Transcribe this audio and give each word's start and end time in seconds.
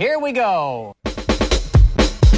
Here 0.00 0.18
we 0.18 0.32
go. 0.32 0.94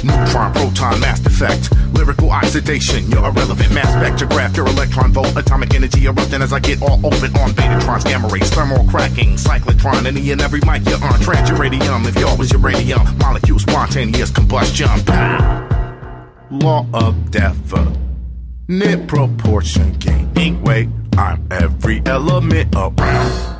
Neutron, 0.03 0.51
proton, 0.51 0.99
mass 0.99 1.25
effect, 1.25 1.71
lyrical 1.93 2.29
oxidation. 2.29 3.09
You're 3.09 3.25
irrelevant, 3.25 3.73
mass 3.73 3.87
spectrograph. 3.95 4.57
Your 4.57 4.67
electron 4.67 5.13
volt, 5.13 5.37
atomic 5.37 5.73
energy 5.73 6.05
erupting 6.05 6.41
as 6.41 6.51
I 6.51 6.59
get 6.59 6.81
all 6.81 6.99
open 7.05 7.33
on 7.37 7.51
betatrons, 7.51 8.03
gamma 8.03 8.27
rays, 8.27 8.49
thermal 8.49 8.85
cracking, 8.89 9.37
cyclotron. 9.37 10.05
Any 10.05 10.31
and 10.31 10.41
every 10.41 10.59
mic 10.65 10.85
you're 10.85 11.01
on, 11.01 11.21
trans 11.21 11.49
uranium. 11.51 12.05
If 12.05 12.19
y'all 12.19 12.35
was 12.35 12.51
uranium, 12.51 13.17
molecule 13.17 13.59
spontaneous 13.59 14.29
combustion. 14.29 14.89
Pow! 15.05 16.39
Law 16.51 16.85
of 16.93 17.31
definite 17.31 19.07
proportion, 19.07 19.93
gaining 19.99 20.61
weight. 20.63 20.89
I'm 21.17 21.47
every 21.49 22.01
element 22.05 22.75
around. 22.75 23.57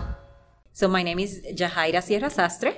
So 0.74 0.90
my 0.90 1.04
name 1.04 1.20
is 1.20 1.40
Yajaira 1.40 2.04
Sierra 2.04 2.30
Sastre. 2.30 2.76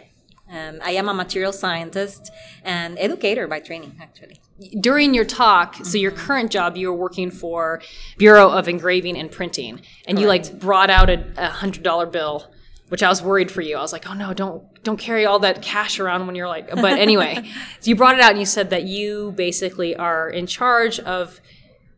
Um, 0.49 0.79
I 0.83 0.91
am 0.91 1.09
a 1.09 1.13
material 1.13 1.51
scientist 1.51 2.31
and 2.63 2.99
educator 2.99 3.47
by 3.47 3.59
training, 3.59 3.97
actually. 3.99 4.39
During 4.79 5.13
your 5.13 5.25
talk, 5.25 5.75
so 5.83 5.97
your 5.97 6.11
current 6.11 6.51
job, 6.51 6.77
you 6.77 6.91
were 6.91 6.97
working 6.97 7.31
for 7.31 7.81
Bureau 8.17 8.49
of 8.49 8.67
Engraving 8.67 9.17
and 9.17 9.31
Printing, 9.31 9.81
and 10.07 10.19
you 10.19 10.27
like 10.27 10.59
brought 10.59 10.89
out 10.89 11.09
a, 11.09 11.25
a 11.37 11.49
hundred 11.49 11.83
dollar 11.83 12.05
bill, 12.05 12.51
which 12.89 13.01
I 13.01 13.09
was 13.09 13.21
worried 13.21 13.51
for 13.51 13.61
you. 13.61 13.75
I 13.75 13.81
was 13.81 13.91
like, 13.91 14.07
oh 14.07 14.13
no, 14.13 14.33
don't 14.33 14.63
don't 14.83 14.97
carry 14.97 15.25
all 15.25 15.39
that 15.39 15.61
cash 15.63 15.99
around 15.99 16.27
when 16.27 16.35
you're 16.35 16.47
like. 16.47 16.69
But 16.69 16.99
anyway, 16.99 17.39
so 17.79 17.89
you 17.89 17.95
brought 17.95 18.15
it 18.15 18.21
out 18.21 18.31
and 18.31 18.39
you 18.39 18.45
said 18.45 18.69
that 18.69 18.83
you 18.83 19.33
basically 19.35 19.95
are 19.95 20.29
in 20.29 20.45
charge 20.45 20.99
of 20.99 21.41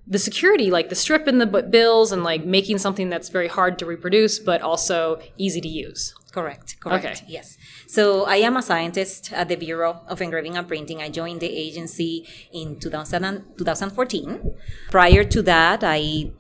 the 0.07 0.18
security, 0.18 0.71
like 0.71 0.88
the 0.88 0.95
strip 0.95 1.27
in 1.27 1.38
the 1.38 1.45
bills, 1.45 2.13
and 2.13 2.23
like 2.23 2.45
making 2.45 2.77
something 2.77 3.09
that's 3.09 3.27
very 3.27 3.49
hard 3.49 3.77
to 3.79 3.85
reproduce, 3.85 4.40
but 4.40 4.62
also 4.62 5.20
easy 5.38 5.59
to 5.59 5.68
use. 5.68 6.16
Correct, 6.38 6.80
correct. 6.80 7.05
Okay. 7.05 7.16
Yes. 7.27 7.58
So 7.88 8.26
I 8.26 8.36
am 8.48 8.58
a 8.58 8.62
scientist 8.62 9.34
at 9.34 9.50
the 9.50 9.55
Bureau 9.55 10.02
of 10.08 10.22
Engraving 10.22 10.55
and 10.55 10.68
Printing. 10.68 11.02
I 11.02 11.10
joined 11.10 11.40
the 11.40 11.50
agency 11.50 12.27
in 12.54 12.80
2000 12.80 13.57
2014. 13.57 14.54
Prior 14.91 15.24
to 15.24 15.41
that, 15.41 15.84
I 15.84 16.32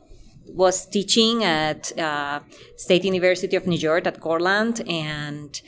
was 0.45 0.85
teaching 0.85 1.43
at 1.43 1.97
uh, 1.97 2.41
State 2.75 3.05
University 3.05 3.55
of 3.55 3.65
New 3.65 3.79
York 3.79 4.05
at 4.05 4.19
Cortland 4.19 4.87
and 4.87 5.59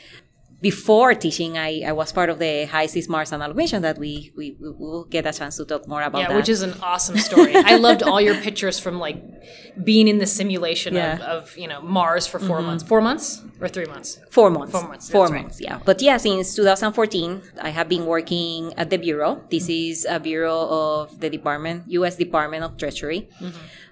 before 0.62 1.14
teaching, 1.14 1.58
I, 1.58 1.84
I 1.88 1.92
was 1.94 2.12
part 2.12 2.30
of 2.30 2.38
the 2.40 2.66
HI-SEAS 2.66 3.08
Mars 3.08 3.32
Analog 3.32 3.56
mission 3.56 3.82
that 3.84 3.98
we, 3.98 4.32
we, 4.36 4.58
we 4.60 4.72
will 4.72 5.06
get 5.06 5.26
a 5.26 5.32
chance 5.32 5.56
to 5.58 5.66
talk 5.66 5.88
more 5.88 6.02
about 6.02 6.20
Yeah, 6.22 6.28
that. 6.30 6.36
which 6.38 6.50
is 6.50 6.62
an 6.62 6.74
awesome 6.84 7.18
story. 7.18 7.54
I 7.56 7.76
loved 7.78 8.04
all 8.04 8.20
your 8.20 8.36
pictures 8.36 8.78
from 8.78 9.00
like 9.00 9.24
being 9.84 10.08
in 10.10 10.18
the 10.18 10.26
simulation 10.26 10.96
of, 10.96 10.98
Yeah. 10.98 11.14
Mm-hmm. 11.18 11.32
of 11.32 11.58
you 11.58 11.68
know 11.68 11.82
Mars 11.82 12.28
for 12.28 12.40
4 12.40 12.62
months, 12.62 12.84
four 12.84 13.00
months 13.02 13.42
or 13.62 13.68
three 13.70 13.86
months. 13.86 14.20
Four 14.32 14.50
months. 14.50 14.72
Four 14.74 14.88
months, 14.88 15.10
Four 15.10 15.28
right. 15.28 15.42
months, 15.44 15.62
yeah. 15.62 15.80
But 15.86 16.02
yeah, 16.02 16.18
since 16.18 16.54
2014, 16.56 17.42
I 17.62 17.70
have 17.70 17.88
been 17.88 18.06
working 18.06 18.74
at 18.78 18.90
the 18.90 18.98
Bureau. 18.98 19.42
This 19.50 19.70
is 19.70 20.06
a 20.10 20.20
Bureau 20.20 20.60
of 20.70 21.20
the 21.22 21.30
Department, 21.30 21.84
U.S. 22.00 22.16
Department 22.18 22.64
of 22.64 22.76
Treasury. 22.78 23.30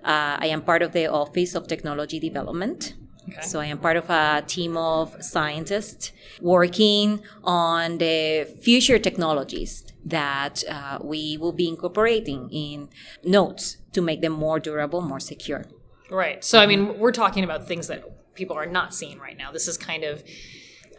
Uh, 0.04 0.36
I 0.44 0.48
am 0.48 0.62
part 0.62 0.82
of 0.82 0.92
the 0.92 1.08
Office 1.08 1.56
of 1.56 1.68
Technology 1.68 2.20
Development. 2.20 2.94
So 3.42 3.60
I 3.60 3.66
am 3.66 3.78
part 3.78 3.98
of 3.98 4.10
a 4.10 4.44
team 4.46 4.78
of 4.78 5.16
scientists 5.24 6.12
working 6.42 7.22
on 7.44 7.98
the 7.98 8.48
future 8.62 9.00
technologies 9.00 9.86
that 10.06 10.64
uh, 10.70 11.00
we 11.02 11.38
will 11.38 11.52
be 11.52 11.68
incorporating 11.68 12.50
in 12.52 12.90
nodes 13.24 13.78
to 13.94 14.02
make 14.02 14.22
them 14.22 14.34
more 14.34 14.60
durable, 14.60 15.02
more 15.02 15.20
secure. 15.20 15.66
Right. 16.10 16.44
So 16.44 16.60
I 16.60 16.66
mean, 16.68 16.98
we're 16.98 17.12
talking 17.12 17.44
about 17.44 17.68
things 17.68 17.88
that 17.88 18.04
people 18.36 18.56
are 18.56 18.66
not 18.66 18.94
seeing 18.94 19.20
right 19.20 19.38
now. 19.38 19.52
This 19.52 19.68
is 19.68 19.78
kind 19.78 20.04
of 20.04 20.24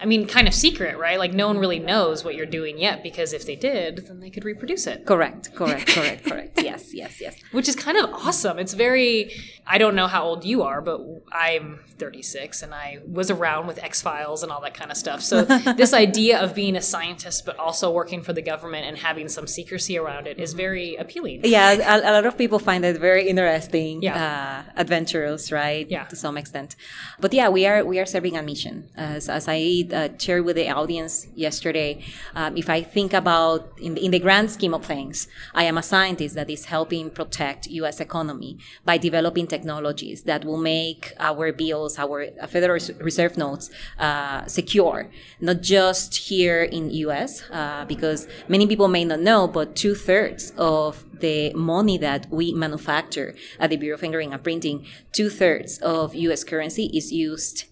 I 0.00 0.06
mean, 0.06 0.26
kind 0.26 0.46
of 0.48 0.54
secret, 0.54 0.96
right? 0.98 1.18
Like 1.18 1.32
no 1.32 1.46
one 1.48 1.58
really 1.58 1.78
knows 1.78 2.24
what 2.24 2.34
you're 2.34 2.46
doing 2.46 2.78
yet 2.78 3.02
because 3.02 3.32
if 3.32 3.44
they 3.46 3.56
did, 3.56 4.06
then 4.06 4.20
they 4.20 4.30
could 4.30 4.44
reproduce 4.44 4.86
it. 4.86 5.04
Correct, 5.06 5.54
correct, 5.54 5.88
correct, 5.94 6.24
correct. 6.24 6.62
Yes, 6.62 6.94
yes, 6.94 7.20
yes. 7.20 7.36
Which 7.52 7.68
is 7.68 7.76
kind 7.76 7.96
of 7.98 8.10
awesome. 8.12 8.58
It's 8.58 8.74
very 8.74 9.32
I 9.66 9.76
don't 9.78 9.94
know 9.94 10.06
how 10.06 10.24
old 10.24 10.44
you 10.44 10.62
are, 10.62 10.80
but 10.80 11.00
I'm 11.32 11.80
36 11.98 12.62
and 12.62 12.72
I 12.72 12.98
was 13.06 13.30
around 13.30 13.66
with 13.66 13.78
X 13.82 14.00
Files 14.00 14.42
and 14.42 14.50
all 14.52 14.60
that 14.62 14.74
kind 14.74 14.90
of 14.90 14.96
stuff. 14.96 15.20
So 15.22 15.44
this 15.82 15.92
idea 15.92 16.38
of 16.40 16.54
being 16.54 16.76
a 16.76 16.80
scientist 16.82 17.44
but 17.44 17.58
also 17.58 17.90
working 17.90 18.22
for 18.22 18.32
the 18.32 18.42
government 18.42 18.86
and 18.86 18.96
having 18.96 19.28
some 19.28 19.46
secrecy 19.46 19.98
around 19.98 20.26
it 20.26 20.38
is 20.38 20.52
very 20.54 20.96
appealing. 20.96 21.40
yeah 21.44 21.72
a, 21.96 22.10
a 22.10 22.12
lot 22.12 22.26
of 22.26 22.38
people 22.38 22.58
find 22.58 22.84
it 22.84 22.98
very 22.98 23.28
interesting 23.28 24.02
Yeah. 24.02 24.64
uh, 24.66 24.80
adventurous 24.80 25.50
right 25.52 25.86
Yeah. 25.90 26.04
to 26.04 26.16
some 26.16 26.36
extent 26.38 26.76
but 27.20 27.32
yeah 27.34 27.48
we 27.48 27.66
are 27.66 27.84
we 27.84 27.98
are 27.98 28.06
serving 28.06 28.36
a 28.36 28.42
mission 28.42 28.88
as, 28.96 29.28
as 29.28 29.46
i 29.48 29.58
uh, 29.92 30.08
shared 30.18 30.44
with 30.44 30.56
the 30.56 30.68
audience 30.68 31.26
yesterday 31.34 32.02
um, 32.34 32.56
if 32.56 32.68
i 32.68 32.82
think 32.82 33.12
about 33.12 33.72
in 33.80 33.94
the, 33.94 34.04
in 34.04 34.10
the 34.10 34.18
grand 34.18 34.50
scheme 34.50 34.74
of 34.74 34.84
things 34.84 35.28
i 35.54 35.64
am 35.64 35.78
a 35.78 35.82
scientist 35.82 36.34
that 36.34 36.50
is 36.50 36.66
helping 36.66 37.10
protect 37.10 37.66
us 37.68 38.00
economy 38.00 38.58
by 38.84 38.96
developing 38.96 39.46
technologies 39.46 40.22
that 40.22 40.44
will 40.44 40.58
make 40.58 41.12
our 41.18 41.52
bills 41.52 41.98
our 41.98 42.26
uh, 42.40 42.46
federal 42.46 42.78
reserve 43.00 43.36
notes 43.36 43.70
uh, 43.98 44.44
secure 44.46 45.10
not 45.40 45.60
just 45.60 46.14
here 46.14 46.62
in 46.62 46.90
us 46.90 47.42
uh, 47.50 47.84
because 47.86 48.26
many 48.48 48.66
people 48.66 48.88
may 48.88 49.04
not 49.04 49.20
know 49.20 49.46
but 49.46 49.76
two-thirds 49.76 50.52
of 50.56 51.04
the 51.20 51.52
money 51.54 51.98
that 51.98 52.26
we 52.30 52.52
manufacture 52.52 53.34
at 53.58 53.70
the 53.70 53.76
Bureau 53.76 53.96
of 53.96 54.02
Engraving 54.02 54.32
and 54.32 54.42
Printing, 54.42 54.86
two 55.12 55.30
thirds 55.30 55.78
of 55.78 56.14
U.S. 56.14 56.44
currency 56.44 56.86
is 56.94 57.12
used 57.12 57.64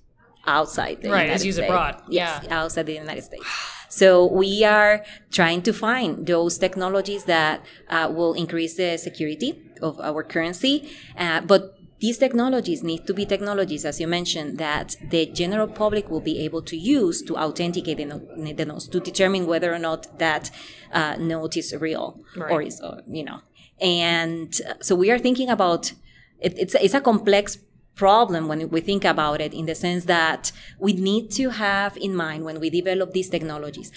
outside 0.47 1.03
the 1.03 1.11
Right, 1.11 1.23
United 1.27 1.41
States. 1.41 1.59
abroad. 1.59 2.03
Yes, 2.09 2.41
Yeah. 2.45 2.61
outside 2.63 2.87
the 2.87 2.95
United 2.95 3.25
States. 3.25 3.47
So 3.89 4.27
we 4.27 4.65
are 4.65 5.05
trying 5.31 5.63
to 5.63 5.73
find 5.73 6.27
those 6.27 6.59
technologies 6.59 7.25
that 7.25 7.65
uh, 7.89 8.11
will 8.15 8.35
increase 8.35 8.75
the 8.77 8.97
security 8.99 9.51
of 9.81 9.99
our 10.01 10.23
currency, 10.23 10.89
uh, 11.19 11.41
but 11.41 11.73
these 11.99 12.19
technologies 12.19 12.83
need 12.83 13.07
to 13.07 13.15
be 13.15 13.25
technologies, 13.25 13.87
as 13.87 13.99
you 14.01 14.07
mentioned, 14.07 14.59
that 14.59 14.97
the 15.11 15.25
general 15.27 15.67
public 15.67 16.11
will 16.11 16.21
be 16.21 16.41
able 16.41 16.61
to 16.61 16.77
use 16.77 17.23
to 17.23 17.37
authenticate 17.39 17.97
the, 17.97 18.05
no- 18.05 18.53
the 18.53 18.67
notes, 18.67 18.87
to 18.89 19.01
determine 19.01 19.47
whether 19.47 19.73
or 19.73 19.79
not 19.79 20.19
that 20.19 20.51
uh, 20.93 21.17
note 21.19 21.57
is 21.57 21.75
real 21.81 22.21
or 22.51 22.61
is, 22.61 22.83
uh, 22.83 23.01
you 23.09 23.25
know. 23.25 23.41
And 23.81 24.61
uh, 24.69 24.75
so 24.83 24.95
we 24.95 25.11
are 25.11 25.19
thinking 25.19 25.49
about 25.49 25.93
it, 26.39 26.53
it's, 26.59 26.75
it's 26.75 26.93
a 26.93 27.01
complex 27.01 27.59
problem 27.97 28.47
when 28.47 28.69
we 28.71 28.81
think 28.81 29.05
about 29.05 29.41
it 29.41 29.53
in 29.61 29.67
the 29.67 29.75
sense 29.75 30.05
that 30.05 30.53
we 30.79 30.93
need 30.93 31.31
to 31.31 31.51
have 31.51 31.97
in 31.97 32.15
mind 32.15 32.45
when 32.45 32.61
we 32.61 32.69
develop 32.71 33.13
these 33.13 33.29
technologies 33.31 33.91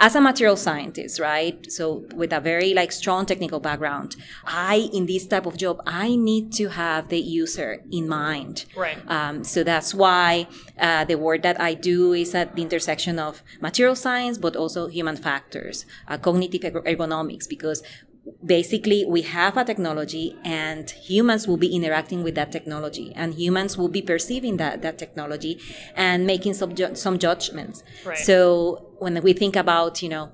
as 0.00 0.14
a 0.14 0.20
material 0.20 0.54
scientist 0.56 1.18
right 1.18 1.58
so 1.72 2.04
with 2.14 2.32
a 2.32 2.38
very 2.38 2.72
like 2.72 2.92
strong 2.92 3.26
technical 3.26 3.58
background 3.58 4.14
i 4.44 4.88
in 4.92 5.06
this 5.06 5.26
type 5.26 5.46
of 5.50 5.56
job 5.56 5.76
i 5.86 6.14
need 6.14 6.52
to 6.52 6.68
have 6.68 7.08
the 7.08 7.18
user 7.18 7.82
in 7.90 8.06
mind 8.08 8.64
Right. 8.76 8.98
um, 9.16 9.42
so 9.42 9.64
that's 9.64 9.92
why 9.94 10.46
uh, 10.78 11.04
the 11.10 11.16
work 11.16 11.42
that 11.42 11.60
I 11.60 11.74
do 11.74 12.12
is 12.12 12.32
at 12.36 12.54
the 12.54 12.62
intersection 12.62 13.18
of 13.18 13.42
material 13.60 13.96
science, 13.96 14.38
but 14.38 14.54
also 14.54 14.86
human 14.86 15.16
factors, 15.16 15.76
uh, 16.06 16.16
cognitive 16.18 16.62
ergonomics, 16.90 17.48
because 17.48 17.82
basically 18.44 19.04
we 19.04 19.22
have 19.22 19.56
a 19.56 19.64
technology 19.64 20.36
and 20.44 20.90
humans 20.90 21.46
will 21.48 21.56
be 21.56 21.74
interacting 21.74 22.22
with 22.22 22.34
that 22.34 22.52
technology 22.52 23.12
and 23.14 23.34
humans 23.34 23.76
will 23.76 23.88
be 23.88 24.02
perceiving 24.02 24.56
that, 24.56 24.82
that 24.82 24.98
technology 24.98 25.60
and 25.94 26.26
making 26.26 26.54
some, 26.54 26.74
ju- 26.74 26.94
some 26.94 27.18
judgments. 27.18 27.82
Right. 28.04 28.18
So 28.18 28.94
when 28.98 29.20
we 29.22 29.32
think 29.32 29.56
about, 29.56 30.02
you 30.02 30.08
know, 30.08 30.32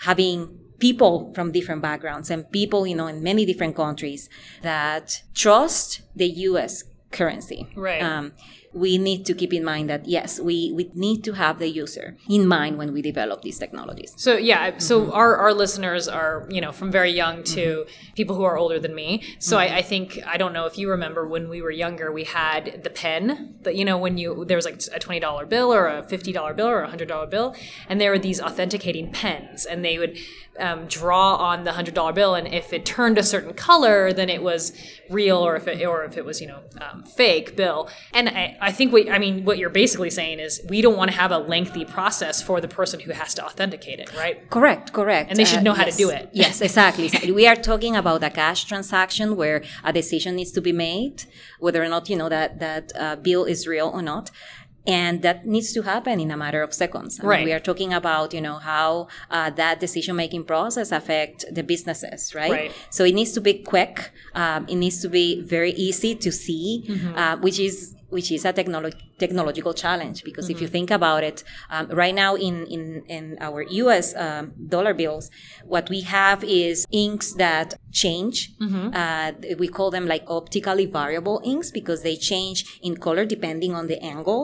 having 0.00 0.58
people 0.78 1.32
from 1.34 1.52
different 1.52 1.80
backgrounds 1.80 2.28
and 2.30 2.50
people, 2.50 2.86
you 2.86 2.94
know, 2.94 3.06
in 3.06 3.22
many 3.22 3.46
different 3.46 3.76
countries 3.76 4.28
that 4.62 5.22
trust 5.34 6.02
the 6.16 6.26
U.S. 6.50 6.84
currency. 7.12 7.68
Right. 7.76 8.02
Um, 8.02 8.32
we 8.74 8.96
need 8.98 9.26
to 9.26 9.34
keep 9.34 9.52
in 9.52 9.64
mind 9.64 9.90
that 9.90 10.06
yes, 10.06 10.40
we, 10.40 10.72
we 10.72 10.90
need 10.94 11.22
to 11.24 11.32
have 11.32 11.58
the 11.58 11.68
user 11.68 12.16
in 12.28 12.46
mind 12.46 12.78
when 12.78 12.92
we 12.92 13.02
develop 13.02 13.42
these 13.42 13.58
technologies. 13.58 14.14
So 14.16 14.36
yeah, 14.36 14.78
so 14.78 15.02
Mm-hmm. 15.02 15.12
our, 15.12 15.36
our 15.36 15.52
listeners 15.54 16.08
are 16.08 16.46
you 16.50 16.60
know 16.60 16.72
from 16.72 16.90
very 16.90 17.10
young 17.10 17.42
to 17.56 17.86
people 18.14 18.34
who 18.36 18.44
are 18.44 18.56
older 18.56 18.78
than 18.78 18.94
me. 18.94 19.22
So 19.38 19.56
Mm-hmm. 19.56 19.74
I, 19.74 19.78
I 19.78 19.82
think 19.82 20.18
I 20.26 20.36
don't 20.36 20.52
know 20.52 20.66
if 20.66 20.78
you 20.78 20.88
remember 20.90 21.26
when 21.26 21.48
we 21.48 21.60
were 21.60 21.70
younger, 21.70 22.10
we 22.12 22.24
had 22.24 22.82
the 22.84 22.90
pen 22.90 23.56
that 23.62 23.74
you 23.76 23.84
know 23.84 23.98
when 23.98 24.16
you 24.18 24.44
there 24.46 24.56
was 24.56 24.64
like 24.64 24.80
a 24.94 24.98
twenty 24.98 25.20
dollar 25.20 25.44
bill 25.46 25.72
or 25.72 25.86
a 25.88 26.02
fifty 26.04 26.32
dollar 26.32 26.54
bill 26.54 26.68
or 26.68 26.80
a 26.82 26.88
hundred 26.88 27.08
dollar 27.08 27.26
bill, 27.26 27.54
and 27.88 28.00
there 28.00 28.10
were 28.10 28.18
these 28.18 28.40
authenticating 28.40 29.12
pens, 29.12 29.66
and 29.66 29.84
they 29.84 29.98
would 29.98 30.16
um, 30.58 30.86
draw 30.86 31.34
on 31.36 31.64
the 31.64 31.72
hundred 31.72 31.94
dollar 31.94 32.12
bill, 32.12 32.34
and 32.34 32.46
if 32.48 32.72
it 32.72 32.84
turned 32.84 33.18
a 33.18 33.22
certain 33.22 33.54
color, 33.54 34.12
then 34.12 34.28
it 34.28 34.42
was 34.42 34.72
real, 35.10 35.38
or 35.38 35.56
if 35.56 35.66
it 35.68 35.84
or 35.84 36.04
if 36.04 36.16
it 36.16 36.24
was 36.24 36.40
you 36.40 36.46
know 36.46 36.60
um, 36.80 37.02
fake 37.04 37.56
bill. 37.56 37.88
And 38.14 38.28
I, 38.28 38.56
I 38.68 38.70
think 38.78 38.92
what 38.94 39.02
I 39.16 39.18
mean 39.24 39.34
what 39.48 39.56
you're 39.60 39.76
basically 39.84 40.10
saying 40.20 40.38
is 40.46 40.50
we 40.74 40.78
don't 40.84 40.96
want 41.00 41.10
to 41.12 41.16
have 41.22 41.32
a 41.38 41.38
lengthy 41.54 41.84
process 41.96 42.36
for 42.48 42.56
the 42.64 42.68
person 42.80 42.98
who 43.04 43.12
has 43.20 43.30
to 43.38 43.42
authenticate 43.48 43.98
it, 44.04 44.08
right? 44.24 44.36
Correct, 44.56 44.86
correct. 44.98 45.26
And 45.30 45.36
they 45.38 45.44
should 45.50 45.64
know 45.66 45.74
how 45.80 45.86
to 45.92 45.96
do 46.04 46.08
it. 46.18 46.24
Yes, 46.44 46.60
exactly. 46.68 47.08
We 47.40 47.44
are 47.50 47.56
talking 47.70 47.94
about 48.02 48.20
a 48.30 48.30
cash 48.42 48.60
transaction 48.70 49.26
where 49.40 49.58
a 49.84 49.92
decision 50.00 50.30
needs 50.36 50.52
to 50.58 50.60
be 50.68 50.72
made, 50.88 51.16
whether 51.64 51.80
or 51.86 51.88
not 51.94 52.02
you 52.10 52.16
know 52.20 52.28
that 52.36 52.50
that 52.64 52.84
uh, 53.04 53.16
bill 53.26 53.44
is 53.54 53.60
real 53.74 53.88
or 53.96 54.02
not. 54.14 54.26
and 55.02 55.22
that 55.26 55.38
needs 55.54 55.68
to 55.76 55.80
happen 55.82 56.16
in 56.24 56.30
a 56.36 56.38
matter 56.44 56.60
of 56.66 56.70
seconds. 56.84 57.12
I 57.18 57.22
mean, 57.22 57.28
Right. 57.34 57.44
we 57.48 57.52
are 57.56 57.64
talking 57.70 57.92
about 58.00 58.28
you 58.36 58.42
know 58.46 58.58
how 58.72 58.90
uh, 59.36 59.50
that 59.62 59.74
decision 59.86 60.14
making 60.24 60.42
process 60.52 60.88
affect 61.00 61.38
the 61.56 61.62
businesses, 61.72 62.20
right? 62.40 62.50
Right. 62.58 62.72
So 62.96 63.00
it 63.10 63.14
needs 63.20 63.32
to 63.38 63.40
be 63.48 63.54
quick. 63.72 63.94
Um, 64.42 64.60
it 64.72 64.78
needs 64.84 64.98
to 65.04 65.08
be 65.20 65.26
very 65.56 65.72
easy 65.86 66.12
to 66.24 66.30
see, 66.44 66.66
Mm-hmm. 66.88 67.14
uh, 67.22 67.36
which 67.44 67.58
is 67.68 67.76
which 68.12 68.28
is 68.36 68.44
a 68.44 68.52
technolo- 68.52 68.94
technological 69.18 69.72
challenge 69.84 70.18
because 70.28 70.46
if 70.50 70.60
you 70.60 70.66
Mm-hmm. 70.66 70.72
think 70.78 70.90
about 71.00 71.22
it, 71.30 71.38
um, 71.74 71.84
right 72.02 72.14
now 72.24 72.32
in 72.48 72.56
in 72.76 72.82
in 73.16 73.24
our 73.40 73.60
U.S. 73.82 74.06
Um, 74.24 74.44
dollar 74.74 74.94
bills, 75.02 75.24
what 75.74 75.84
we 75.94 76.00
have 76.18 76.40
is 76.44 76.76
inks 77.06 77.28
that 77.44 77.68
change. 78.02 78.36
Mm-hmm. 78.64 78.86
Uh, 79.02 79.56
we 79.62 79.68
call 79.68 79.90
them 79.96 80.06
like 80.14 80.24
optically 80.38 80.86
variable 80.86 81.40
inks 81.52 81.68
because 81.78 82.00
they 82.02 82.16
change 82.16 82.58
in 82.82 82.92
color 83.06 83.24
depending 83.24 83.72
on 83.74 83.84
the 83.92 83.98
angle 84.14 84.42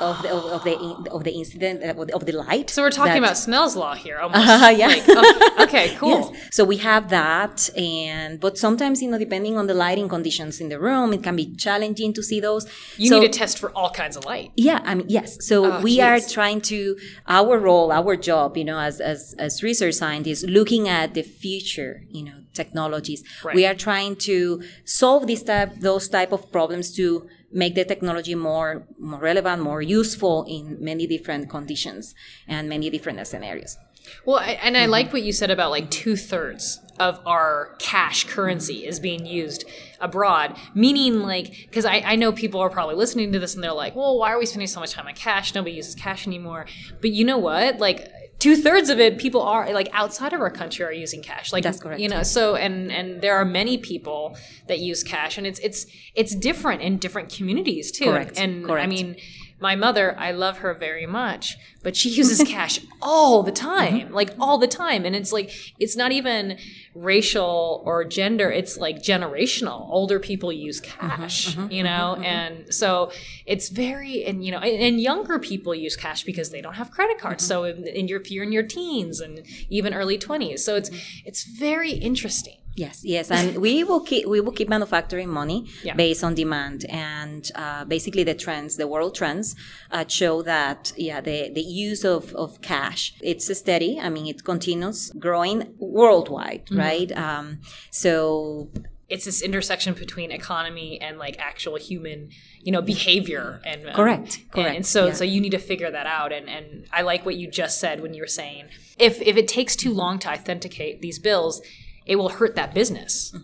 of 0.00 0.22
the 0.22 0.30
of, 0.32 0.64
the 0.64 1.10
of 1.10 1.24
the 1.24 1.32
incident 1.32 1.82
uh, 1.84 2.16
of 2.16 2.26
the, 2.26 2.32
light. 2.32 2.70
So 2.70 2.82
we're 2.82 2.90
talking 2.90 3.12
that- 3.12 3.18
about 3.18 3.36
Snell's 3.36 3.76
law 3.76 3.94
here. 3.94 4.18
Almost. 4.18 4.48
Uh, 4.48 4.68
yeah. 4.76 4.88
Like, 4.88 5.04
oh, 5.08 5.56
okay, 5.60 5.94
cool. 5.98 6.32
Yes. 6.32 6.48
So 6.52 6.64
we 6.64 6.78
have 6.78 7.10
that, 7.10 7.68
and 7.76 8.40
but 8.40 8.56
sometimes 8.58 9.02
you 9.02 9.10
know, 9.10 9.18
depending 9.18 9.56
on 9.58 9.66
the 9.66 9.74
lighting 9.74 10.08
conditions 10.08 10.60
in 10.60 10.68
the 10.68 10.78
room, 10.80 11.12
it 11.12 11.22
can 11.22 11.36
be 11.36 11.54
challenging 11.54 12.12
to 12.14 12.22
see 12.22 12.40
those. 12.40 12.66
You 12.96 13.08
so, 13.08 13.20
need 13.20 13.32
to 13.32 13.38
test 13.38 13.58
for 13.58 13.70
all 13.72 13.90
kinds 13.90 14.16
of 14.16 14.24
light. 14.24 14.52
yeah, 14.56 14.80
I 14.84 14.94
mean, 14.94 15.06
yes. 15.08 15.44
So 15.46 15.56
Oh, 15.66 15.80
we 15.82 16.00
are 16.00 16.20
trying 16.20 16.60
to 16.62 16.96
our 17.28 17.58
role, 17.58 17.92
our 17.92 18.16
job, 18.16 18.56
you 18.56 18.64
know, 18.64 18.78
as 18.78 19.00
as 19.00 19.34
as 19.38 19.62
research 19.62 19.94
scientists, 19.94 20.42
looking 20.44 20.88
at 20.88 21.14
the 21.14 21.22
future, 21.22 22.02
you 22.08 22.24
know, 22.24 22.38
technologies. 22.54 23.22
Right. 23.44 23.54
We 23.54 23.66
are 23.66 23.74
trying 23.74 24.16
to 24.30 24.62
solve 24.84 25.26
these 25.26 25.42
type 25.42 25.70
those 25.80 26.08
type 26.08 26.32
of 26.32 26.50
problems 26.50 26.92
to 26.96 27.28
make 27.52 27.74
the 27.74 27.84
technology 27.84 28.34
more 28.34 28.86
more 28.98 29.20
relevant, 29.20 29.62
more 29.62 29.82
useful 29.82 30.44
in 30.48 30.78
many 30.80 31.06
different 31.06 31.48
conditions 31.50 32.14
and 32.46 32.68
many 32.68 32.90
different 32.90 33.26
scenarios. 33.26 33.76
Well, 34.24 34.38
I, 34.38 34.52
and 34.62 34.76
Mm-hmm. 34.76 34.82
I 34.82 34.86
like 34.86 35.12
what 35.12 35.22
you 35.22 35.32
said 35.32 35.50
about 35.50 35.70
like 35.70 35.90
two 35.90 36.16
thirds 36.16 36.80
of 36.98 37.20
our 37.26 37.76
cash 37.78 38.24
currency 38.24 38.86
is 38.86 39.00
being 39.00 39.24
used 39.26 39.64
abroad, 40.00 40.56
meaning 40.74 41.20
like, 41.20 41.66
because 41.68 41.84
I, 41.84 41.96
I 42.00 42.16
know 42.16 42.32
people 42.32 42.60
are 42.60 42.70
probably 42.70 42.94
listening 42.94 43.32
to 43.32 43.38
this 43.38 43.54
and 43.54 43.64
they're 43.64 43.72
like, 43.72 43.96
well, 43.96 44.18
why 44.18 44.32
are 44.32 44.38
we 44.38 44.46
spending 44.46 44.68
so 44.68 44.80
much 44.80 44.92
time 44.92 45.06
on 45.06 45.14
cash? 45.14 45.54
Nobody 45.54 45.76
uses 45.76 45.94
cash 45.94 46.26
anymore. 46.26 46.66
But 47.00 47.10
you 47.10 47.24
know 47.24 47.38
what? 47.38 47.78
Like, 47.78 48.10
two 48.40 48.56
thirds 48.56 48.88
of 48.90 48.98
it, 48.98 49.18
people 49.18 49.42
are 49.42 49.72
like 49.72 49.88
outside 49.92 50.32
of 50.32 50.40
our 50.40 50.50
country 50.50 50.84
are 50.84 50.92
using 50.92 51.22
cash. 51.22 51.52
Like, 51.52 51.62
That's 51.62 51.78
correct. 51.78 52.00
You 52.00 52.08
know, 52.08 52.24
so 52.24 52.56
and 52.56 52.90
and 52.90 53.20
there 53.20 53.36
are 53.36 53.44
many 53.44 53.78
people 53.78 54.36
that 54.66 54.80
use 54.80 55.04
cash, 55.04 55.38
and 55.38 55.46
it's 55.46 55.60
it's 55.60 55.86
it's 56.16 56.34
different 56.34 56.82
in 56.82 56.96
different 56.98 57.32
communities 57.32 57.92
too. 57.92 58.06
Correct. 58.06 58.38
And 58.38 58.64
I 58.64 58.68
Correct. 58.68 58.88
mean, 58.88 59.16
my 59.60 59.76
mother, 59.76 60.16
I 60.18 60.30
love 60.32 60.58
her 60.58 60.72
very 60.74 61.06
much, 61.06 61.56
but 61.82 61.94
she 61.96 62.08
uses 62.08 62.42
cash 62.48 62.80
all 63.02 63.42
the 63.42 63.52
time, 63.52 64.00
Mm-hmm. 64.00 64.14
like 64.14 64.30
all 64.40 64.58
the 64.58 64.66
time. 64.66 65.04
And 65.04 65.14
it's 65.14 65.32
like, 65.32 65.50
it's 65.78 65.96
not 65.96 66.12
even 66.12 66.58
racial 66.94 67.82
or 67.84 68.04
gender, 68.04 68.50
it's 68.50 68.76
like 68.78 68.96
generational. 69.02 69.88
Older 69.90 70.18
people 70.18 70.52
use 70.52 70.80
Mm-hmm, 70.80 71.08
cash, 71.22 71.56
you 71.70 71.82
know? 71.82 72.16
And 72.22 72.72
so 72.74 73.10
it's 73.46 73.68
very, 73.68 74.24
and 74.24 74.44
you 74.44 74.50
know, 74.52 74.58
and, 74.58 74.80
and 74.82 75.00
younger 75.00 75.38
people 75.38 75.74
use 75.74 75.96
cash 75.96 76.24
because 76.24 76.50
they 76.50 76.60
don't 76.60 76.74
have 76.74 76.90
credit 76.90 77.18
cards. 77.18 77.42
Mm-hmm. 77.44 77.48
So 77.48 77.64
in, 77.64 77.86
in 77.86 78.08
your, 78.08 78.20
you're 78.26 78.44
in 78.44 78.52
your 78.52 78.62
teens 78.62 79.20
and 79.20 79.44
even 79.68 79.92
early 79.94 80.18
20s. 80.18 80.60
So 80.60 80.76
it's, 80.76 80.90
Mm-hmm. 80.90 81.28
it's 81.28 81.44
very 81.44 81.92
interesting. 81.92 82.56
Yes, 82.76 83.00
yes, 83.04 83.30
and 83.30 83.58
we 83.58 83.84
will 83.84 84.00
keep 84.00 84.26
we 84.26 84.40
will 84.40 84.52
keep 84.52 84.68
manufacturing 84.68 85.28
money 85.28 85.66
Yeah. 85.82 85.94
based 85.96 86.22
on 86.24 86.34
demand, 86.34 86.84
and 86.88 87.50
uh, 87.54 87.84
basically 87.84 88.24
the 88.24 88.34
trends, 88.34 88.76
the 88.76 88.86
world 88.86 89.14
trends, 89.14 89.54
uh, 89.90 90.04
show 90.06 90.42
that 90.42 90.92
yeah, 90.96 91.20
the 91.20 91.50
the 91.52 91.62
use 91.62 92.04
of 92.04 92.32
of 92.34 92.60
cash 92.62 93.12
it's 93.20 93.46
steady. 93.58 93.98
I 94.00 94.08
mean, 94.08 94.26
it 94.26 94.44
continues 94.44 95.10
growing 95.18 95.74
worldwide, 95.78 96.66
Mm-hmm. 96.66 96.78
right? 96.78 97.10
Um, 97.12 97.46
so 97.90 98.70
It's 99.14 99.24
this 99.24 99.42
intersection 99.42 99.92
between 99.94 100.30
economy 100.30 100.90
and 101.06 101.18
like 101.18 101.36
actual 101.52 101.76
human, 101.90 102.28
you 102.62 102.70
know, 102.74 102.80
behavior 102.94 103.60
and 103.70 103.80
um, 103.88 103.94
Correct, 104.00 104.30
and- 104.38 104.50
correct, 104.52 104.76
And, 104.76 104.86
so, 104.86 105.00
yeah. 105.06 105.12
so 105.18 105.24
you 105.24 105.40
need 105.40 105.50
to 105.50 105.58
figure 105.70 105.90
that 105.90 106.06
out. 106.06 106.30
And 106.32 106.46
and 106.56 106.66
I 106.98 107.00
like 107.02 107.22
what 107.26 107.34
you 107.40 107.46
just 107.62 107.74
said 107.80 107.96
when 108.02 108.12
you 108.14 108.22
were 108.22 108.34
saying 108.42 108.64
if 108.98 109.14
if 109.30 109.36
it 109.42 109.48
takes 109.48 109.74
too 109.84 109.92
long 110.02 110.14
to 110.22 110.28
authenticate 110.34 110.94
these 111.06 111.18
bills, 111.28 111.60
it 112.06 112.16
will 112.16 112.30
hurt 112.30 112.56
that 112.56 112.74
business. 112.74 113.34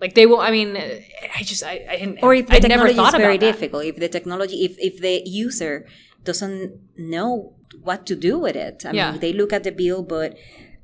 Like 0.00 0.14
they 0.14 0.26
will. 0.26 0.40
I 0.40 0.50
mean, 0.50 0.76
I 0.76 1.42
just 1.42 1.62
I, 1.64 1.84
I 1.88 1.96
didn't. 1.96 2.16
Mm-hmm, 2.16 2.24
or 2.26 2.34
if 2.34 2.46
the 2.46 2.56
I 2.56 2.58
never 2.68 2.86
technology 2.88 3.00
is 3.08 3.14
very 3.14 3.34
about 3.36 3.40
that. 3.46 3.52
difficult, 3.52 3.84
if 3.84 3.96
the 3.96 4.08
technology, 4.08 4.64
if 4.64 4.76
if 4.78 5.00
the 5.00 5.22
user 5.26 5.86
doesn't 6.22 6.78
know 6.96 7.54
what 7.82 8.06
to 8.06 8.14
do 8.16 8.38
with 8.38 8.56
it, 8.56 8.84
I 8.86 8.92
Yeah. 8.92 9.10
mean, 9.12 9.20
they 9.20 9.32
look 9.32 9.52
at 9.52 9.64
the 9.64 9.72
bill, 9.72 10.02
but 10.02 10.36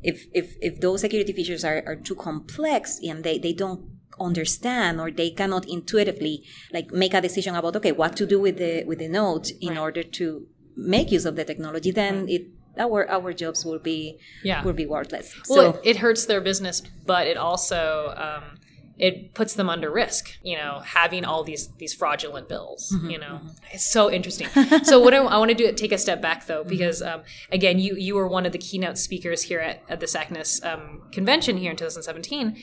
if 0.02 0.26
if 0.32 0.56
if 0.60 0.80
those 0.80 1.00
security 1.02 1.32
features 1.32 1.64
are, 1.64 1.82
are 1.86 1.96
too 1.96 2.14
complex 2.14 2.98
and 3.02 3.22
they 3.24 3.38
they 3.38 3.52
don't 3.52 3.82
understand 4.18 5.00
or 5.00 5.10
they 5.10 5.30
cannot 5.30 5.66
intuitively 5.68 6.42
like 6.72 6.90
make 6.92 7.14
a 7.14 7.20
decision 7.22 7.54
about 7.54 7.74
okay 7.76 7.92
what 7.92 8.14
to 8.16 8.26
do 8.26 8.38
with 8.40 8.56
the 8.58 8.84
with 8.84 8.98
the 8.98 9.08
note 9.08 9.50
in 9.62 9.78
order 9.78 10.02
to 10.02 10.46
make 10.76 11.10
use 11.10 11.24
of 11.24 11.36
the 11.36 11.44
technology 11.44 11.90
then 11.90 12.28
it 12.28 12.42
our 12.78 13.08
our 13.10 13.32
jobs 13.32 13.64
will 13.64 13.78
be 13.78 14.18
Yeah. 14.44 14.62
will 14.64 14.72
be 14.72 14.86
worthless 14.86 15.34
Well, 15.48 15.72
so 15.74 15.80
it, 15.80 15.90
it 15.90 15.96
hurts 15.98 16.26
their 16.26 16.40
business, 16.40 16.82
but 17.06 17.26
it 17.26 17.36
also 17.36 18.14
um, 18.16 18.56
it 18.98 19.32
puts 19.34 19.54
them 19.54 19.70
under 19.70 19.90
risk. 19.90 20.36
You 20.42 20.56
know, 20.58 20.80
having 20.84 21.24
all 21.24 21.42
these 21.42 21.68
these 21.78 21.94
fraudulent 21.94 22.48
bills. 22.48 22.92
Mm-hmm, 22.94 23.10
You 23.10 23.18
know, 23.18 23.40
it's 23.72 23.90
so 23.90 24.10
interesting. 24.10 24.48
so 24.84 25.00
what 25.00 25.14
I, 25.14 25.18
I 25.18 25.38
want 25.38 25.50
to 25.50 25.54
do 25.54 25.72
take 25.72 25.92
a 25.92 25.98
step 25.98 26.20
back 26.20 26.46
though, 26.46 26.60
Mm-hmm. 26.60 26.68
because 26.68 27.00
um, 27.02 27.22
again, 27.50 27.78
you 27.78 27.96
you 27.96 28.14
were 28.14 28.28
one 28.28 28.44
of 28.46 28.52
the 28.52 28.58
keynote 28.58 28.98
speakers 28.98 29.42
here 29.42 29.60
at, 29.60 29.82
at 29.88 30.00
the 30.00 30.06
SACNAS 30.06 30.62
um, 30.64 31.02
convention 31.12 31.56
here 31.56 31.70
in 31.70 31.76
2017, 31.76 32.56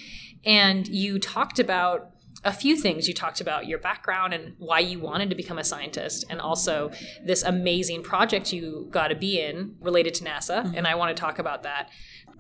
and 0.45 0.88
you 0.88 1.18
talked 1.19 1.60
about 1.60 2.12
a 2.48 2.54
few 2.54 2.76
things. 2.78 3.08
You 3.08 3.14
talked 3.14 3.42
about 3.42 3.68
your 3.68 3.78
background 3.78 4.34
and 4.34 4.56
why 4.58 4.80
you 4.80 4.98
wanted 5.00 5.30
to 5.30 5.36
become 5.36 5.60
a 5.60 5.64
scientist, 5.64 6.26
and 6.30 6.40
also 6.40 6.90
this 7.24 7.44
amazing 7.44 8.02
project 8.02 8.54
you 8.54 8.88
got 8.90 9.10
to 9.10 9.16
be 9.16 9.40
in 9.40 9.76
related 9.82 10.14
to 10.16 10.24
NASA. 10.24 10.64
Mm-hmm. 10.64 10.76
And 10.76 10.88
I 10.88 10.96
want 10.96 11.16
to 11.16 11.20
talk 11.20 11.38
about 11.38 11.64
that. 11.64 11.90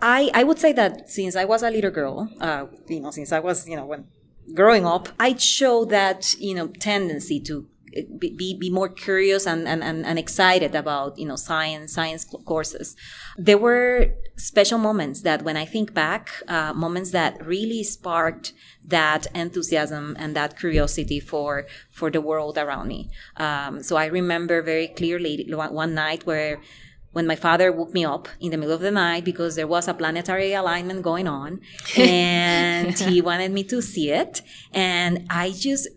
I, 0.01 0.31
I 0.33 0.43
would 0.43 0.59
say 0.59 0.71
that 0.73 1.09
since 1.09 1.35
I 1.35 1.45
was 1.45 1.61
a 1.61 1.69
little 1.69 1.91
girl, 1.91 2.29
uh, 2.39 2.65
you 2.87 3.01
know, 3.01 3.11
since 3.11 3.31
I 3.31 3.39
was, 3.39 3.67
you 3.67 3.75
know, 3.75 3.85
when 3.85 4.05
growing 4.53 4.85
up, 4.85 5.09
I 5.19 5.35
showed 5.35 5.89
that, 5.89 6.35
you 6.39 6.55
know, 6.55 6.67
tendency 6.67 7.39
to 7.41 7.67
be, 8.19 8.57
be, 8.59 8.69
more 8.69 8.89
curious 8.89 9.45
and, 9.45 9.67
and, 9.67 9.83
and, 9.83 10.05
and 10.05 10.19
excited 10.19 10.75
about, 10.75 11.17
you 11.17 11.25
know, 11.25 11.35
science, 11.35 11.93
science 11.93 12.25
courses. 12.45 12.95
There 13.37 13.57
were 13.57 14.13
special 14.35 14.77
moments 14.77 15.21
that 15.21 15.41
when 15.43 15.57
I 15.57 15.65
think 15.65 15.93
back, 15.93 16.29
uh, 16.47 16.73
moments 16.73 17.11
that 17.11 17.43
really 17.45 17.83
sparked 17.83 18.53
that 18.85 19.27
enthusiasm 19.33 20.15
and 20.19 20.35
that 20.35 20.59
curiosity 20.59 21.19
for, 21.19 21.65
for 21.89 22.11
the 22.11 22.21
world 22.21 22.57
around 22.57 22.87
me. 22.87 23.09
Um, 23.37 23.81
so 23.83 23.95
I 23.95 24.05
remember 24.05 24.61
very 24.61 24.87
clearly 24.87 25.47
one 25.49 25.73
one 25.73 25.93
night 25.93 26.25
where 26.25 26.59
when 27.17 27.25
my 27.25 27.35
father 27.35 27.71
woke 27.71 27.93
me 27.93 28.05
up 28.05 28.27
in 28.39 28.51
the 28.51 28.57
middle 28.57 28.75
of 28.75 28.81
the 28.81 28.91
night 28.91 29.25
because 29.25 29.55
there 29.55 29.65
was 29.65 29.87
a 29.87 29.93
planetary 29.93 30.53
alignment 30.53 31.01
going 31.01 31.27
on 31.27 31.59
and 31.97 32.97
he 32.99 33.21
wanted 33.21 33.51
me 33.51 33.63
to 33.63 33.81
see 33.81 34.11
it 34.11 34.41
and 34.71 35.25
i 35.29 35.49
just 35.49 35.87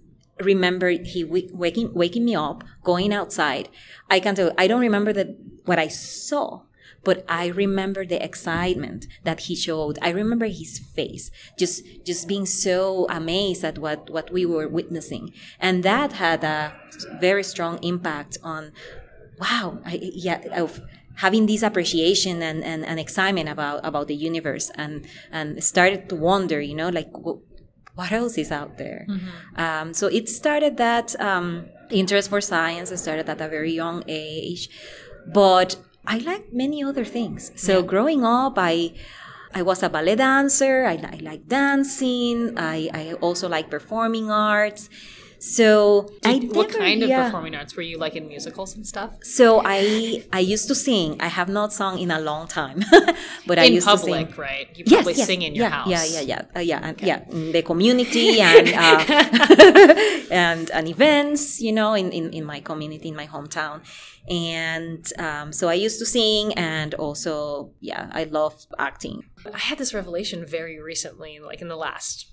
remember 0.44 0.90
he 0.90 1.24
waking 1.24 1.92
waking 1.94 2.24
me 2.24 2.34
up 2.34 2.64
going 2.82 3.12
outside. 3.12 3.68
I 4.08 4.20
can 4.20 4.34
tell 4.34 4.52
i 4.58 4.66
don't 4.66 4.80
remember 4.80 5.12
the, 5.12 5.36
what 5.64 5.78
i 5.78 5.88
saw 5.88 6.62
but 7.02 7.24
i 7.28 7.46
remember 7.46 8.04
the 8.04 8.22
excitement 8.22 9.06
that 9.24 9.40
he 9.40 9.54
showed. 9.54 9.98
I 10.02 10.10
remember 10.10 10.46
his 10.46 10.78
face 10.78 11.30
just 11.58 11.84
just 12.04 12.28
being 12.28 12.46
so 12.46 13.06
amazed 13.08 13.64
at 13.64 13.78
what 13.78 14.10
what 14.10 14.30
we 14.32 14.44
were 14.44 14.68
witnessing. 14.68 15.32
And 15.58 15.82
that 15.82 16.12
had 16.12 16.44
a 16.44 16.74
very 17.20 17.42
strong 17.42 17.78
impact 17.82 18.38
on 18.42 18.72
wow 19.40 19.80
I, 19.84 19.98
yeah 20.02 20.40
of 20.56 20.80
having 21.16 21.44
this 21.46 21.62
appreciation 21.62 22.42
and, 22.42 22.64
and, 22.64 22.84
and 22.84 22.98
excitement 22.98 23.48
about 23.48 23.80
about 23.84 24.08
the 24.08 24.16
universe. 24.16 24.70
And 24.74 25.06
and 25.32 25.62
started 25.64 26.08
to 26.10 26.16
wonder 26.16 26.60
you 26.60 26.74
know 26.74 26.90
like 26.90 27.10
what 27.94 28.10
else 28.12 28.36
is 28.38 28.50
out 28.50 28.78
there 28.78 29.06
um, 29.56 29.92
so 29.94 30.06
it 30.06 30.28
started 30.28 30.76
that 30.76 31.18
um, 31.20 31.66
interest 31.90 32.28
for 32.30 32.40
science 32.40 32.90
it 32.90 32.98
started 32.98 33.28
at 33.28 33.40
a 33.40 33.48
very 33.48 33.72
young 33.72 34.02
age 34.08 34.68
but 35.26 35.76
i 36.06 36.18
like 36.18 36.52
many 36.52 36.82
other 36.82 37.04
things 37.04 37.52
so 37.56 37.82
growing 37.82 38.24
up 38.24 38.54
i 38.56 38.92
I 39.52 39.62
was 39.62 39.82
a 39.82 39.88
ballet 39.88 40.14
dancer. 40.14 40.84
I, 40.86 40.92
I 40.92 41.18
like 41.22 41.48
dancing. 41.48 42.56
I, 42.56 42.88
I 42.94 43.12
also 43.14 43.48
like 43.48 43.68
performing 43.68 44.30
arts. 44.30 44.88
So 45.40 46.12
I 46.22 46.36
what 46.36 46.68
never- 46.68 46.78
kind 46.78 47.02
of 47.02 47.08
yeah. 47.08 47.24
performing 47.24 47.54
arts 47.54 47.74
were 47.74 47.82
you 47.82 47.96
like 47.96 48.14
in 48.14 48.28
musicals 48.28 48.76
and 48.76 48.86
stuff? 48.86 49.10
So 49.22 49.62
I 49.64 50.22
I 50.32 50.40
used 50.40 50.68
to 50.68 50.74
sing. 50.74 51.16
I 51.18 51.28
have 51.28 51.48
not 51.48 51.72
sung 51.72 51.98
in 51.98 52.10
a 52.10 52.20
long 52.20 52.46
time, 52.46 52.84
but 53.46 53.58
I 53.58 53.64
in 53.64 53.72
used 53.72 53.88
to 53.88 53.96
sing. 53.96 54.28
right? 54.36 54.68
You 54.76 54.84
probably 54.84 55.14
sing 55.14 55.40
in 55.40 55.54
your 55.54 55.64
yeah, 55.64 55.70
house. 55.70 55.88
Yeah, 55.88 56.04
yeah, 56.04 56.20
yeah, 56.20 56.42
uh, 56.54 56.60
yeah, 56.60 56.80
and, 56.88 57.00
yeah. 57.00 57.24
In 57.30 57.52
the 57.52 57.62
community 57.62 58.38
and 58.52 58.68
uh, 58.68 59.04
and 60.30 60.70
and 60.70 60.88
events, 60.88 61.58
you 61.58 61.72
know, 61.72 61.94
in, 61.94 62.12
in 62.12 62.34
in 62.34 62.44
my 62.44 62.60
community, 62.60 63.08
in 63.08 63.16
my 63.16 63.26
hometown, 63.26 63.80
and 64.28 65.10
um, 65.18 65.52
so 65.52 65.68
I 65.68 65.74
used 65.74 65.98
to 66.00 66.06
sing, 66.06 66.52
and 66.52 66.92
also, 66.94 67.72
yeah, 67.80 68.10
I 68.12 68.24
love 68.24 68.66
acting. 68.78 69.24
I 69.54 69.58
had 69.58 69.78
this 69.78 69.94
revelation 69.94 70.44
very 70.44 70.78
recently, 70.78 71.38
like 71.40 71.62
in 71.62 71.68
the 71.68 71.76
last, 71.76 72.26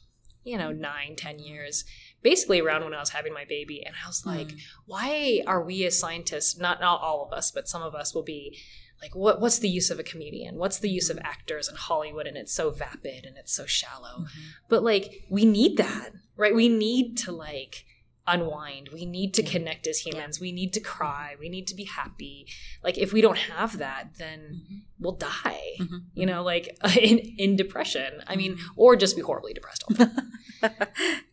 you 0.43 0.57
know, 0.57 0.71
nine, 0.73 1.15
ten 1.15 1.39
years, 1.39 1.85
basically 2.21 2.59
around 2.59 2.83
when 2.83 2.93
I 2.93 2.99
was 2.99 3.09
having 3.09 3.33
my 3.33 3.45
baby. 3.45 3.83
And 3.85 3.95
I 4.03 4.07
was 4.07 4.25
like, 4.25 4.51
hmm. 4.51 4.57
why 4.85 5.41
are 5.47 5.63
we 5.63 5.85
as 5.85 5.99
scientists, 5.99 6.57
not, 6.57 6.79
not 6.79 7.01
all 7.01 7.25
of 7.25 7.33
us, 7.33 7.51
but 7.51 7.67
some 7.67 7.81
of 7.81 7.95
us 7.95 8.13
will 8.13 8.23
be 8.23 8.57
like, 9.01 9.15
what, 9.15 9.39
what's 9.39 9.59
the 9.59 9.69
use 9.69 9.91
of 9.91 9.99
a 9.99 10.03
comedian? 10.03 10.55
What's 10.55 10.79
the 10.79 10.89
use 10.89 11.09
of 11.09 11.17
hmm. 11.17 11.25
actors 11.25 11.69
in 11.69 11.75
Hollywood? 11.75 12.27
And 12.27 12.37
it's 12.37 12.53
so 12.53 12.69
vapid 12.69 13.25
and 13.25 13.37
it's 13.37 13.53
so 13.53 13.65
shallow. 13.65 14.21
Mm-hmm. 14.21 14.41
But 14.69 14.83
like, 14.83 15.25
we 15.29 15.45
need 15.45 15.77
that, 15.77 16.11
right? 16.35 16.55
We 16.55 16.69
need 16.69 17.17
to 17.19 17.31
like, 17.31 17.85
unwind. 18.27 18.89
We 18.93 19.05
need 19.05 19.33
to 19.35 19.43
connect 19.43 19.87
as 19.87 19.99
humans. 19.99 20.39
We 20.39 20.51
need 20.51 20.73
to 20.73 20.79
cry. 20.79 21.35
We 21.39 21.49
need 21.49 21.67
to 21.67 21.75
be 21.75 21.85
happy. 21.85 22.47
Like 22.83 22.97
if 22.97 23.13
we 23.13 23.21
don't 23.21 23.37
have 23.37 23.77
that, 23.77 24.09
then 24.17 24.39
mm-hmm. 24.39 24.77
we'll 24.99 25.13
die. 25.13 25.61
Mm-hmm. 25.79 25.97
You 26.13 26.25
know, 26.25 26.43
mm-hmm. 26.43 26.45
like 26.45 26.77
in, 26.97 27.19
in 27.37 27.55
depression. 27.55 28.21
I 28.27 28.35
mean, 28.35 28.59
or 28.75 28.95
just 28.95 29.15
be 29.15 29.21
horribly 29.21 29.53
depressed 29.53 29.83
all 29.89 29.95
the 29.95 30.05
time. 30.05 30.31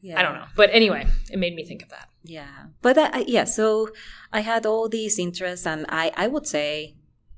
Yeah. 0.03 0.21
I 0.21 0.23
don't 0.23 0.35
know. 0.35 0.45
But 0.55 0.69
anyway, 0.71 1.07
it 1.31 1.39
made 1.39 1.55
me 1.55 1.65
think 1.65 1.83
of 1.83 1.89
that. 1.89 2.09
Yeah, 2.25 2.67
but 2.83 2.99
uh, 2.99 3.09
I- 3.11 3.25
yeah, 3.27 3.45
so 3.45 3.89
I 4.35 4.41
had 4.41 4.67
all 4.67 4.87
these 4.87 5.19
interests, 5.19 5.67
and 5.67 5.87
I 5.89 6.13
I 6.15 6.27
would 6.27 6.47
say, 6.47 6.95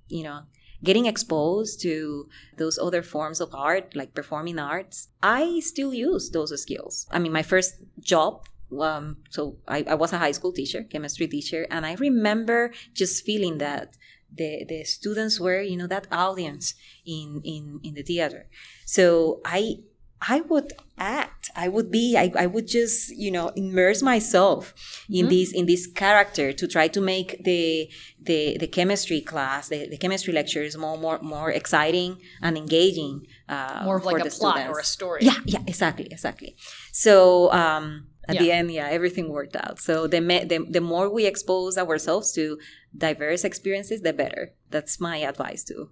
you 0.09 0.25
know, 0.25 0.41
getting 0.83 1.07
exposed 1.07 1.81
to 1.83 2.29
those 2.57 2.79
other 2.79 3.03
forms 3.03 3.41
of 3.41 3.55
art, 3.55 3.95
like 3.95 4.15
performing 4.15 4.59
arts, 4.59 5.09
I 5.23 5.61
still 5.61 5.95
use 5.95 6.31
those 6.31 6.61
skills. 6.61 7.07
I 7.11 7.19
mean, 7.19 7.33
my 7.33 7.43
first 7.43 7.77
job. 8.01 8.47
Um, 8.81 9.19
so 9.31 9.59
I, 9.69 9.85
I 9.89 9.95
was 9.95 10.13
a 10.13 10.19
high 10.19 10.33
school 10.33 10.53
teacher, 10.53 10.83
chemistry 10.85 11.29
teacher, 11.29 11.67
and 11.71 11.87
I 11.87 11.95
remember 11.95 12.73
just 12.95 13.25
feeling 13.25 13.59
that 13.59 13.97
the 14.35 14.65
the 14.69 14.85
students 14.85 15.39
were, 15.39 15.61
you 15.61 15.77
know, 15.77 15.87
that 15.87 16.07
audience 16.11 16.75
in 17.05 17.41
in 17.45 17.81
in 17.83 17.95
the 17.95 18.03
theater. 18.03 18.47
So 18.85 19.41
I 19.45 19.77
I 20.21 20.41
would 20.41 20.73
act. 20.99 21.51
I 21.55 21.69
would 21.69 21.91
be. 21.91 22.17
I, 22.17 22.33
I 22.37 22.47
would 22.47 22.67
just 22.67 23.15
you 23.17 23.31
know 23.31 23.49
immerse 23.55 24.03
myself 24.03 24.75
in 25.11 25.29
this 25.29 25.53
in 25.53 25.67
this 25.67 25.87
character 25.87 26.53
to 26.53 26.67
try 26.67 26.89
to 26.89 27.01
make 27.01 27.45
the 27.45 27.91
the 28.21 28.57
the 28.59 28.67
chemistry 28.67 29.21
class, 29.21 29.69
the, 29.69 29.89
the 29.89 29.99
chemistry 29.99 30.33
lectures 30.33 30.77
more 30.77 30.97
more 30.97 31.19
more 31.21 31.51
exciting 31.51 32.19
and 32.43 32.57
engaging. 32.57 33.27
Uh, 33.49 33.83
More 33.85 33.99
of 33.99 34.05
like 34.05 34.25
a 34.25 34.31
plot 34.31 34.59
or 34.69 34.81
a 34.81 34.85
story. 34.85 35.21
Yeah, 35.23 35.39
yeah, 35.45 35.61
exactly, 35.67 36.09
exactly. 36.11 36.57
So 36.93 37.53
um, 37.53 38.09
at 38.29 38.39
the 38.39 38.53
end, 38.53 38.71
yeah, 38.73 38.89
everything 38.89 39.29
worked 39.29 39.57
out. 39.57 39.79
So 39.81 40.07
the, 40.07 40.21
me- 40.21 40.45
the 40.45 40.65
the 40.69 40.81
more 40.81 41.09
we 41.13 41.27
expose 41.27 41.79
ourselves 41.79 42.33
to 42.33 42.59
diverse 42.97 43.45
experiences, 43.45 44.03
the 44.03 44.13
better. 44.13 44.55
That's 44.71 45.01
my 45.01 45.19
advice 45.19 45.65
too. 45.65 45.91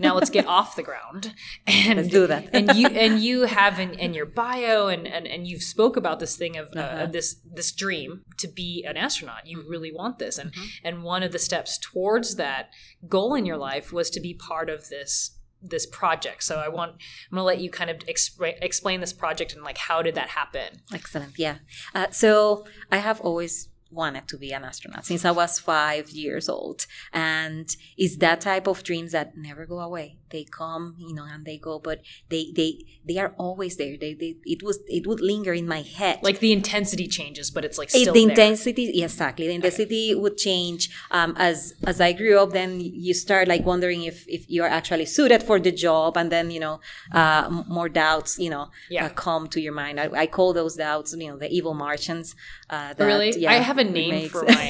Now 0.00 0.14
let's 0.16 0.30
get 0.30 0.46
off 0.46 0.74
the 0.76 0.82
ground 0.82 1.34
and 1.66 1.96
Let's 1.98 2.08
do 2.08 2.26
that. 2.26 2.48
and 2.52 2.74
you 2.76 2.86
and 2.88 3.20
you 3.20 3.42
have 3.46 3.78
in, 3.78 3.90
in 3.94 4.14
your 4.14 4.26
bio 4.26 4.88
and, 4.88 5.06
and 5.06 5.26
and 5.26 5.46
you've 5.48 5.62
spoke 5.62 5.96
about 5.96 6.18
this 6.20 6.36
thing 6.36 6.56
of, 6.56 6.66
uh, 6.76 6.80
Uh-huh. 6.80 7.04
of 7.04 7.12
this 7.12 7.28
this 7.58 7.70
dream 7.72 8.10
to 8.38 8.48
be 8.48 8.84
an 8.88 8.96
astronaut 8.96 9.46
you 9.46 9.58
Mm-hmm. 9.58 9.70
really 9.74 9.92
want 10.00 10.18
this 10.18 10.38
and 10.38 10.52
and 10.84 11.02
one 11.14 11.22
of 11.22 11.32
the 11.32 11.38
steps 11.38 11.78
towards 11.78 12.36
that 12.36 12.70
goal 13.08 13.34
in 13.34 13.44
your 13.46 13.56
life 13.70 13.92
was 13.92 14.10
to 14.10 14.20
be 14.20 14.32
part 14.34 14.68
of 14.70 14.88
this 14.88 15.36
this 15.62 15.84
project 16.00 16.42
so 16.42 16.54
i 16.56 16.68
want 16.68 16.92
i'm 17.30 17.36
going 17.36 17.40
to 17.40 17.44
let 17.52 17.60
you 17.60 17.68
kind 17.70 17.90
of 17.90 17.98
expra- 18.14 18.56
explain 18.62 19.00
this 19.00 19.12
project 19.12 19.52
and 19.54 19.62
like 19.62 19.76
how 19.88 20.00
did 20.06 20.14
that 20.14 20.30
happen 20.30 20.68
Excellent. 21.00 21.32
Yeah. 21.38 21.56
Uh, 21.94 22.06
so 22.10 22.64
I 22.90 22.98
have 23.08 23.20
always 23.20 23.68
wanted 23.90 24.28
to 24.28 24.38
be 24.38 24.52
an 24.52 24.64
astronaut 24.64 25.04
since 25.04 25.24
I 25.24 25.30
was 25.30 25.58
five 25.58 26.10
years 26.10 26.48
old. 26.48 26.86
And 27.12 27.74
it's 27.96 28.16
that 28.18 28.40
type 28.40 28.66
of 28.66 28.82
dreams 28.82 29.12
that 29.12 29.36
never 29.36 29.66
go 29.66 29.80
away. 29.80 30.19
They 30.30 30.44
come, 30.44 30.96
you 30.98 31.14
know, 31.14 31.24
and 31.32 31.44
they 31.44 31.58
go, 31.58 31.78
but 31.78 32.00
they 32.28 32.52
they 32.54 32.70
they 33.08 33.18
are 33.18 33.34
always 33.38 33.76
there. 33.76 33.96
They, 34.00 34.14
they 34.14 34.36
it 34.44 34.62
was 34.62 34.78
it 34.86 35.06
would 35.06 35.20
linger 35.20 35.52
in 35.52 35.66
my 35.66 35.82
head. 35.82 36.18
like 36.22 36.38
the 36.40 36.52
intensity 36.52 37.06
changes 37.18 37.50
but 37.50 37.64
it's 37.64 37.78
like 37.78 37.88
It- 37.88 38.00
still 38.02 38.14
the 38.14 38.24
there. 38.24 38.30
intensity 38.30 39.02
exactly 39.02 39.46
the 39.50 39.54
intensity 39.54 40.04
would 40.22 40.36
change 40.36 40.82
um, 41.18 41.30
as 41.48 41.74
as 41.90 42.00
i 42.00 42.10
grew 42.20 42.34
up 42.42 42.50
then 42.60 42.70
you 43.06 43.14
start 43.14 43.44
like 43.48 43.64
wondering 43.72 44.00
if 44.10 44.16
if 44.36 44.42
you're 44.54 44.72
actually 44.80 45.06
suited 45.16 45.40
for 45.48 45.58
the 45.66 45.72
job 45.86 46.16
and 46.20 46.28
then 46.34 46.46
you 46.50 46.60
know 46.64 46.76
uh, 47.20 47.44
more 47.76 47.88
doubts 47.88 48.38
you 48.44 48.50
know 48.54 48.64
Yeah. 48.88 49.06
uh, 49.06 49.08
come 49.26 49.42
to 49.54 49.60
your 49.66 49.72
mind 49.82 49.94
I, 50.04 50.06
I 50.24 50.26
call 50.26 50.50
those 50.60 50.74
doubts 50.86 51.08
you 51.22 51.28
know 51.30 51.38
the 51.44 51.50
evil 51.58 51.74
martians 51.86 52.26
uh, 52.74 52.92
that, 52.96 53.04
really 53.10 53.30
yeah, 53.42 53.52
i 53.52 53.58
have 53.70 53.78
a 53.78 53.84
name 53.84 54.10
remakes. 54.14 54.32
for 54.32 54.44
my 54.60 54.68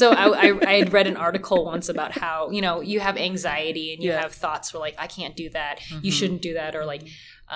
so 0.00 0.06
I, 0.22 0.24
I, 0.46 0.48
I 0.72 0.74
had 0.80 0.92
read 0.92 1.06
an 1.06 1.16
article 1.28 1.58
once 1.74 1.88
about 1.94 2.12
how 2.24 2.50
you 2.56 2.62
know 2.66 2.76
you 2.92 2.98
have 3.00 3.16
anxiety 3.30 3.86
and 3.92 4.02
you 4.02 4.10
Yeah. 4.10 4.20
Have 4.22 4.32
thoughts 4.44 4.66
where 4.72 4.80
like 4.88 4.96
i 5.04 5.06
can't 5.16 5.36
do 5.42 5.48
that. 5.58 5.76
You 6.06 6.12
shouldn't 6.18 6.42
do 6.48 6.52
that. 6.60 6.72
Or 6.78 6.84
like 6.94 7.02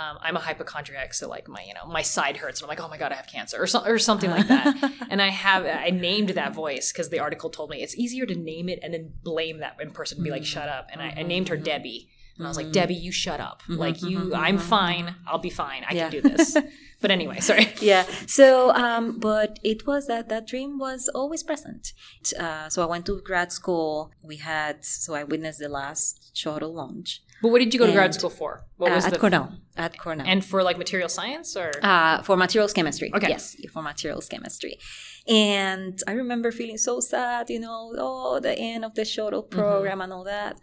um, 0.01 0.15
i'm 0.25 0.37
a 0.41 0.41
hypochondriac 0.49 1.11
so 1.15 1.25
like 1.37 1.47
my 1.57 1.63
you 1.69 1.75
know 1.77 1.87
my 1.99 2.03
side 2.17 2.37
hurts 2.43 2.57
and 2.61 2.65
i'm 2.67 2.69
like 2.75 2.83
oh 2.85 2.91
my 2.95 2.99
god 3.03 3.11
i 3.13 3.17
have 3.21 3.29
cancer 3.37 3.57
or, 3.63 3.67
so, 3.73 3.79
or 3.93 3.99
something 4.11 4.31
like 4.37 4.49
that. 4.55 4.73
And 5.13 5.19
i 5.29 5.31
have 5.47 5.63
i 5.87 5.91
named 6.09 6.31
that 6.41 6.53
voice 6.65 6.87
because 6.93 7.09
the 7.15 7.21
article 7.27 7.49
told 7.59 7.69
me 7.71 7.77
it's 7.85 7.97
easier 8.05 8.27
to 8.33 8.37
name 8.53 8.67
it 8.75 8.79
and 8.83 8.91
then 8.95 9.05
blame 9.31 9.57
that 9.65 9.75
in 9.85 9.91
person 9.99 10.15
and 10.19 10.25
be 10.25 10.31
like 10.31 10.43
Mm-hmm. 10.43 10.59
shut 10.61 10.69
up. 10.79 10.85
And 10.93 10.99
I, 11.07 11.09
I 11.21 11.23
named 11.35 11.49
her 11.53 11.57
debbie 11.73 12.01
and 12.37 12.47
i 12.47 12.49
was 12.53 12.59
like 12.63 12.71
debbie 12.81 13.01
you 13.07 13.13
shut 13.25 13.41
up. 13.49 13.59
Like 13.85 13.99
you 14.11 14.19
i'm 14.47 14.59
fine. 14.59 15.07
I'll 15.29 15.45
be 15.51 15.55
fine. 15.65 15.83
I 15.85 15.87
Mm-hmm. 15.95 15.97
Yeah. 16.01 16.11
can 16.11 16.17
do 16.19 16.29
this. 16.37 16.49
But 17.03 17.11
anyway 17.19 17.41
sorry. 17.51 17.67
Yeah. 17.93 18.05
So 18.39 18.47
um 18.85 19.05
but 19.31 19.51
it 19.73 19.81
was 19.91 20.03
that 20.13 20.25
that 20.33 20.45
dream 20.53 20.71
was 20.87 21.01
always 21.21 21.43
present. 21.51 21.83
Uh, 22.45 22.67
so 22.73 22.79
i 22.85 22.87
went 22.93 23.05
to 23.07 23.15
grad 23.31 23.51
school. 23.61 23.93
We 24.31 24.37
had 24.53 24.75
so 24.85 25.11
i 25.21 25.23
witnessed 25.33 25.61
the 25.65 25.69
last 25.83 26.13
shuttle 26.41 26.73
launch 26.83 27.11
but 27.43 27.49
what 27.51 27.59
did 27.61 27.73
you 27.75 27.81
go 27.81 27.87
to 27.87 27.93
grad 27.93 28.15
school 28.15 28.31
for 28.31 28.65
what 28.77 28.91
uh, 28.93 28.95
was 28.97 29.05
at 29.07 29.13
the 29.13 29.19
cornell 29.19 29.53
at 29.77 29.99
cornell 29.99 30.27
and 30.27 30.45
for 30.45 30.63
like 30.63 30.79
material 30.79 31.09
science 31.09 31.57
or 31.57 31.71
uh, 31.83 32.23
for 32.23 32.37
materials 32.37 32.73
chemistry. 32.73 33.11
Okay. 33.15 33.29
Yes, 33.29 33.55
for 33.73 33.83
materials 33.83 34.27
chemistry. 34.29 34.79
And 35.29 36.01
I 36.07 36.13
remember 36.13 36.51
feeling 36.53 36.79
so 36.79 37.01
sad, 37.01 37.51
you 37.51 37.59
know, 37.61 37.93
oh, 37.99 38.41
the 38.41 38.57
end 38.59 38.85
of 38.85 38.95
the 38.95 39.05
shuttle 39.05 39.43
Mm-hmm. 39.43 39.59
program 39.59 40.01
and 40.01 40.13
all 40.13 40.25
that. 40.25 40.57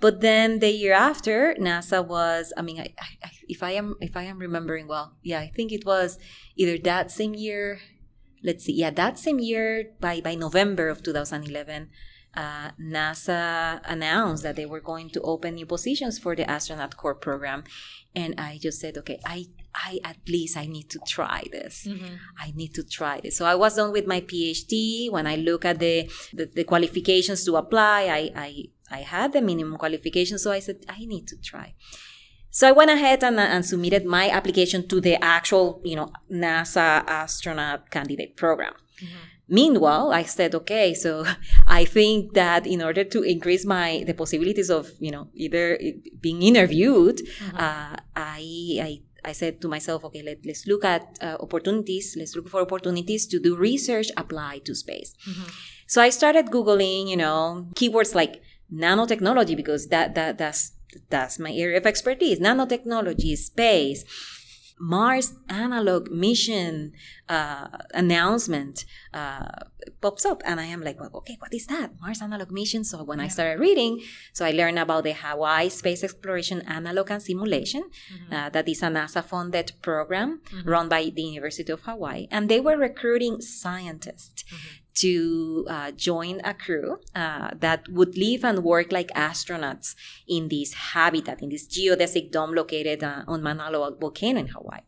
But 0.00 0.20
then 0.20 0.58
the 0.58 0.70
year 0.70 0.92
after, 0.92 1.54
NASA 1.58 2.06
was. 2.06 2.52
I 2.56 2.62
mean, 2.62 2.78
I, 2.80 2.94
I- 3.00 3.30
if 3.48 3.62
I 3.62 3.70
am 3.72 3.94
if 4.00 4.14
I 4.16 4.24
am 4.24 4.38
remembering 4.38 4.86
well, 4.88 5.16
yeah, 5.22 5.40
I 5.40 5.48
think 5.56 5.72
it 5.72 5.84
was 5.86 6.18
either 6.56 6.76
that 6.84 7.10
same 7.10 7.34
year. 7.34 7.80
Let's 8.44 8.64
see, 8.64 8.74
yeah, 8.74 8.90
that 8.90 9.18
same 9.18 9.38
year 9.40 9.66
by 10.00 10.20
by 10.20 10.34
November 10.34 10.88
of 10.90 11.02
2011. 11.02 11.88
Uh, 12.36 12.70
NASA 12.78 13.80
announced 13.84 14.42
that 14.44 14.54
they 14.54 14.66
were 14.66 14.80
going 14.80 15.10
to 15.10 15.20
open 15.22 15.54
new 15.54 15.66
positions 15.66 16.18
for 16.18 16.36
the 16.36 16.48
astronaut 16.48 16.96
corps 16.96 17.14
program, 17.14 17.64
and 18.14 18.34
I 18.38 18.58
just 18.60 18.80
said, 18.80 18.96
okay, 18.98 19.18
I, 19.26 19.46
I 19.74 19.98
at 20.04 20.18
least 20.28 20.56
I 20.56 20.66
need 20.66 20.88
to 20.90 21.00
try 21.06 21.42
this. 21.50 21.88
I 22.38 22.52
need 22.54 22.74
to 22.74 22.84
try 22.84 23.20
this. 23.20 23.36
So 23.36 23.44
I 23.44 23.56
was 23.56 23.74
done 23.76 23.92
with 23.92 24.06
my 24.06 24.20
PhD. 24.20 25.10
When 25.10 25.26
I 25.26 25.36
look 25.36 25.64
at 25.64 25.78
the 25.80 26.08
the, 26.32 26.46
the 26.46 26.64
qualifications 26.64 27.44
to 27.46 27.56
apply, 27.56 28.02
I, 28.06 28.30
I 28.36 28.64
I 28.90 29.00
had 29.02 29.32
the 29.32 29.40
minimum 29.40 29.76
qualifications. 29.78 30.42
So 30.42 30.52
I 30.52 30.60
said, 30.60 30.84
I 30.88 31.04
need 31.04 31.26
to 31.28 31.36
try. 31.40 31.74
So 32.50 32.68
I 32.68 32.72
went 32.72 32.90
ahead 32.90 33.22
and, 33.24 33.38
and 33.38 33.64
submitted 33.64 34.04
my 34.04 34.30
application 34.30 34.88
to 34.88 35.00
the 35.00 35.22
actual, 35.22 35.80
you 35.84 35.96
know, 35.96 36.10
NASA 36.30 37.04
astronaut 37.06 37.90
candidate 37.90 38.36
program. 38.36 38.74
Meanwhile, 39.48 40.12
I 40.12 40.24
said, 40.24 40.54
okay, 40.54 40.94
so 40.94 41.24
I 41.66 41.84
think 41.84 42.34
that 42.34 42.66
in 42.66 42.82
order 42.82 43.04
to 43.04 43.22
increase 43.22 43.64
my 43.64 44.04
the 44.06 44.14
possibilities 44.14 44.70
of 44.70 44.92
you 45.00 45.10
know 45.10 45.28
either 45.34 45.78
being 46.20 46.42
interviewed, 46.42 47.20
uh, 47.54 47.96
I, 48.14 48.40
I 48.80 49.00
I 49.24 49.32
said 49.32 49.60
to 49.62 49.68
myself, 49.68 50.04
okay, 50.04 50.22
let, 50.22 50.38
let's 50.46 50.66
look 50.66 50.84
at 50.84 51.18
uh, 51.20 51.36
opportunities. 51.40 52.14
Let's 52.16 52.36
look 52.36 52.48
for 52.48 52.60
opportunities 52.60 53.26
to 53.28 53.40
do 53.40 53.56
research 53.56 54.08
applied 54.16 54.64
to 54.66 54.74
space. 54.74 55.14
So 55.86 56.00
I 56.02 56.10
started 56.10 56.46
googling, 56.46 57.08
you 57.08 57.16
know, 57.16 57.68
keywords 57.74 58.14
like 58.14 58.42
nanotechnology 58.72 59.56
because 59.56 59.88
that 59.88 60.14
that 60.14 60.38
that's 60.38 60.72
that's 61.10 61.38
my 61.38 61.52
area 61.52 61.78
of 61.78 61.86
expertise. 61.86 62.38
Nanotechnology, 62.38 63.36
space, 63.36 64.04
Mars 64.80 65.34
analog 65.48 66.10
mission 66.10 66.92
uh, 67.28 67.68
announcement 67.94 68.84
uh, 69.12 69.48
pops 70.00 70.24
up, 70.24 70.42
and 70.44 70.60
I 70.60 70.66
am 70.66 70.82
like, 70.82 71.00
well, 71.00 71.10
okay, 71.14 71.36
what 71.38 71.52
is 71.52 71.66
that? 71.66 71.92
Mars 72.00 72.22
analog 72.22 72.50
mission. 72.50 72.84
So 72.84 73.02
when 73.02 73.20
I 73.20 73.28
started 73.28 73.60
reading, 73.60 74.00
so 74.32 74.44
I 74.44 74.52
learned 74.52 74.78
about 74.78 75.04
the 75.04 75.12
Hawaii 75.12 75.68
Space 75.68 76.04
Exploration 76.04 76.62
Analog 76.62 77.10
and 77.10 77.22
Simulation. 77.22 77.84
Uh, 78.30 78.48
that 78.50 78.68
is 78.68 78.82
a 78.82 78.86
NASA-funded 78.86 79.72
program 79.82 80.40
run 80.64 80.88
by 80.88 81.10
the 81.14 81.22
University 81.22 81.72
of 81.72 81.82
Hawaii, 81.82 82.28
and 82.30 82.48
they 82.48 82.60
were 82.60 82.76
recruiting 82.76 83.40
scientists 83.40 84.44
to 84.94 85.64
uh, 85.70 85.92
join 85.92 86.40
a 86.42 86.52
crew 86.52 86.98
uh, 87.14 87.50
that 87.54 87.88
would 87.88 88.16
live 88.16 88.44
and 88.44 88.64
work 88.64 88.90
like 88.90 89.08
astronauts 89.14 89.94
in 90.28 90.48
this 90.48 90.74
habitat, 90.74 91.42
in 91.42 91.48
this 91.48 91.66
geodesic 91.66 92.30
dome 92.30 92.52
located 92.54 93.02
uh, 93.02 93.22
on 93.26 93.42
Mauna 93.42 93.70
volcano 94.00 94.38
in 94.40 94.48
Hawaii. 94.48 94.80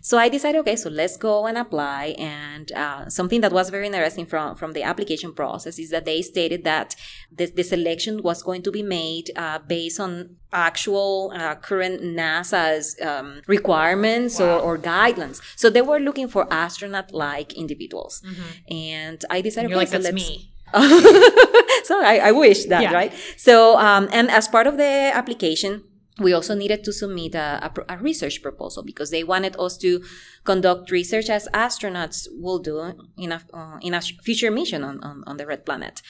So 0.00 0.18
I 0.18 0.28
decided, 0.28 0.58
okay, 0.60 0.76
so 0.76 0.88
let's 0.90 1.16
go 1.16 1.46
and 1.46 1.58
apply. 1.58 2.14
And 2.18 2.72
uh, 2.72 3.08
something 3.08 3.40
that 3.42 3.52
was 3.52 3.70
very 3.70 3.86
interesting 3.86 4.26
from, 4.26 4.56
from 4.56 4.72
the 4.72 4.82
application 4.82 5.32
process 5.34 5.78
is 5.78 5.90
that 5.90 6.04
they 6.04 6.22
stated 6.22 6.64
that 6.64 6.96
the, 7.30 7.46
the 7.46 7.62
selection 7.64 8.22
was 8.22 8.42
going 8.42 8.62
to 8.62 8.70
be 8.70 8.82
made 8.82 9.30
uh, 9.36 9.58
based 9.58 10.00
on 10.00 10.36
actual 10.52 11.32
uh, 11.34 11.54
current 11.56 12.00
NASA's 12.02 12.96
um, 13.02 13.42
requirements 13.46 14.40
or, 14.40 14.58
or 14.58 14.78
guidelines. 14.78 15.40
So 15.56 15.68
they 15.68 15.82
were 15.82 15.98
looking 16.00 16.28
for 16.28 16.46
astronaut-like 16.52 17.52
individuals. 17.54 18.22
And 18.70 19.24
I 19.30 19.40
decided, 19.40 19.66
Mm-hmm. 19.66 19.70
You're 19.70 19.78
like, 19.78 19.88
so 19.88 19.98
let's- 19.98 20.14
me. 20.14 20.52
so 21.84 22.00
I, 22.02 22.20
I 22.24 22.32
wish 22.32 22.64
that, 22.66 22.82
Yeah. 22.82 22.92
right? 22.92 23.12
So, 23.36 23.78
um, 23.78 24.08
and 24.12 24.30
as 24.30 24.48
part 24.48 24.66
of 24.66 24.76
the 24.76 25.10
application, 25.14 25.84
we 26.18 26.32
also 26.32 26.54
needed 26.54 26.82
to 26.84 26.92
submit 26.94 27.34
a, 27.34 27.70
a, 27.88 27.94
a 27.94 27.98
research 27.98 28.40
proposal 28.40 28.82
because 28.82 29.10
they 29.10 29.22
wanted 29.22 29.54
us 29.58 29.76
to 29.76 30.02
conduct 30.44 30.90
research 30.90 31.28
as 31.28 31.46
astronauts 31.52 32.26
will 32.32 32.58
do 32.58 32.94
in 33.18 33.32
a, 33.32 33.42
uh, 33.52 33.76
in 33.82 33.92
a 33.92 34.00
future 34.00 34.50
mission 34.50 34.82
on, 34.82 34.98
on, 35.04 35.22
on 35.26 35.36
the 35.36 35.44
red 35.46 35.66
planet. 35.66 36.00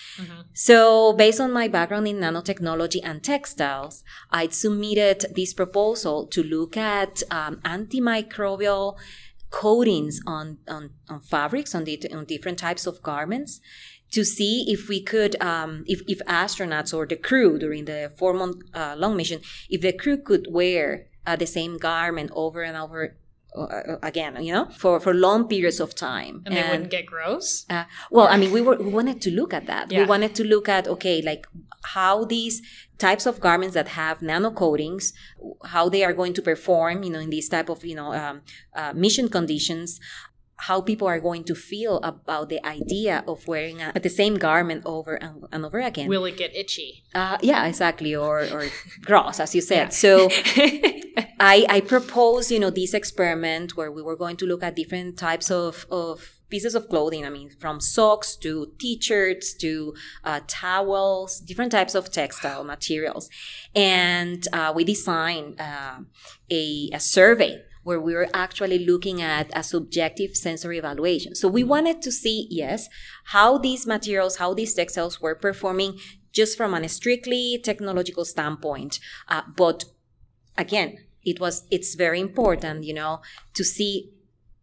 So, 0.53 1.13
based 1.13 1.41
on 1.41 1.53
my 1.53 1.67
background 1.67 2.07
in 2.07 2.19
nanotechnology 2.19 3.01
and 3.03 3.21
textiles, 3.23 4.05
I 4.31 4.47
submitted 4.49 5.27
this 5.35 5.53
proposal 5.53 6.27
to 6.29 6.43
look 6.43 6.77
at 6.77 7.25
um, 7.33 7.57
antimicrobial 7.65 8.97
coatings 9.51 10.21
on, 10.27 10.59
on, 10.69 10.91
on 11.09 11.21
fabrics, 11.21 11.75
on, 11.75 11.85
the, 11.85 12.01
on 12.13 12.25
different 12.27 12.59
types 12.59 12.87
of 12.87 13.03
garments, 13.03 13.61
to 14.13 14.25
see 14.25 14.65
if 14.69 14.89
we 14.89 15.03
could, 15.03 15.41
um, 15.43 15.85
if, 15.87 16.01
if 16.07 16.21
astronauts 16.27 16.95
or 16.95 17.07
the 17.07 17.17
crew 17.17 17.59
during 17.59 17.85
the 17.85 18.13
four 18.17 18.33
month 18.33 18.63
uh, 18.75 18.95
long 18.97 19.17
mission, 19.17 19.41
if 19.69 19.81
the 19.81 19.93
crew 19.93 20.17
could 20.17 20.47
wear 20.51 21.07
uh, 21.27 21.37
the 21.37 21.47
same 21.47 21.77
garment 21.77 22.31
over 22.35 22.63
and 22.63 22.77
over 22.77 23.17
uh, 23.57 23.97
again, 24.03 24.43
you 24.43 24.53
know, 24.53 24.67
for, 24.71 25.01
for 25.01 25.15
long 25.15 25.49
periods 25.49 25.81
of 25.81 25.95
time. 25.95 26.43
And 26.45 26.57
they 26.57 26.63
wouldn't 26.63 26.91
get 26.91 27.07
gross. 27.07 27.65
Uh, 27.71 27.85
well, 28.11 28.29
I 28.29 28.37
mean, 28.37 28.53
we 28.53 28.61
were 28.61 28.77
we 28.77 28.91
wanted 28.91 29.21
to 29.23 29.31
look 29.31 29.55
at 29.55 29.67
that. 29.67 29.89
We 29.89 30.05
wanted 30.05 30.35
to 30.35 30.45
look 30.45 30.69
at 30.69 30.87
okay, 30.87 31.23
like 31.23 31.47
how 31.95 32.25
these 32.25 32.63
types 32.99 33.27
of 33.27 33.41
garments 33.41 33.75
that 33.75 33.89
have 33.89 34.21
nano 34.23 34.51
coatings, 34.51 35.13
how 35.65 35.89
they 35.89 36.05
are 36.05 36.13
going 36.13 36.35
to 36.35 36.43
perform, 36.43 37.03
you 37.03 37.11
know, 37.11 37.19
in 37.19 37.31
these 37.31 37.49
type 37.49 37.69
of 37.69 37.85
you 37.85 37.95
know 37.95 38.13
um, 38.13 38.43
uh, 38.75 38.93
mission 38.95 39.29
conditions. 39.29 40.01
How 40.59 40.81
people 40.81 41.07
are 41.07 41.21
going 41.21 41.45
to 41.45 41.55
feel 41.55 41.99
about 41.99 42.49
the 42.49 42.65
idea 42.67 43.23
of 43.29 43.47
wearing 43.47 43.83
a, 43.83 43.93
the 44.01 44.09
same 44.09 44.37
garment 44.37 44.83
over 44.87 45.15
and, 45.15 45.45
and 45.53 45.65
over 45.67 45.81
again. 45.81 46.09
Will 46.09 46.25
it 46.25 46.37
get 46.37 46.55
itchy? 46.55 47.05
Uh, 47.15 47.39
yeah, 47.43 47.67
exactly, 47.67 48.15
or 48.15 48.41
or 48.41 48.65
gross, 49.03 49.39
as 49.39 49.55
you 49.55 49.61
said. 49.61 49.93
So 49.93 50.29
I 51.39 51.67
I 51.69 51.81
proposed, 51.81 52.51
you 52.51 52.59
know, 52.59 52.71
this 52.71 52.95
experiment 52.95 53.77
where 53.77 53.93
we 53.93 54.03
were 54.03 54.17
going 54.17 54.37
to 54.39 54.47
look 54.47 54.63
at 54.63 54.77
different 54.77 55.19
types 55.19 55.51
of 55.51 55.87
of 55.91 56.37
pieces 56.49 56.75
of 56.75 56.89
clothing. 56.89 57.27
I 57.27 57.31
mean, 57.31 57.51
from 57.51 57.81
socks 57.81 58.37
to 58.37 58.73
t-shirts 58.79 59.55
to 59.55 59.95
uh, 60.25 60.41
towels, 60.47 61.41
different 61.41 61.73
types 61.73 61.95
of 61.95 62.11
textile 62.11 62.65
materials, 62.65 63.29
and 63.75 64.47
uh, 64.53 64.73
we 64.75 64.85
designed 64.85 65.61
uh, 65.61 65.99
a 66.51 66.91
a 66.93 67.01
survey 67.01 67.63
where 67.87 68.01
we 68.01 68.15
were 68.15 68.27
actually 68.35 68.85
looking 68.85 69.23
at 69.23 69.49
a 69.55 69.63
subjective 69.63 70.37
sensory 70.37 70.77
evaluation. 70.77 71.37
So 71.37 71.47
we 71.47 71.63
wanted 71.63 72.03
to 72.03 72.11
see, 72.11 72.49
yes, 72.51 72.89
how 73.27 73.59
these 73.59 73.87
materials, 73.87 74.39
how 74.39 74.55
these 74.55 74.75
textiles 74.75 75.21
were 75.21 75.37
performing 75.37 76.01
just 76.33 76.57
from 76.57 76.75
a 76.75 76.89
strictly 76.89 77.61
technological 77.63 78.25
standpoint. 78.25 78.99
Uh, 79.29 79.43
but 79.57 79.85
again, 80.59 80.99
it 81.25 81.39
was 81.39 81.63
it's 81.71 81.95
very 81.95 82.19
important, 82.19 82.83
you 82.83 82.93
know, 82.93 83.21
to 83.55 83.63
see 83.63 84.11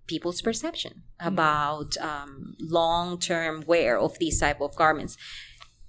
people's 0.05 0.41
perception 0.41 1.03
about 1.21 1.95
um, 2.01 2.57
long-term 2.59 3.63
wear 3.65 3.97
of 3.97 4.19
these 4.19 4.41
type 4.41 4.59
of 4.59 4.75
garments 4.75 5.15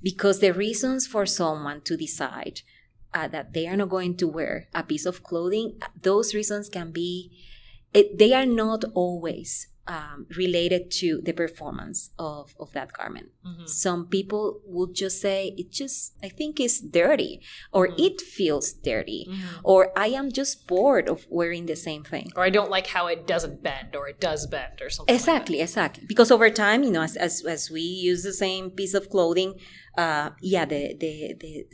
because 0.00 0.38
the 0.38 0.52
reasons 0.52 1.08
for 1.08 1.26
someone 1.26 1.80
to 1.80 1.96
decide 1.96 2.60
uh, 3.14 3.28
that 3.28 3.52
they 3.52 3.66
are 3.66 3.76
not 3.76 3.88
going 3.88 4.16
to 4.16 4.28
wear 4.28 4.68
a 4.74 4.82
piece 4.82 5.06
of 5.06 5.22
clothing 5.22 5.80
those 6.02 6.34
reasons 6.34 6.68
can 6.68 6.90
be 6.90 7.30
it, 7.94 8.18
they 8.18 8.32
are 8.32 8.46
not 8.46 8.84
always 8.94 9.68
um, 9.86 10.26
related 10.36 10.90
to 10.90 11.20
the 11.22 11.32
performance 11.32 12.10
of, 12.18 12.54
of 12.58 12.72
that 12.72 12.92
garment 12.92 13.28
some 13.66 14.06
people 14.06 14.60
would 14.64 14.94
just 14.94 15.20
say 15.20 15.54
it 15.58 15.70
just 15.70 16.14
i 16.22 16.28
think 16.28 16.58
it's 16.58 16.80
dirty 16.80 17.40
or 17.72 17.88
it 17.98 18.20
feels 18.20 18.72
dirty 18.72 19.28
or 19.62 19.92
i 19.98 20.06
am 20.06 20.30
just 20.32 20.66
bored 20.66 21.08
of 21.08 21.26
wearing 21.28 21.66
the 21.66 21.76
same 21.76 22.02
thing 22.02 22.30
Or 22.36 22.42
I 22.44 22.50
don't 22.50 22.70
like 22.70 22.86
how 22.88 23.06
it 23.06 23.26
doesn't 23.26 23.62
bend, 23.62 23.94
or 23.94 24.08
it 24.08 24.20
does 24.20 24.46
bend, 24.46 24.80
or 24.80 24.88
something. 24.90 25.14
like 25.14 25.22
that. 25.24 25.30
Exactly, 25.32 25.60
exactly. 25.60 26.04
Because 26.06 26.30
over 26.30 26.48
time, 26.50 26.82
you 26.82 26.90
know, 26.90 27.02
as, 27.02 27.16
as, 27.16 27.44
as 27.44 27.70
we 27.70 27.80
use 27.80 28.22
the 28.22 28.32
same 28.32 28.70
piece 28.70 28.94
of 28.94 29.08
clothing, 29.10 29.54
uh, 29.96 30.30
yeah, 30.40 30.64
the, 30.64 30.94
the, 30.98 31.34
the 31.40 31.66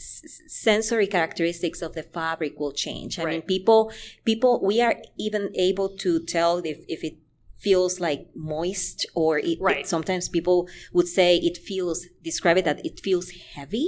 sensory 0.48 1.06
characteristics 1.06 1.80
of 1.82 1.94
the 1.94 2.02
fabric 2.02 2.58
will 2.60 2.72
change. 2.72 3.18
I 3.18 3.24
mean, 3.24 3.42
people, 3.42 3.92
people, 4.24 4.60
we 4.62 4.80
are 4.82 4.96
even 5.18 5.50
able 5.54 5.88
to 6.04 6.10
tell 6.24 6.58
if, 6.58 6.78
if 6.88 7.02
it 7.04 7.16
feels 7.60 8.00
like 8.00 8.22
moist 8.34 8.98
or 9.14 9.38
it, 9.38 9.58
Right. 9.60 9.86
sometimes 9.86 10.28
people 10.28 10.68
would 10.92 11.08
say 11.08 11.36
it 11.36 11.56
feels, 11.58 12.06
describe 12.22 12.56
it 12.58 12.64
that 12.64 12.84
it 12.84 13.00
feels 13.00 13.30
heavy 13.54 13.86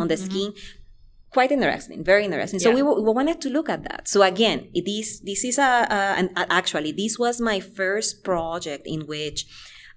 on 0.00 0.08
the 0.08 0.16
skin 0.16 0.52
quite 1.32 1.52
interesting 1.52 2.02
very 2.02 2.24
interesting 2.24 2.58
so 2.58 2.70
we, 2.74 2.82
we 2.82 3.12
wanted 3.20 3.40
to 3.40 3.48
look 3.48 3.68
at 3.68 3.84
that 3.84 4.08
so 4.08 4.18
again 4.22 4.58
it 4.74 4.86
is 4.90 5.20
this 5.20 5.44
is 5.44 5.58
a, 5.58 5.62
a 5.98 6.00
an, 6.20 6.26
actually 6.36 6.90
this 6.90 7.18
was 7.24 7.40
my 7.40 7.60
first 7.60 8.24
project 8.24 8.82
in 8.84 9.00
which 9.06 9.46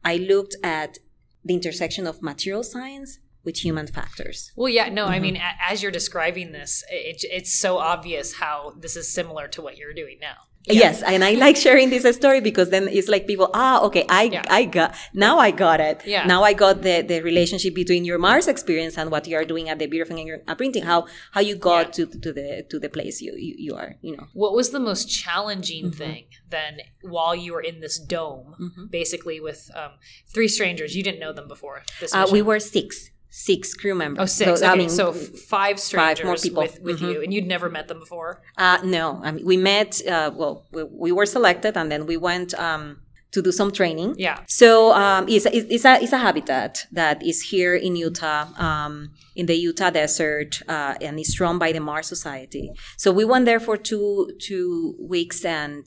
i 0.05 0.15
looked 0.17 0.55
at 0.63 0.99
the 1.43 1.53
intersection 1.55 2.05
of 2.05 2.21
material 2.21 2.61
science 2.61 3.17
with 3.43 3.57
human 3.65 3.87
factors 3.87 4.51
Well, 4.55 4.69
yeah, 4.69 4.87
no, 4.89 5.05
Mm-hmm. 5.05 5.13
I 5.13 5.19
mean, 5.19 5.37
as 5.69 5.81
you're 5.81 5.91
describing 6.01 6.51
this, 6.53 6.71
it, 6.89 7.17
it's 7.37 7.53
so 7.65 7.71
obvious 7.77 8.35
how 8.43 8.73
this 8.79 8.95
is 8.95 9.07
similar 9.19 9.45
to 9.49 9.61
what 9.61 9.75
you're 9.77 9.93
doing 10.03 10.17
now. 10.21 10.37
Yes 10.65 11.01
and 11.03 11.23
i 11.23 11.31
like 11.31 11.55
sharing 11.57 11.89
this 11.89 12.05
story 12.15 12.39
because 12.39 12.69
then 12.69 12.87
it's 12.87 13.09
like 13.09 13.27
people 13.27 13.49
ah 13.53 13.81
okay 13.83 14.05
i 14.09 14.23
Yeah. 14.23 14.43
i 14.49 14.63
got 14.65 14.95
now 15.13 15.37
i 15.39 15.51
got 15.51 15.79
it 15.81 16.01
Yeah. 16.05 16.25
now 16.25 16.43
i 16.43 16.53
got 16.53 16.81
the 16.81 17.01
the 17.01 17.21
relationship 17.21 17.73
between 17.75 18.05
your 18.05 18.17
mars 18.17 18.47
experience 18.47 18.97
and 18.97 19.11
what 19.11 19.27
you 19.27 19.35
are 19.35 19.45
doing 19.45 19.67
at 19.69 19.77
the 19.79 19.87
Bureau 19.87 20.03
of 20.09 20.15
Finger 20.15 20.41
uh, 20.47 20.55
printing 20.55 20.83
how 20.83 21.05
how 21.31 21.41
you 21.41 21.55
got 21.55 21.91
to 21.97 22.05
to 22.05 22.31
the 22.31 22.63
to 22.71 22.79
the 22.79 22.89
place 22.89 23.21
you 23.21 23.33
you, 23.35 23.53
you 23.57 23.73
are 23.75 23.95
you 24.01 24.15
know 24.15 24.27
What 24.33 24.53
was 24.55 24.69
the 24.71 24.79
most 24.79 25.03
challenging 25.09 25.85
Mm-hmm. 25.85 25.97
thing 26.03 26.23
then 26.49 26.73
while 27.01 27.35
you 27.35 27.51
were 27.53 27.65
in 27.71 27.79
this 27.81 27.97
dome, 27.99 28.47
basically 28.91 29.39
with 29.39 29.69
um, 29.75 29.91
three 30.33 30.47
strangers? 30.47 30.95
You 30.95 31.03
didn't 31.07 31.19
know 31.19 31.33
them 31.33 31.47
before. 31.47 31.77
This 31.99 32.13
uh, 32.13 32.27
we 32.31 32.41
were 32.41 32.59
six 32.59 33.09
six 33.35 33.73
crew 33.73 33.95
members 33.95 34.21
Oh, 34.21 34.25
six. 34.25 34.59
So, 34.59 34.65
okay, 34.67 34.73
I 34.73 34.75
mean, 34.77 34.89
so 34.89 35.11
five 35.11 35.79
strangers 35.79 36.19
five 36.19 36.25
more 36.25 36.35
people. 36.35 36.61
with, 36.61 36.79
with 36.81 37.01
you, 37.01 37.23
and 37.23 37.33
you'd 37.33 37.47
never 37.47 37.67
met 37.67 37.87
them 37.87 37.99
before. 37.99 38.41
Uh, 38.59 38.77
no, 38.83 39.19
I 39.23 39.31
mean, 39.31 39.43
we 39.43 39.57
met, 39.57 39.91
uh, 40.07 40.29
well, 40.35 40.67
we, 40.71 40.83
we 40.83 41.11
were 41.11 41.25
selected 41.25 41.75
and 41.75 41.91
then 41.91 42.05
we 42.05 42.15
went 42.15 42.53
um, 42.67 42.83
to 43.31 43.41
do 43.41 43.51
some 43.51 43.71
training. 43.71 44.13
Yeah. 44.19 44.37
So 44.47 44.93
um, 44.93 45.27
it's, 45.27 45.47
a- 45.47 45.55
it's, 45.57 45.83
a, 45.83 45.95
it's 46.03 46.13
a 46.13 46.19
habitat 46.19 46.85
that 46.91 47.23
is 47.25 47.41
here 47.41 47.73
in 47.75 47.95
Utah, 47.95 48.45
um, 48.67 49.09
in 49.35 49.47
the 49.47 49.55
Utah 49.55 49.89
desert, 49.89 50.61
uh, 50.69 50.93
and 51.01 51.19
it's 51.19 51.39
run 51.39 51.57
by 51.57 51.71
the 51.71 51.79
Mars 51.79 52.05
Society. 52.05 52.69
So 52.97 53.11
we 53.11 53.25
went 53.25 53.45
there 53.45 53.59
for 53.59 53.77
two, 53.77 54.29
two 54.39 54.95
weeks 54.99 55.43
and 55.43 55.85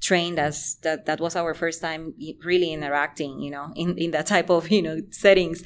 trained 0.00 0.38
as 0.38 0.76
that, 0.82 1.06
that 1.06 1.18
was 1.18 1.34
our 1.34 1.54
first 1.54 1.80
time 1.80 2.14
really 2.44 2.72
interacting, 2.72 3.40
you 3.40 3.50
know, 3.50 3.72
in, 3.74 3.98
in 3.98 4.12
that 4.12 4.26
type 4.26 4.48
of, 4.48 4.70
you 4.70 4.82
know, 4.82 4.98
settings. 5.10 5.64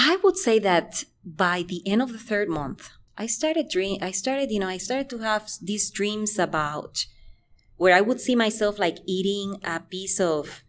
I 0.00 0.16
would 0.22 0.36
say 0.36 0.60
that 0.60 1.02
by 1.24 1.64
the 1.66 1.82
end 1.84 2.02
of 2.02 2.12
the 2.12 2.18
third 2.18 2.48
month, 2.48 2.90
I 3.16 3.26
started 3.26 3.68
dream. 3.68 3.98
I 4.00 4.12
started, 4.12 4.52
you 4.52 4.60
know, 4.60 4.68
I 4.68 4.78
started 4.78 5.10
to 5.10 5.18
have 5.18 5.50
these 5.60 5.90
dreams 5.90 6.38
about 6.38 7.04
where 7.76 7.96
I 7.96 8.00
would 8.00 8.20
see 8.20 8.36
myself 8.36 8.78
like 8.78 8.98
eating 9.06 9.56
a 9.64 9.80
piece 9.80 10.20
of 10.20 10.62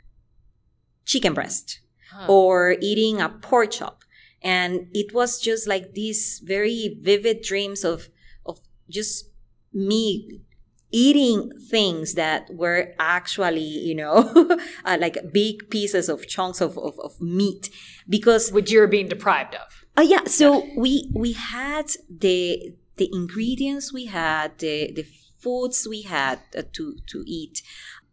chicken 1.06 1.36
breast 1.36 1.80
or 2.28 2.76
eating 2.82 3.22
a 3.22 3.30
pork 3.30 3.70
chop. 3.70 4.04
And 4.42 4.88
it 4.96 5.14
was 5.14 5.40
just 5.40 5.68
like 5.68 5.94
these 5.94 6.42
very 6.44 6.98
vivid 7.00 7.44
dreams 7.44 7.84
of, 7.84 8.10
of 8.48 8.60
just 8.90 9.30
me 9.72 10.42
eating 10.92 11.52
things 11.70 12.16
that 12.16 12.50
were 12.54 12.94
actually, 13.00 13.62
you 13.62 13.96
know, 13.96 14.58
uh, 14.86 14.98
like 15.00 15.18
big 15.34 15.70
pieces 15.70 16.10
of 16.10 16.28
chunks 16.28 16.62
of, 16.62 16.78
of, 16.78 17.00
of 17.00 17.20
meat 17.22 17.70
because 18.08 18.52
Which 18.52 18.72
you're 18.72 18.88
being 18.88 19.08
deprived 19.08 19.56
of. 19.56 19.86
uh, 19.98 20.02
yeah, 20.02 20.24
so 20.26 20.68
we 20.78 21.12
we 21.16 21.34
had 21.34 21.92
the 22.10 22.74
the 22.98 23.10
ingredients 23.14 23.94
we 23.94 24.06
had, 24.06 24.58
the 24.60 24.92
the 24.94 25.06
foods 25.40 25.88
we 25.90 26.02
had 26.04 26.40
uh, 26.58 26.64
to 26.74 26.98
to 27.08 27.24
eat. 27.26 27.62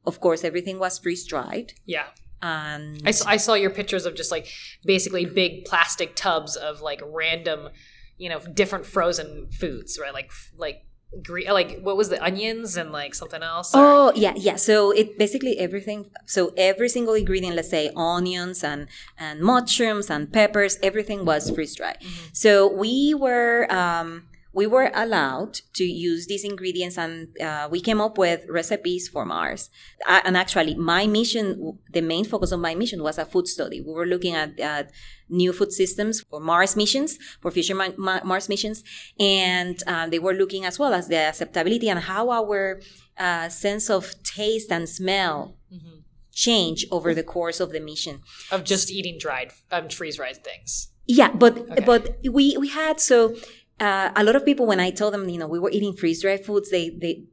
Of 0.05 0.21
course, 0.21 0.45
everything 0.45 0.79
was 0.79 0.99
freeze 0.99 1.27
dried, 1.27 1.73
Yeah. 1.85 2.07
and 2.43 3.03
I 3.05 3.39
saw 3.39 3.55
your 3.55 3.71
pictures 3.71 4.07
of 4.07 4.15
just 4.15 4.31
like 4.31 4.47
basically 4.85 5.25
big 5.25 5.65
plastic 5.65 6.15
tubs 6.15 6.55
of 6.55 6.81
like 6.81 7.01
random, 7.05 7.71
you 8.17 8.29
know, 8.29 8.39
different 8.55 8.87
frozen 8.87 9.49
foods, 9.51 9.99
right? 10.01 10.15
Like 10.15 10.31
like 10.57 10.86
gre- 11.23 11.51
like 11.51 11.81
what 11.83 11.97
was 11.97 12.09
the 12.09 12.23
onions 12.23 12.77
and 12.77 12.93
like 12.93 13.15
something 13.15 13.43
else? 13.43 13.75
or- 13.75 13.81
Oh 14.09 14.13
yeah, 14.15 14.35
yeah. 14.37 14.57
So 14.57 14.91
it 14.91 15.19
basically 15.19 15.59
everything. 15.59 16.11
So 16.27 16.53
every 16.57 16.89
single 16.89 17.15
ingredient, 17.15 17.57
let's 17.57 17.71
say 17.71 17.91
onions 17.97 18.63
and 18.65 18.89
and 19.19 19.41
mushrooms 19.41 20.11
and 20.11 20.33
peppers, 20.33 20.79
everything 20.83 21.25
was 21.25 21.51
freeze 21.51 21.75
dried. 21.77 21.99
So 22.33 22.73
we 22.73 23.15
were 23.15 23.67
um, 23.73 24.29
we 24.53 24.67
were 24.67 24.91
allowed 24.95 25.61
to 25.75 25.85
use 25.85 26.27
these 26.29 26.43
ingredients, 26.43 26.97
and 26.97 27.29
uh, 27.43 27.69
we 27.71 27.79
came 27.81 28.01
up 28.01 28.17
with 28.17 28.47
recipes 28.49 29.07
for 29.07 29.25
Mars. 29.27 29.69
Uh, 30.09 30.21
and 30.25 30.35
actually, 30.35 30.75
my 30.75 31.07
mission, 31.07 31.79
the 31.93 32.01
main 32.01 32.25
focus 32.25 32.53
of 32.53 32.61
my 32.61 32.75
mission, 32.75 33.03
was 33.03 33.19
a 33.19 33.27
food 33.27 33.49
study. 33.49 33.81
We 33.83 33.93
were 33.93 34.07
looking 34.07 34.35
at. 34.35 34.59
at 34.61 34.91
new 35.29 35.53
food 35.53 35.73
systems 35.73 36.21
for 36.21 36.41
Mars 36.41 36.77
missions, 36.77 37.19
for 37.41 37.51
future 37.51 37.75
Ma- 37.75 37.97
Ma- 37.97 38.21
Mars 38.25 38.49
missions, 38.49 38.83
and 39.19 39.83
um, 39.87 40.11
they 40.11 40.19
were 40.19 40.35
looking 40.35 40.65
as 40.65 40.79
well 40.79 40.93
as 40.95 41.09
the 41.09 41.17
acceptability 41.17 41.89
and 41.89 42.01
how 42.01 42.31
our 42.31 42.81
uh, 43.19 43.49
sense 43.49 43.91
of 43.91 44.15
taste 44.23 44.71
and 44.71 44.89
smell 44.89 45.57
change 46.33 46.87
over 46.91 47.15
the 47.15 47.23
course 47.23 47.61
of 47.61 47.73
the 47.73 47.81
mission. 47.81 48.21
of 48.53 48.63
just 48.63 48.91
eating 48.91 49.17
dried 49.19 49.51
um, 49.73 49.89
freeze 49.89 50.17
dried 50.17 50.45
things. 50.45 50.89
Yeah, 51.07 51.31
but 51.33 51.85
but 51.87 52.19
we 52.31 52.57
we 52.59 52.69
had 52.69 53.01
so 53.01 53.35
uh, 53.81 54.11
a 54.15 54.23
lot 54.23 54.37
of 54.37 54.45
people 54.45 54.67
when 54.67 54.81
I 54.81 54.91
told 54.91 55.15
them 55.15 55.29
you 55.29 55.39
know 55.39 55.49
we 55.49 55.59
were 55.59 55.71
eating 55.71 55.95
freeze 55.95 56.23
dried 56.23 56.45
foods 56.45 56.71
they 56.71 56.91
they. 56.91 57.25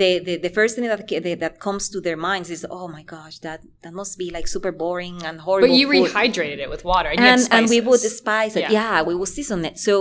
They, 0.00 0.12
the, 0.28 0.34
the 0.46 0.52
first 0.58 0.72
thing 0.76 0.84
that 0.92 1.02
that 1.24 1.38
that 1.44 1.54
comes 1.66 1.84
to 1.92 1.98
their 2.06 2.18
minds 2.28 2.48
is 2.56 2.60
oh 2.78 2.86
my 2.96 3.02
gosh 3.14 3.36
that 3.46 3.60
that 3.82 3.94
must 4.00 4.12
be 4.22 4.28
like 4.36 4.46
super 4.56 4.72
boring 4.82 5.16
and 5.28 5.36
horrible 5.46 5.68
But 5.68 5.78
you 5.80 5.86
food. 5.90 6.10
rehydrated 6.10 6.58
it 6.64 6.68
with 6.74 6.82
water 6.92 7.10
and, 7.12 7.20
and 7.32 7.40
and 7.56 7.64
we 7.74 7.80
would 7.88 8.00
spice 8.20 8.54
it. 8.60 8.64
Yeah. 8.64 8.72
Yeah. 8.80 9.02
we 9.08 9.14
would 9.20 9.32
season 9.38 9.60
it. 9.70 9.76
So 9.88 9.94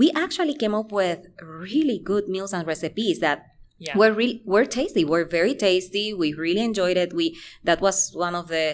we 0.00 0.06
actually 0.24 0.54
came 0.62 0.74
up 0.80 0.90
with 1.02 1.20
really 1.66 1.98
good 2.12 2.24
meals 2.34 2.52
and 2.56 2.62
recipes 2.74 3.16
that 3.26 3.38
Yeah. 3.86 3.96
were 4.00 4.12
really 4.20 4.38
were 4.54 4.66
tasty. 4.80 5.02
Were 5.12 5.24
very 5.38 5.54
tasty. 5.68 6.06
We 6.22 6.28
really 6.44 6.64
enjoyed 6.70 6.98
it. 7.04 7.10
We 7.20 7.26
that 7.68 7.78
was 7.86 7.96
one 8.26 8.34
of 8.40 8.46
the 8.56 8.66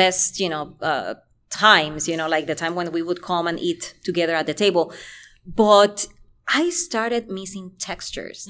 best, 0.00 0.30
you 0.42 0.48
know, 0.52 0.64
uh, 0.92 1.14
times. 1.66 2.00
You 2.10 2.16
know, 2.20 2.28
like 2.36 2.46
the 2.52 2.58
time 2.62 2.74
when 2.78 2.88
we 2.96 3.02
would 3.08 3.20
come 3.30 3.44
and 3.50 3.56
eat 3.70 3.82
together 4.08 4.34
at 4.40 4.46
the 4.50 4.56
table. 4.64 4.84
But 5.64 5.94
I 6.48 6.70
started 6.70 7.28
missing 7.28 7.72
textures. 7.78 8.48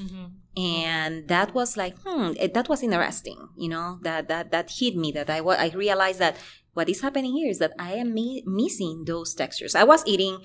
And 0.57 1.27
that 1.27 1.53
was 1.53 1.77
like 1.77 1.95
hmm 2.05 2.31
it, 2.39 2.53
that 2.53 2.67
was 2.69 2.83
interesting 2.83 3.47
you 3.55 3.69
know 3.69 3.99
that 4.03 4.27
that 4.27 4.51
that 4.51 4.67
hit 4.79 4.95
me 4.95 5.11
that 5.13 5.29
i 5.29 5.39
i 5.39 5.69
realized 5.75 6.19
that 6.19 6.35
what 6.73 6.89
is 6.89 7.01
happening 7.01 7.33
here 7.33 7.49
is 7.49 7.59
that 7.59 7.73
i 7.79 7.93
am 7.93 8.13
mi- 8.13 8.43
missing 8.45 9.03
those 9.05 9.33
textures. 9.33 9.75
I 9.75 9.83
was 9.83 10.03
eating 10.05 10.39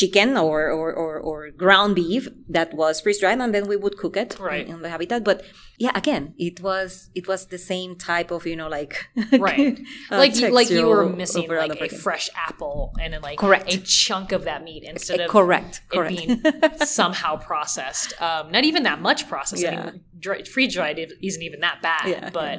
chicken 0.00 0.36
or 0.36 0.58
or, 0.80 0.92
or, 0.92 1.12
or 1.28 1.50
ground 1.64 1.94
beef 1.94 2.26
that 2.56 2.74
was 2.74 3.00
freeze 3.00 3.20
dried 3.20 3.40
and 3.40 3.54
then 3.54 3.64
we 3.72 3.76
would 3.76 3.96
cook 3.96 4.16
it 4.16 4.30
in- 4.36 4.42
Right. 4.44 4.66
in, 4.68 4.82
the 4.82 4.90
habitat 4.90 5.22
but 5.30 5.38
yeah 5.78 5.92
again 5.94 6.34
it 6.36 6.60
was 6.68 7.10
it 7.14 7.26
was 7.28 7.46
the 7.54 7.58
same 7.72 7.94
type 8.10 8.30
of 8.36 8.44
you 8.50 8.56
know 8.60 8.68
like 8.68 8.94
right 9.38 9.78
uh, 10.10 10.18
like 10.22 10.34
you, 10.36 10.48
like 10.50 10.68
you 10.68 10.86
were 10.86 11.08
missing 11.08 11.48
like 11.48 11.70
a 11.72 11.76
protein. 11.76 11.98
fresh 12.06 12.28
apple 12.48 12.92
and 13.00 13.12
then 13.12 13.22
like 13.22 13.38
Correct. 13.38 13.72
a 13.72 13.78
chunk 13.78 14.32
of 14.32 14.42
that 14.50 14.60
meat 14.68 14.82
instead 14.82 15.20
of 15.20 15.30
correct 15.30 15.80
it 15.92 15.94
correct 15.96 16.16
being 16.16 16.42
somehow 17.00 17.36
processed 17.36 18.20
um, 18.20 18.50
not 18.50 18.64
even 18.64 18.82
that 18.82 19.00
much 19.00 19.20
processed 19.28 19.64
I 19.64 19.70
mean, 19.84 20.00
dry, 20.18 20.42
freeze 20.42 20.74
dried 20.74 20.98
isn't 21.22 21.42
even 21.48 21.60
that 21.60 21.78
bad 21.82 22.06
Yeah, 22.08 22.30
but 22.30 22.58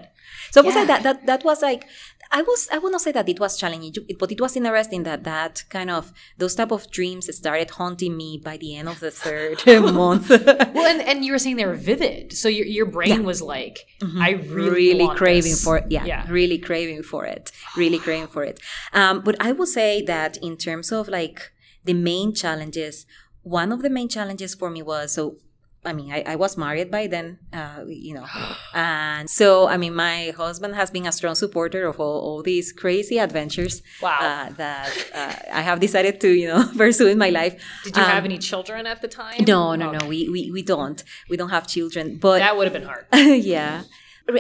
So 0.52 0.62
I 0.62 0.72
say 0.72 0.80
Yeah. 0.80 0.86
that, 0.92 1.02
that 1.08 1.18
that 1.32 1.42
was 1.50 1.60
like 1.62 1.84
I 2.32 2.42
was 2.42 2.68
I 2.72 2.78
would 2.78 2.92
not 2.92 3.02
say 3.02 3.12
that 3.12 3.30
it 3.30 3.40
was 3.40 3.58
challenging, 3.58 3.94
but 4.20 4.32
it 4.32 4.42
was 4.42 4.56
interesting 4.56 5.04
that 5.04 5.24
that 5.24 5.64
kind 5.70 5.90
of 5.90 6.12
those 6.38 6.56
type 6.56 6.72
of 6.72 6.90
dreams 6.92 7.34
started 7.36 7.70
haunting 7.72 8.18
me 8.18 8.42
by 8.44 8.58
the 8.58 8.76
end 8.76 8.90
of 8.90 9.00
the 9.00 9.12
third 9.12 9.66
month. 9.68 10.30
well 10.30 10.86
and, 10.86 11.02
and 11.02 11.26
you 11.26 11.32
were 11.32 11.40
saying 11.40 11.56
they 11.56 11.66
were 11.66 11.76
vivid 11.76 12.34
so 12.34 12.48
your, 12.48 12.66
your 12.66 12.86
brain 12.86 13.24
was 13.24 13.42
like 13.42 13.86
i 14.18 14.32
really, 14.32 14.70
really 14.70 15.16
craving 15.16 15.52
this. 15.52 15.64
for 15.64 15.78
it. 15.78 15.86
Yeah, 15.90 16.06
yeah 16.06 16.26
really 16.30 16.58
craving 16.58 17.04
for 17.04 17.26
it. 17.26 17.52
Really 17.76 18.00
craving 18.00 18.28
for 18.28 18.44
it. 18.44 18.60
Um, 18.94 19.22
but 19.22 19.36
I 19.40 19.52
would 19.52 19.68
say 19.68 20.02
that 20.04 20.38
in 20.38 20.58
terms 20.58 20.92
of 20.92 21.08
like 21.08 21.52
the 21.84 21.94
main 21.94 22.34
challenges, 22.34 23.06
one 23.44 23.72
of 23.72 23.82
the 23.82 23.90
main 23.90 24.10
challenges 24.10 24.56
for 24.56 24.70
me 24.70 24.82
was 24.82 25.14
so. 25.14 25.38
I 25.86 25.94
mean, 25.94 26.12
I, 26.12 26.24
I 26.34 26.36
was 26.36 26.58
married 26.58 26.90
by 26.92 27.08
then, 27.08 27.38
uh, 27.54 27.84
you 27.88 28.14
know, 28.16 28.26
and 28.74 29.30
so 29.30 29.68
I 29.68 29.78
mean, 29.78 29.94
my 29.96 30.34
husband 30.36 30.76
has 30.76 30.90
been 30.92 31.06
a 31.06 31.12
strong 31.12 31.36
supporter 31.36 31.86
of 31.86 32.00
all, 32.00 32.20
all 32.28 32.42
these 32.44 32.72
crazy 32.74 33.18
adventures 33.20 33.82
Wow. 34.02 34.20
uh, 34.22 34.50
that 34.54 34.92
uh, 35.14 35.36
I 35.60 35.62
have 35.62 35.80
decided 35.80 36.20
to, 36.22 36.30
you 36.30 36.48
know, 36.48 36.66
pursue 36.78 37.08
in 37.08 37.18
my 37.18 37.30
life. 37.30 37.54
did 37.84 37.96
you 37.98 38.04
Um, 38.04 38.10
have 38.10 38.26
any 38.26 38.38
children 38.40 38.86
at 38.88 39.02
the 39.02 39.08
time 39.08 39.44
No, 39.48 39.76
no, 39.76 39.90
Okay. 39.90 39.98
no. 40.00 40.08
We, 40.14 40.30
we 40.30 40.42
we 40.52 40.62
don't. 40.64 41.04
We 41.30 41.38
don't 41.38 41.50
have 41.58 41.66
children. 41.68 42.18
But 42.20 42.40
that 42.40 42.56
would 42.58 42.66
have 42.68 42.74
been 42.80 42.88
hard 42.92 43.06
yeah 43.56 43.84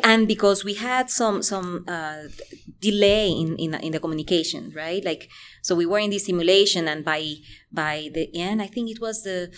and 0.03 0.27
because 0.27 0.59
we 0.65 0.73
had 0.73 1.05
some 1.11 1.43
some 1.43 1.85
uh, 1.87 2.23
delay 2.81 3.29
in, 3.29 3.55
in 3.57 3.73
in 3.85 3.91
the 3.91 3.99
communication 3.99 4.71
right 4.75 5.03
like 5.05 5.29
so 5.61 5.75
we 5.75 5.85
were 5.85 5.99
in 5.99 6.09
this 6.09 6.25
simulation 6.25 6.87
and 6.87 7.05
by 7.05 7.21
by 7.71 8.09
the 8.13 8.25
end 8.35 8.61
i 8.61 8.67
think 8.73 8.89
it 8.89 8.99
was 8.99 9.21
the 9.23 9.51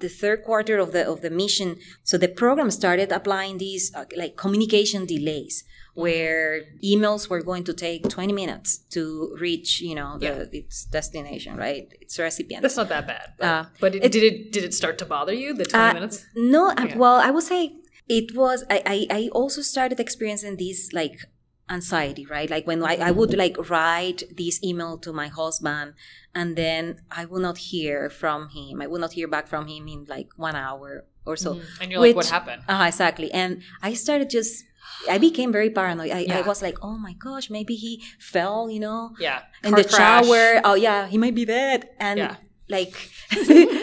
the 0.00 0.08
third 0.08 0.42
quarter 0.44 0.78
of 0.78 0.92
the 0.92 1.02
of 1.08 1.20
the 1.22 1.30
mission 1.30 1.76
so 2.02 2.18
the 2.18 2.28
program 2.28 2.70
started 2.70 3.12
applying 3.12 3.58
these 3.58 3.84
uh, 3.94 4.04
like 4.16 4.36
communication 4.36 5.06
delays 5.06 5.64
where 5.94 6.62
emails 6.82 7.28
were 7.30 7.40
going 7.42 7.62
to 7.62 7.72
take 7.72 8.08
20 8.08 8.32
minutes 8.32 8.78
to 8.90 9.02
reach 9.40 9.80
you 9.80 9.94
know 9.94 10.18
the, 10.18 10.26
Yeah. 10.26 10.44
its 10.60 10.84
destination 10.86 11.56
right 11.56 11.86
its 12.00 12.18
recipient 12.18 12.62
that's 12.62 12.76
not 12.76 12.88
that 12.88 13.06
bad 13.06 13.26
but, 13.38 13.46
Uh, 13.46 13.64
but 13.80 13.94
it, 13.94 14.10
did 14.12 14.24
it 14.30 14.52
did 14.52 14.64
it 14.64 14.74
start 14.74 14.98
to 14.98 15.06
bother 15.06 15.32
you 15.32 15.54
the 15.54 15.64
20 15.64 15.84
Uh, 15.90 15.94
minutes 15.94 16.24
No, 16.34 16.70
uh, 16.70 16.74
Yeah. 16.88 16.98
well, 16.98 17.18
I 17.26 17.30
would 17.30 17.44
say 17.44 17.60
it 18.18 18.36
was. 18.36 18.58
I, 18.68 18.78
I 18.94 18.98
I 19.18 19.20
also 19.40 19.60
started 19.62 19.98
experiencing 20.06 20.54
these 20.64 20.80
like 21.00 21.16
anxiety, 21.68 22.26
right? 22.26 22.50
Like 22.50 22.66
when 22.66 22.82
I, 22.82 22.96
I 22.96 23.10
would 23.10 23.36
like 23.36 23.56
write 23.70 24.22
this 24.36 24.62
email 24.62 24.98
to 24.98 25.12
my 25.12 25.28
husband, 25.28 25.94
and 26.34 26.56
then 26.56 27.00
I 27.10 27.24
will 27.24 27.40
not 27.40 27.58
hear 27.58 28.10
from 28.10 28.48
him. 28.50 28.82
I 28.82 28.86
will 28.86 29.00
not 29.00 29.12
hear 29.12 29.28
back 29.28 29.48
from 29.48 29.66
him 29.66 29.88
in 29.88 30.04
like 30.08 30.28
one 30.36 30.56
hour 30.56 31.04
or 31.26 31.36
so. 31.36 31.60
and 31.80 31.90
you're 31.90 32.00
like 32.00 32.16
what 32.16 32.26
happened 32.26 32.62
Uh, 32.68 32.84
exactly. 32.86 33.32
And 33.32 33.62
I 33.82 33.94
started 33.94 34.30
just. 34.30 34.64
I 35.08 35.16
became 35.18 35.50
very 35.50 35.70
paranoid. 35.70 36.10
I, 36.10 36.26
I 36.30 36.42
was 36.42 36.60
like, 36.60 36.76
"Oh 36.82 36.98
my 36.98 37.14
gosh, 37.14 37.48
maybe 37.48 37.74
he 37.74 38.02
fell," 38.20 38.68
you 38.70 38.78
know, 38.80 39.16
yeah 39.18 39.40
in 39.64 39.72
the 39.74 39.82
crash. 39.84 40.26
shower. 40.26 40.60
Oh 40.62 40.74
yeah, 40.74 41.06
he 41.08 41.16
might 41.16 41.34
be 41.34 41.46
dead. 41.46 41.88
And 41.98 42.18
Yeah. 42.18 42.36
Like 42.68 42.94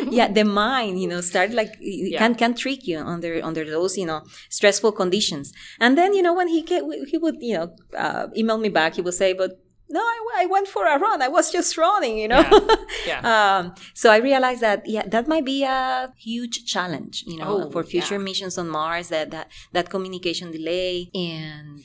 yeah, 0.10 0.28
the 0.32 0.44
mind, 0.44 1.00
you 1.02 1.08
know, 1.08 1.22
start 1.22 1.52
like 1.52 1.76
Yeah. 1.80 2.18
can 2.20 2.36
can 2.36 2.54
trick 2.56 2.88
you 2.88 3.00
under 3.00 3.40
under 3.44 3.64
those 3.66 3.98
you 3.98 4.06
know 4.06 4.22
stressful 4.50 4.92
conditions. 4.94 5.54
And 5.80 5.98
then 5.98 6.14
you 6.14 6.22
know 6.22 6.34
when 6.34 6.48
he 6.48 6.64
ca- 6.64 6.88
he 7.08 7.18
would 7.18 7.36
you 7.40 7.56
know 7.58 7.76
uh, 7.98 8.28
email 8.36 8.58
me 8.58 8.70
back, 8.70 8.96
he 8.96 9.02
would 9.02 9.14
say, 9.14 9.34
"But 9.34 9.52
no, 9.90 10.00
I, 10.00 10.18
I 10.44 10.46
went 10.46 10.68
for 10.68 10.86
a 10.88 10.98
run. 10.98 11.22
I 11.22 11.28
was 11.28 11.52
just 11.52 11.78
running," 11.78 12.18
you 12.18 12.28
know. 12.28 12.44
Yeah. 13.08 13.22
um, 13.34 13.74
so 13.94 14.12
I 14.12 14.18
realized 14.18 14.62
that 14.62 14.84
yeah, 14.86 15.06
that 15.08 15.28
might 15.28 15.46
be 15.46 15.64
a 15.64 16.14
huge 16.18 16.66
challenge, 16.66 17.24
you 17.28 17.38
know, 17.38 17.66
Oh, 17.66 17.72
for 17.72 17.84
future 17.84 18.16
yeah. 18.18 18.24
missions 18.30 18.58
on 18.58 18.68
Mars. 18.70 19.10
That 19.10 19.32
that 19.32 19.48
that 19.74 19.90
communication 19.90 20.52
delay 20.52 21.10
and 21.14 21.82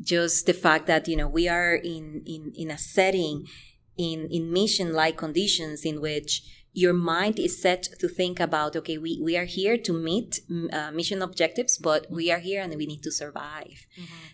just 0.00 0.46
the 0.46 0.52
fact 0.54 0.86
that 0.86 1.06
you 1.08 1.16
know 1.16 1.28
we 1.28 1.46
are 1.48 1.74
in 1.74 2.22
in 2.26 2.52
in 2.56 2.70
a 2.70 2.78
setting 2.78 3.46
in 3.96 4.28
in 4.30 4.52
mission 4.52 4.92
like 4.92 5.16
conditions 5.16 5.84
in 5.84 6.00
which 6.00 6.42
your 6.74 6.94
mind 6.94 7.38
is 7.38 7.60
set 7.60 7.82
to 8.00 8.08
think 8.08 8.40
about 8.40 8.74
okay 8.74 8.96
we, 8.96 9.20
we 9.22 9.36
are 9.36 9.44
here 9.44 9.76
to 9.76 9.92
meet 9.92 10.40
uh, 10.72 10.90
mission 10.90 11.20
objectives 11.20 11.76
but 11.76 12.06
we 12.10 12.30
are 12.30 12.38
here 12.38 12.62
and 12.62 12.74
we 12.76 12.86
need 12.86 13.02
to 13.02 13.10
survive 13.12 13.86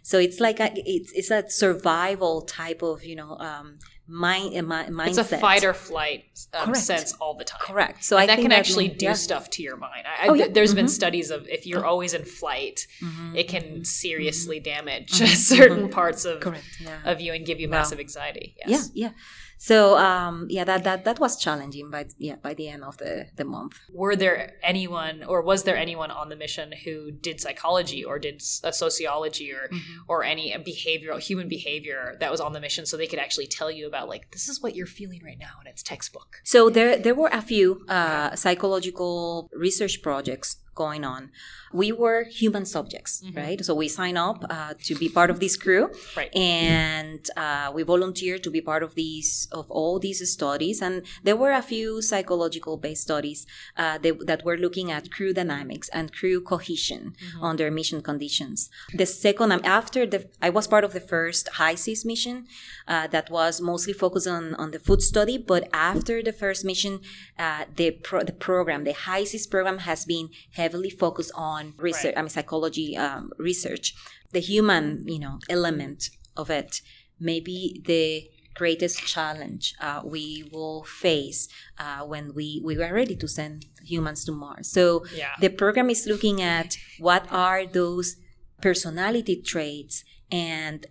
so 0.04 0.18
it's 0.20 0.38
like 0.38 0.60
a, 0.60 0.70
it's, 0.86 1.10
it's 1.12 1.30
a 1.32 1.42
survival 1.50 2.42
type 2.42 2.80
of 2.82 3.04
you 3.04 3.16
know 3.16 3.36
um, 3.38 3.78
mind, 4.06 4.56
uh, 4.56 4.62
mi- 4.62 4.90
mindset 5.02 5.18
It's 5.18 5.32
a 5.32 5.38
fight 5.38 5.64
or 5.64 5.74
flight 5.74 6.24
um, 6.54 6.74
sense 6.76 7.12
all 7.20 7.34
the 7.36 7.44
time. 7.44 7.60
correct 7.60 8.04
so 8.04 8.14
that 8.16 8.38
can 8.38 8.52
actually 8.52 8.88
do 8.88 9.06
yeah. 9.06 9.12
stuff 9.14 9.50
to 9.50 9.62
your 9.62 9.76
mind. 9.76 10.04
I, 10.06 10.26
I, 10.26 10.28
Oh, 10.28 10.34
yeah. 10.34 10.46
There's 10.48 10.74
been 10.74 10.86
Mhm. 10.86 10.90
studies 10.90 11.30
of 11.30 11.46
if 11.48 11.66
you're 11.66 11.84
always 11.84 12.14
in 12.14 12.24
flight, 12.24 12.86
Mm-hmm. 13.02 13.36
it 13.36 13.48
can 13.48 13.84
seriously 13.84 14.60
damage 14.60 15.10
certain 15.54 15.88
parts 15.90 16.24
of 16.24 16.40
Correct, 16.40 16.64
yeah. 16.80 17.00
of 17.04 17.20
you 17.20 17.32
and 17.34 17.44
give 17.44 17.58
you 17.60 17.68
Wow. 17.68 17.78
massive 17.78 18.00
anxiety. 18.00 18.54
Yes. 18.66 18.90
yeah 18.94 19.08
yeah 19.08 19.12
so 19.60 19.98
um 19.98 20.46
yeah 20.48 20.64
that 20.70 20.84
that 20.84 21.04
that 21.04 21.18
was 21.18 21.36
challenging 21.36 21.90
but 21.90 22.06
yeah 22.18 22.36
by 22.46 22.54
the 22.54 22.68
end 22.68 22.82
of 22.84 22.96
the 22.98 23.26
the 23.36 23.44
month 23.44 23.74
Were 23.92 24.14
there 24.16 24.40
anyone, 24.62 25.16
or 25.30 25.38
was 25.42 25.60
there 25.64 25.76
anyone 25.76 26.10
on 26.20 26.28
the 26.32 26.36
mission 26.36 26.68
who 26.84 27.10
did 27.10 27.40
psychology 27.44 28.04
or 28.08 28.18
did 28.26 28.36
s- 28.36 28.60
uh, 28.64 28.70
sociology 28.70 29.48
or 29.52 29.64
Mm-hmm. 29.68 30.10
or 30.12 30.18
any 30.34 30.46
behavioral 30.72 31.20
human 31.28 31.48
behavior 31.48 32.16
that 32.20 32.30
was 32.34 32.40
on 32.46 32.52
the 32.56 32.60
mission, 32.66 32.82
so 32.86 32.96
they 32.96 33.06
could 33.12 33.18
actually 33.26 33.48
tell 33.58 33.70
you 33.78 33.84
about 33.92 34.06
like 34.12 34.24
this 34.34 34.48
is 34.48 34.56
what 34.62 34.72
you're 34.76 34.86
feeling 35.00 35.20
right 35.28 35.40
now, 35.48 35.54
and 35.60 35.66
it's 35.72 35.82
textbook. 35.82 36.30
So 36.44 36.70
there, 36.76 36.96
there 37.04 37.14
were 37.20 37.32
a 37.32 37.42
few 37.52 37.66
uh, 37.88 38.34
psychological 38.36 39.50
research 39.52 40.02
projects 40.02 40.56
going 40.74 41.04
on. 41.04 41.30
We 41.72 41.92
were 41.92 42.24
human 42.24 42.64
subjects, 42.66 43.22
right? 43.34 43.64
So 43.64 43.74
we 43.74 43.88
sign 43.88 44.16
up 44.16 44.44
uh, 44.48 44.74
to 44.84 44.94
be 44.94 45.08
part 45.08 45.30
of 45.30 45.40
this 45.40 45.56
crew, 45.56 45.90
Right. 46.16 46.34
And 46.34 47.24
uh, 47.36 47.70
we 47.74 47.82
volunteered 47.82 48.42
to 48.44 48.50
be 48.50 48.60
part 48.60 48.82
of 48.82 48.94
these 48.94 49.48
of 49.52 49.70
all 49.70 49.98
these 49.98 50.20
studies. 50.30 50.80
And 50.82 51.02
there 51.22 51.36
were 51.36 51.52
a 51.52 51.62
few 51.62 52.02
psychological 52.02 52.76
based 52.76 53.02
studies 53.02 53.46
uh, 53.76 53.98
that, 53.98 54.26
that 54.26 54.44
were 54.44 54.56
looking 54.56 54.90
at 54.90 55.10
crew 55.10 55.32
dynamics 55.32 55.88
and 55.90 56.12
crew 56.12 56.40
cohesion 56.40 57.14
under 57.40 57.70
mission 57.70 58.00
conditions. 58.02 58.70
The 58.94 59.06
second, 59.06 59.52
um, 59.52 59.60
after 59.64 60.06
the, 60.06 60.20
I 60.40 60.50
was 60.50 60.66
part 60.66 60.84
of 60.84 60.92
the 60.92 61.00
first 61.00 61.48
HI-SEAS 61.58 62.04
mission 62.04 62.46
uh, 62.86 63.06
that 63.08 63.30
was 63.30 63.60
mostly 63.60 63.92
focused 63.92 64.28
on, 64.28 64.54
on 64.54 64.70
the 64.70 64.78
food 64.78 65.02
study. 65.02 65.36
But 65.38 65.68
after 65.72 66.22
the 66.22 66.32
first 66.32 66.64
mission, 66.64 67.00
uh, 67.38 67.64
the 67.74 67.90
pro, 67.92 68.22
the 68.22 68.32
program, 68.32 68.84
the 68.84 68.92
HI-SEAS 68.92 69.46
program, 69.46 69.78
has 69.78 70.04
been 70.04 70.30
heavily 70.52 70.90
focused 70.90 71.32
on 71.34 71.57
research. 71.78 72.14
I 72.16 72.20
mean, 72.22 72.28
psychology 72.28 72.96
um, 72.96 73.30
research, 73.38 73.94
the 74.32 74.40
human, 74.40 74.84
you 75.06 75.18
know, 75.18 75.38
element 75.48 76.10
of 76.36 76.50
it. 76.50 76.80
Maybe 77.20 77.82
the 77.84 78.28
greatest 78.54 79.06
challenge 79.06 79.74
uh, 79.80 80.00
we 80.04 80.48
will 80.52 80.82
face 80.84 81.48
uh, 81.78 82.00
when 82.04 82.34
we, 82.34 82.60
we 82.64 82.72
are 82.82 82.92
ready 82.92 83.16
to 83.16 83.28
send 83.28 83.66
humans 83.84 84.24
to 84.26 84.32
Mars. 84.32 84.66
So 84.70 85.04
Yeah. 85.14 85.34
the 85.40 85.48
program 85.48 85.88
is 85.90 86.06
looking 86.06 86.42
at 86.42 86.76
what 86.98 87.26
are 87.30 87.66
those 87.66 88.16
personality 88.60 89.36
traits 89.52 90.04
and 90.30 90.86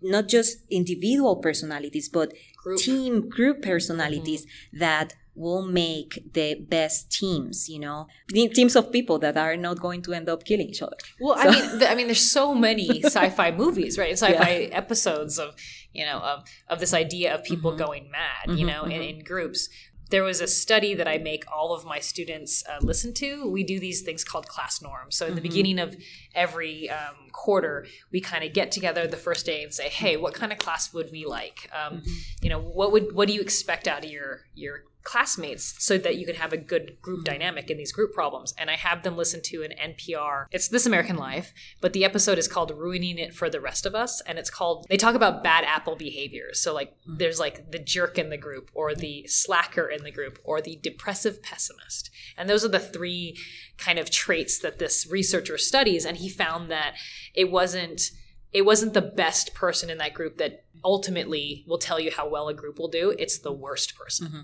not 0.00 0.28
just 0.28 0.58
individual 0.70 1.36
personalities, 1.36 2.08
but 2.08 2.32
Group. 2.62 2.78
team 2.78 3.28
group 3.28 3.62
personalities 3.62 4.46
that 4.72 5.14
will 5.36 5.62
make 5.62 6.32
the 6.32 6.54
best 6.54 7.10
teams. 7.10 7.68
You 7.68 7.80
know, 7.80 8.06
teams 8.32 8.76
of 8.76 8.92
people 8.92 9.18
that 9.20 9.36
are 9.36 9.56
not 9.56 9.80
going 9.80 10.02
to 10.02 10.12
end 10.12 10.28
up 10.28 10.44
killing 10.44 10.68
each 10.68 10.82
other. 10.82 10.96
Well, 11.20 11.36
I 11.38 11.50
mean, 11.50 11.78
th- 11.78 11.90
I 11.90 11.94
mean, 11.94 12.06
there's 12.06 12.30
so 12.30 12.54
many 12.54 13.02
sci-fi 13.04 13.50
movies, 13.50 13.98
right? 13.98 14.12
Sci-fi 14.12 14.68
episodes 14.72 15.38
of 15.38 15.54
you 15.92 16.04
know 16.04 16.18
of 16.18 16.44
of 16.68 16.80
this 16.80 16.94
idea 16.94 17.34
of 17.34 17.42
people 17.44 17.70
Mm-hmm. 17.72 17.84
going 17.84 18.10
mad, 18.10 18.58
you 18.58 18.66
know, 18.66 18.84
in, 18.84 19.00
in 19.02 19.18
groups. 19.24 19.68
There 20.10 20.22
was 20.22 20.40
a 20.42 20.46
study 20.46 20.94
that 20.94 21.08
I 21.08 21.16
make 21.18 21.44
all 21.50 21.74
of 21.74 21.84
my 21.86 21.98
students 21.98 22.62
uh, 22.68 22.76
listen 22.82 23.14
to. 23.14 23.50
We 23.50 23.64
do 23.64 23.80
these 23.80 24.02
things 24.02 24.22
called 24.22 24.46
class 24.48 24.82
norms. 24.82 25.16
So, 25.16 25.26
in 25.26 25.34
the 25.34 25.40
Mm-hmm. 25.40 25.48
beginning 25.48 25.78
of 25.78 25.96
every 26.34 26.90
um, 26.90 27.16
quarter, 27.32 27.86
we 28.12 28.20
kind 28.20 28.44
of 28.44 28.52
get 28.52 28.70
together 28.70 29.06
the 29.06 29.16
first 29.16 29.46
day 29.46 29.62
and 29.62 29.72
say, 29.72 29.88
"Hey, 29.88 30.16
what 30.16 30.34
kind 30.34 30.52
of 30.52 30.58
class 30.58 30.92
would 30.92 31.10
we 31.10 31.24
like? 31.24 31.70
Um, 31.72 31.98
Mm-hmm. 31.98 32.12
You 32.42 32.50
know, 32.50 32.60
what 32.60 32.92
would 32.92 33.14
what 33.14 33.28
do 33.28 33.34
you 33.34 33.40
expect 33.40 33.88
out 33.88 34.04
of 34.04 34.10
your 34.10 34.42
your 34.54 34.84
classmates 35.04 35.74
so 35.78 35.98
that 35.98 36.16
you 36.16 36.26
can 36.26 36.34
have 36.34 36.52
a 36.52 36.56
good 36.56 37.00
group 37.00 37.18
mm-hmm. 37.18 37.32
dynamic 37.34 37.70
in 37.70 37.76
these 37.76 37.92
group 37.92 38.12
problems. 38.12 38.54
And 38.58 38.70
I 38.70 38.76
have 38.76 39.02
them 39.02 39.16
listen 39.16 39.40
to 39.42 39.62
an 39.62 39.72
NPR. 39.92 40.46
It's 40.50 40.68
This 40.68 40.86
American 40.86 41.16
Life, 41.16 41.52
but 41.80 41.92
the 41.92 42.04
episode 42.04 42.38
is 42.38 42.48
called 42.48 42.72
Ruining 42.76 43.18
It 43.18 43.34
for 43.34 43.48
the 43.48 43.60
Rest 43.60 43.86
of 43.86 43.94
Us. 43.94 44.20
And 44.22 44.38
it's 44.38 44.50
called, 44.50 44.86
they 44.88 44.96
talk 44.96 45.14
about 45.14 45.44
bad 45.44 45.64
apple 45.64 45.94
behaviors. 45.94 46.58
So, 46.58 46.74
like, 46.74 46.92
mm. 47.06 47.18
there's 47.18 47.38
like 47.38 47.70
the 47.70 47.78
jerk 47.78 48.18
in 48.18 48.30
the 48.30 48.38
group, 48.38 48.70
or 48.74 48.94
the 48.94 49.26
slacker 49.28 49.88
in 49.88 50.02
the 50.02 50.10
group, 50.10 50.38
or 50.42 50.60
the 50.60 50.78
depressive 50.82 51.42
pessimist. 51.42 52.10
And 52.36 52.48
those 52.48 52.64
are 52.64 52.68
the 52.68 52.80
three 52.80 53.38
kind 53.76 53.98
of 53.98 54.10
traits 54.10 54.58
that 54.60 54.78
this 54.78 55.06
researcher 55.10 55.58
studies. 55.58 56.04
And 56.04 56.16
he 56.16 56.28
found 56.28 56.70
that 56.70 56.94
it 57.34 57.50
wasn't 57.50 58.10
it 58.54 58.64
wasn't 58.64 58.94
the 58.94 59.02
best 59.02 59.52
person 59.52 59.90
in 59.90 59.98
that 59.98 60.14
group 60.14 60.38
that 60.38 60.64
ultimately 60.84 61.64
will 61.66 61.78
tell 61.78 61.98
you 61.98 62.10
how 62.10 62.28
well 62.28 62.48
a 62.48 62.54
group 62.54 62.78
will 62.78 62.88
do. 62.88 63.14
It's 63.18 63.38
the 63.38 63.52
worst 63.52 63.96
person. 63.96 64.28
Mm-hmm. 64.28 64.40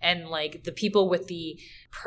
And 0.00 0.28
like 0.28 0.64
the 0.64 0.72
people 0.72 1.10
with 1.10 1.26
the 1.26 1.60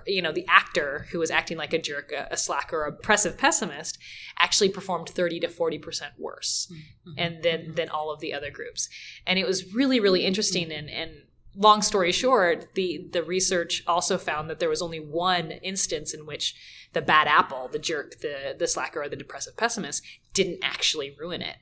you 0.08 0.22
know 0.22 0.32
the 0.32 0.46
actor 0.50 1.06
who 1.12 1.20
was 1.20 1.30
acting 1.30 1.58
like 1.58 1.74
a 1.74 1.80
jerk 1.80 2.12
a, 2.12 2.28
a 2.32 2.38
slacker 2.38 2.86
a 2.86 2.90
oppressive 2.90 3.38
pessimist 3.38 4.00
actually 4.40 4.70
performed 4.70 5.10
30 5.10 5.42
to 5.42 5.48
40 5.48 5.78
percent 5.78 6.14
worse 6.18 6.72
mm-hmm. 6.72 7.12
and 7.18 7.44
then 7.44 7.60
mm-hmm. 7.60 7.74
than 7.74 7.90
all 7.90 8.12
of 8.12 8.20
the 8.20 8.34
other 8.34 8.50
groups. 8.50 8.90
And 9.28 9.38
it 9.38 9.46
was 9.46 9.76
really 9.76 10.00
really 10.00 10.26
interesting 10.26 10.72
and 10.72 10.90
and 10.90 11.12
long 11.56 11.82
story 11.82 12.12
short 12.12 12.74
the 12.74 13.08
the 13.12 13.24
research 13.24 13.84
also 13.86 14.18
found 14.18 14.50
that 14.50 14.60
there 14.60 14.70
was 14.70 14.82
only 14.82 15.00
one 15.00 15.52
instance 15.52 16.14
in 16.14 16.26
which 16.26 16.56
the 16.94 17.02
bad 17.02 17.28
apple 17.28 17.68
the 17.72 17.80
jerk 17.80 18.20
the 18.22 18.56
the 18.58 18.68
slacker 18.68 19.02
or 19.04 19.10
the 19.10 19.16
depressive 19.16 19.56
pessimist 19.56 20.04
didn't 20.34 20.60
actually 20.64 21.16
ruin 21.20 21.42
it. 21.42 21.58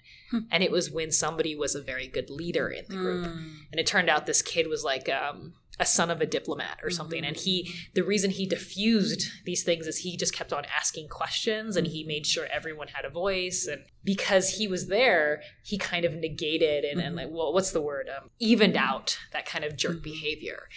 And 0.50 0.64
it 0.64 0.72
was 0.72 0.90
when 0.90 1.12
somebody 1.12 1.56
was 1.58 1.76
a 1.76 1.82
very 1.82 2.08
good 2.08 2.30
leader 2.30 2.70
in 2.70 2.86
the 2.88 2.96
group. 2.96 3.26
And 3.70 3.80
it 3.80 3.86
turned 3.86 4.10
out 4.10 4.26
this 4.26 4.42
kid 4.42 4.68
was 4.68 4.82
like 4.84 5.10
um, 5.10 5.56
a 5.82 5.86
son 5.86 6.12
of 6.12 6.22
a 6.22 6.28
diplomat 6.28 6.80
or 6.84 6.92
something. 6.92 7.26
And 7.26 7.36
he 7.36 7.74
the 7.96 8.04
reason 8.04 8.30
he 8.30 8.46
diffused 8.46 9.30
these 9.46 9.64
things 9.64 9.88
is 9.88 9.98
he 9.98 10.16
just 10.16 10.34
kept 10.34 10.54
on 10.54 10.64
asking 10.66 11.10
questions 11.10 11.76
and 11.76 11.88
he 11.88 12.04
made 12.04 12.28
sure 12.28 12.46
everyone 12.52 12.90
had 12.90 13.04
a 13.04 13.10
voice. 13.10 13.68
And 13.70 13.84
because 14.04 14.50
he 14.50 14.68
was 14.68 14.88
there 14.88 15.42
he 15.64 15.80
kind 15.80 16.06
of 16.06 16.14
negated 16.14 16.86
and, 16.86 17.02
and 17.02 17.16
like 17.16 17.30
well 17.32 17.52
what's 17.52 17.72
the 17.72 17.82
word? 17.82 18.08
Um, 18.16 18.30
evened 18.40 18.78
out 18.78 19.18
that 19.34 19.48
kind 19.48 19.66
of 19.66 19.76
jerk 19.76 20.04
behavior 20.04 20.70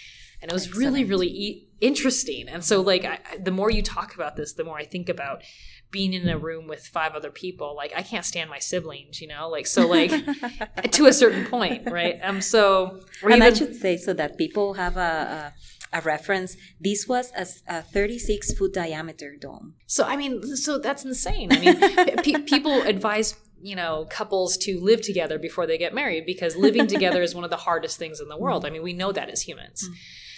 and 0.45 0.51
it 0.51 0.53
was 0.53 0.75
really 0.75 1.03
really 1.03 1.27
e- 1.27 1.67
interesting 1.81 2.47
and 2.47 2.63
so 2.63 2.79
like 2.81 3.03
I, 3.03 3.19
the 3.39 3.49
more 3.49 3.71
you 3.71 3.81
talk 3.81 4.13
about 4.13 4.35
this 4.35 4.53
the 4.53 4.63
more 4.63 4.77
i 4.77 4.85
think 4.85 5.09
about 5.09 5.41
being 5.89 6.13
in 6.13 6.29
a 6.29 6.37
room 6.37 6.67
with 6.67 6.85
five 6.85 7.15
other 7.15 7.31
people 7.31 7.75
like 7.75 7.91
i 7.95 8.03
can't 8.03 8.23
stand 8.23 8.47
my 8.47 8.59
siblings 8.59 9.21
you 9.21 9.27
know 9.27 9.49
like 9.49 9.65
so 9.65 9.87
like 9.87 10.11
to 10.91 11.07
a 11.07 11.13
certain 11.13 11.47
point 11.47 11.89
right 11.89 12.19
um 12.21 12.41
so 12.41 12.99
and 13.23 13.43
I 13.43 13.53
should 13.53 13.75
say 13.75 13.97
so 13.97 14.13
that 14.13 14.37
people 14.37 14.75
have 14.75 14.97
a, 14.97 15.53
a, 15.91 15.97
a 15.97 16.01
reference. 16.01 16.57
This 16.79 17.07
was 17.07 17.31
a 17.67 17.81
36 17.81 18.53
foot 18.53 18.73
diameter 18.73 19.35
dome. 19.39 19.75
So 19.87 20.03
I 20.03 20.15
mean, 20.17 20.43
so 20.55 20.77
that's 20.77 21.05
insane. 21.05 21.51
I 21.51 21.59
mean, 21.59 22.17
pe- 22.23 22.43
people 22.43 22.81
advise 22.81 23.35
you 23.61 23.75
know 23.75 24.05
couples 24.09 24.57
to 24.57 24.79
live 24.79 25.01
together 25.01 25.39
before 25.39 25.65
they 25.65 25.77
get 25.77 25.93
married 25.93 26.25
because 26.25 26.55
living 26.55 26.87
together 26.87 27.21
is 27.21 27.33
one 27.33 27.43
of 27.43 27.49
the 27.49 27.57
hardest 27.57 27.97
things 27.97 28.19
in 28.19 28.27
the 28.29 28.37
world. 28.37 28.65
I 28.65 28.69
mean, 28.69 28.83
we 28.83 28.93
know 28.93 29.11
that 29.11 29.29
as 29.29 29.41
humans. 29.41 29.89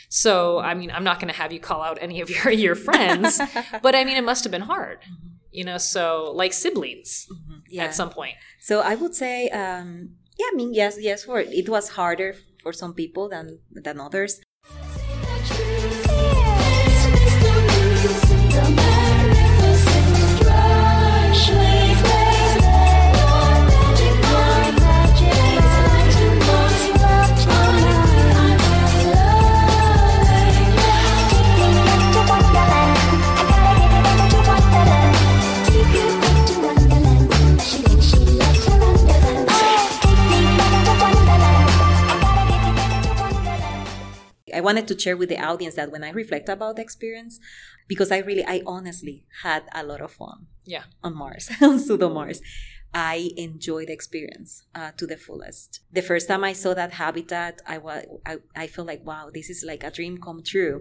So 0.09 0.59
I 0.59 0.73
mean, 0.73 0.91
I'm 0.91 1.03
not 1.03 1.19
going 1.19 1.31
to 1.33 1.37
have 1.39 1.51
you 1.51 1.59
call 1.59 1.81
out 1.81 1.97
any 2.01 2.21
of 2.21 2.29
your 2.29 2.49
your 2.51 2.75
friends, 2.75 3.39
but 3.81 3.95
I 3.95 4.03
mean, 4.05 4.17
it 4.17 4.23
must 4.23 4.43
have 4.43 4.51
been 4.51 4.61
hard. 4.61 4.99
You 5.51 5.63
know, 5.63 5.77
so 5.77 6.31
like 6.35 6.53
siblings 6.53 7.27
Yeah. 7.69 7.85
at 7.85 7.95
some 7.95 8.09
point. 8.09 8.35
So 8.61 8.79
I 8.81 8.95
would 8.95 9.15
say, 9.15 9.49
um, 9.49 10.11
yeah, 10.37 10.45
I 10.51 10.55
mean, 10.55 10.73
yes, 10.73 10.97
yes, 10.99 11.23
for 11.25 11.39
it 11.39 11.67
was 11.69 11.89
harder 11.89 12.35
for 12.61 12.71
some 12.73 12.93
people 12.93 13.29
than 13.29 13.59
than 13.71 13.99
others. 13.99 14.39
Wanted 44.67 44.85
to 44.89 44.95
share 45.03 45.17
with 45.21 45.29
the 45.33 45.39
audience 45.51 45.75
that 45.79 45.91
when 45.93 46.03
I 46.09 46.11
reflect 46.21 46.47
about 46.55 46.73
the 46.77 46.83
experience, 46.87 47.33
because 47.91 48.09
I 48.17 48.19
really, 48.29 48.45
I 48.55 48.57
honestly 48.75 49.17
had 49.43 49.63
a 49.79 49.83
lot 49.91 50.01
of 50.07 50.11
fun 50.21 50.39
Yeah. 50.73 50.85
on 51.07 51.13
Mars, 51.21 51.45
on 51.67 51.75
pseudo 51.79 52.09
Mars. 52.19 52.39
I 52.93 53.17
enjoyed 53.47 53.87
the 53.89 53.93
experience 53.99 54.51
uh, 54.79 54.91
to 54.99 55.05
the 55.11 55.17
fullest. 55.25 55.69
The 55.99 56.01
first 56.09 56.25
time 56.29 56.43
I 56.51 56.53
saw 56.63 56.71
that 56.81 56.91
habitat, 57.03 57.53
I 57.75 57.77
was 57.85 57.99
I, 58.31 58.33
I 58.63 58.65
felt 58.73 58.87
like 58.93 59.03
wow, 59.11 59.25
this 59.37 59.47
is 59.53 59.59
like 59.71 59.83
a 59.89 59.91
dream 59.97 60.15
come 60.25 60.41
true, 60.53 60.75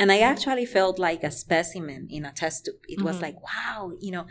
and 0.00 0.06
I 0.16 0.18
actually 0.32 0.66
felt 0.78 0.96
like 1.08 1.22
a 1.30 1.32
specimen 1.44 2.02
in 2.16 2.22
a 2.30 2.32
test 2.42 2.58
tube. 2.64 2.80
It 2.94 3.00
was 3.06 3.16
like 3.26 3.36
wow, 3.48 3.80
you 4.04 4.12
know, 4.14 4.26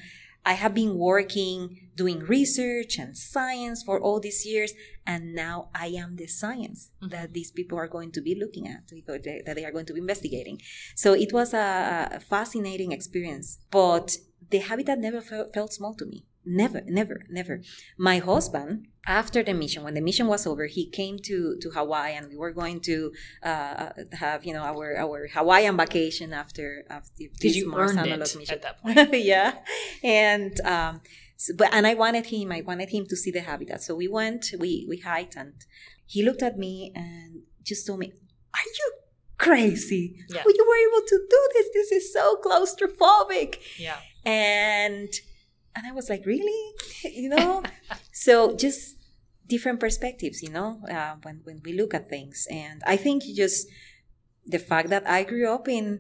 I 0.52 0.54
have 0.64 0.74
been 0.82 0.94
working 1.12 1.85
doing 1.96 2.20
research 2.20 2.98
and 2.98 3.18
science 3.18 3.84
for 3.84 4.00
all 4.00 4.20
these 4.20 4.46
years, 4.46 4.74
and 5.06 5.34
now 5.34 5.70
I 5.74 5.88
am 5.88 6.18
the 6.18 6.28
science 6.28 6.92
that 7.02 7.34
these 7.34 7.52
people 7.52 7.78
are 7.78 7.88
going 7.88 8.12
to 8.12 8.22
be 8.22 8.36
looking 8.36 8.68
at, 8.68 8.88
that 9.08 9.54
they 9.56 9.66
are 9.66 9.72
going 9.72 9.86
to 9.86 9.94
be 9.94 10.00
investigating. 10.00 10.62
So 10.96 11.14
it 11.14 11.32
was 11.34 11.54
a, 11.54 12.20
fascinating 12.30 12.92
experience, 12.92 13.60
but 13.72 14.18
the 14.50 14.60
habitat 14.60 15.00
never 15.00 15.22
fe- 15.22 15.50
felt 15.54 15.74
small 15.74 15.94
to 15.96 16.06
me. 16.06 16.26
Never, 16.46 16.82
never, 16.86 17.26
never. 17.30 17.62
My 17.98 18.20
husband, 18.20 18.88
after 19.08 19.42
the 19.42 19.54
mission, 19.54 19.84
when 19.84 19.96
the 19.96 20.02
mission 20.02 20.28
was 20.28 20.46
over, 20.46 20.68
he 20.68 20.88
came 20.88 21.18
to, 21.20 21.58
to 21.60 21.70
Hawaii, 21.72 22.14
and 22.14 22.30
we 22.30 22.38
were 22.38 22.52
going 22.52 22.82
to 22.82 23.12
uh, 23.42 23.90
have 24.14 24.46
you 24.46 24.54
know 24.54 24.62
our 24.62 24.96
our 24.96 25.28
Hawaiian 25.34 25.76
vacation 25.76 26.34
after 26.34 26.86
after 26.90 27.24
this 27.42 27.56
you 27.56 27.68
Mars 27.68 27.92
analog 27.98 28.28
it 28.28 28.36
mission 28.38 28.54
at 28.54 28.62
that 28.62 28.82
point. 28.84 29.14
yeah 29.14 29.54
and 30.04 30.60
um 30.62 31.02
so, 31.38 31.54
but 31.56 31.74
and 31.74 31.86
i 31.86 31.94
wanted 31.94 32.28
him 32.28 32.52
i 32.52 32.62
wanted 32.62 32.90
him 32.90 33.06
to 33.08 33.16
see 33.16 33.32
the 33.32 33.42
habitat. 33.42 33.82
So 33.82 33.96
we 33.96 34.08
went 34.08 34.54
we 34.60 34.86
we 34.90 34.98
hiked 35.00 35.36
and 35.36 35.54
he 36.06 36.24
looked 36.24 36.44
at 36.44 36.58
me 36.58 36.92
and 36.96 37.42
just 37.64 37.86
told 37.88 38.00
me 38.00 38.08
are 38.54 38.70
you 38.80 38.92
crazy? 39.38 40.16
Yeah. 40.30 40.40
how 40.40 40.50
you 40.50 40.66
were 40.66 40.82
able 40.88 41.06
to 41.08 41.18
do 41.30 41.50
this. 41.56 41.68
This 41.74 41.92
is 41.92 42.14
so 42.14 42.38
claustrophobic. 42.46 43.58
Yeah. 43.78 44.00
and 44.26 45.10
and 45.76 45.86
i 45.86 45.92
was 45.92 46.10
like 46.10 46.26
really? 46.26 46.62
You 47.04 47.30
know? 47.30 47.64
So 48.12 48.56
just 48.56 48.96
different 49.46 49.80
perspectives 49.80 50.42
you 50.42 50.50
know 50.50 50.82
uh, 50.90 51.16
when 51.22 51.42
when 51.44 51.62
we 51.66 51.74
look 51.74 51.94
at 51.94 52.10
things. 52.10 52.48
And 52.50 52.82
i 52.88 52.96
think 52.98 53.24
just 53.36 53.68
the 54.46 54.60
fact 54.60 54.90
that 54.90 55.08
i 55.08 55.24
grew 55.24 55.50
up 55.52 55.68
in 55.68 56.00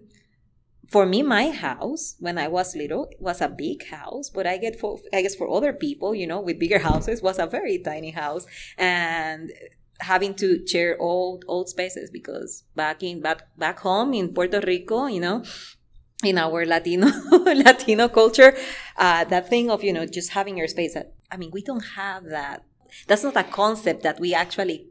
for 0.89 1.05
me 1.05 1.21
my 1.21 1.49
house 1.49 2.15
when 2.19 2.37
i 2.37 2.47
was 2.47 2.75
little 2.75 3.09
was 3.19 3.41
a 3.41 3.47
big 3.47 3.87
house 3.87 4.29
but 4.29 4.45
i 4.45 4.57
get 4.57 4.79
for 4.79 4.99
i 5.13 5.21
guess 5.21 5.35
for 5.35 5.49
other 5.49 5.73
people 5.73 6.13
you 6.13 6.27
know 6.27 6.39
with 6.39 6.59
bigger 6.59 6.79
houses 6.89 7.21
was 7.21 7.39
a 7.39 7.47
very 7.47 7.79
tiny 7.79 8.11
house. 8.11 8.45
And 8.77 9.51
having 10.01 10.33
to 10.35 10.65
share 10.67 10.97
old 10.99 11.45
old 11.47 11.69
spaces 11.69 12.09
because 12.11 12.63
back 12.75 13.01
in 13.01 13.21
back 13.21 13.43
back 13.57 13.79
home 13.79 14.13
in 14.13 14.33
puerto 14.33 14.59
rico 14.59 15.05
you 15.05 15.21
know 15.21 15.41
in 16.21 16.37
our 16.37 16.65
latino 16.65 17.07
latino 17.31 18.09
culture 18.09 18.53
uh, 18.97 19.23
that 19.23 19.47
thing 19.47 19.69
of 19.69 19.85
you 19.85 19.93
know 19.93 20.05
just 20.05 20.31
having 20.31 20.57
your 20.57 20.67
space 20.67 20.93
that 20.93 21.13
i 21.31 21.37
mean 21.37 21.49
we 21.51 21.61
don't 21.61 21.85
have 21.95 22.25
that. 22.25 22.65
That's 23.07 23.23
not 23.23 23.35
a 23.35 23.43
concept 23.43 24.03
that 24.03 24.19
we 24.19 24.33
actually 24.33 24.87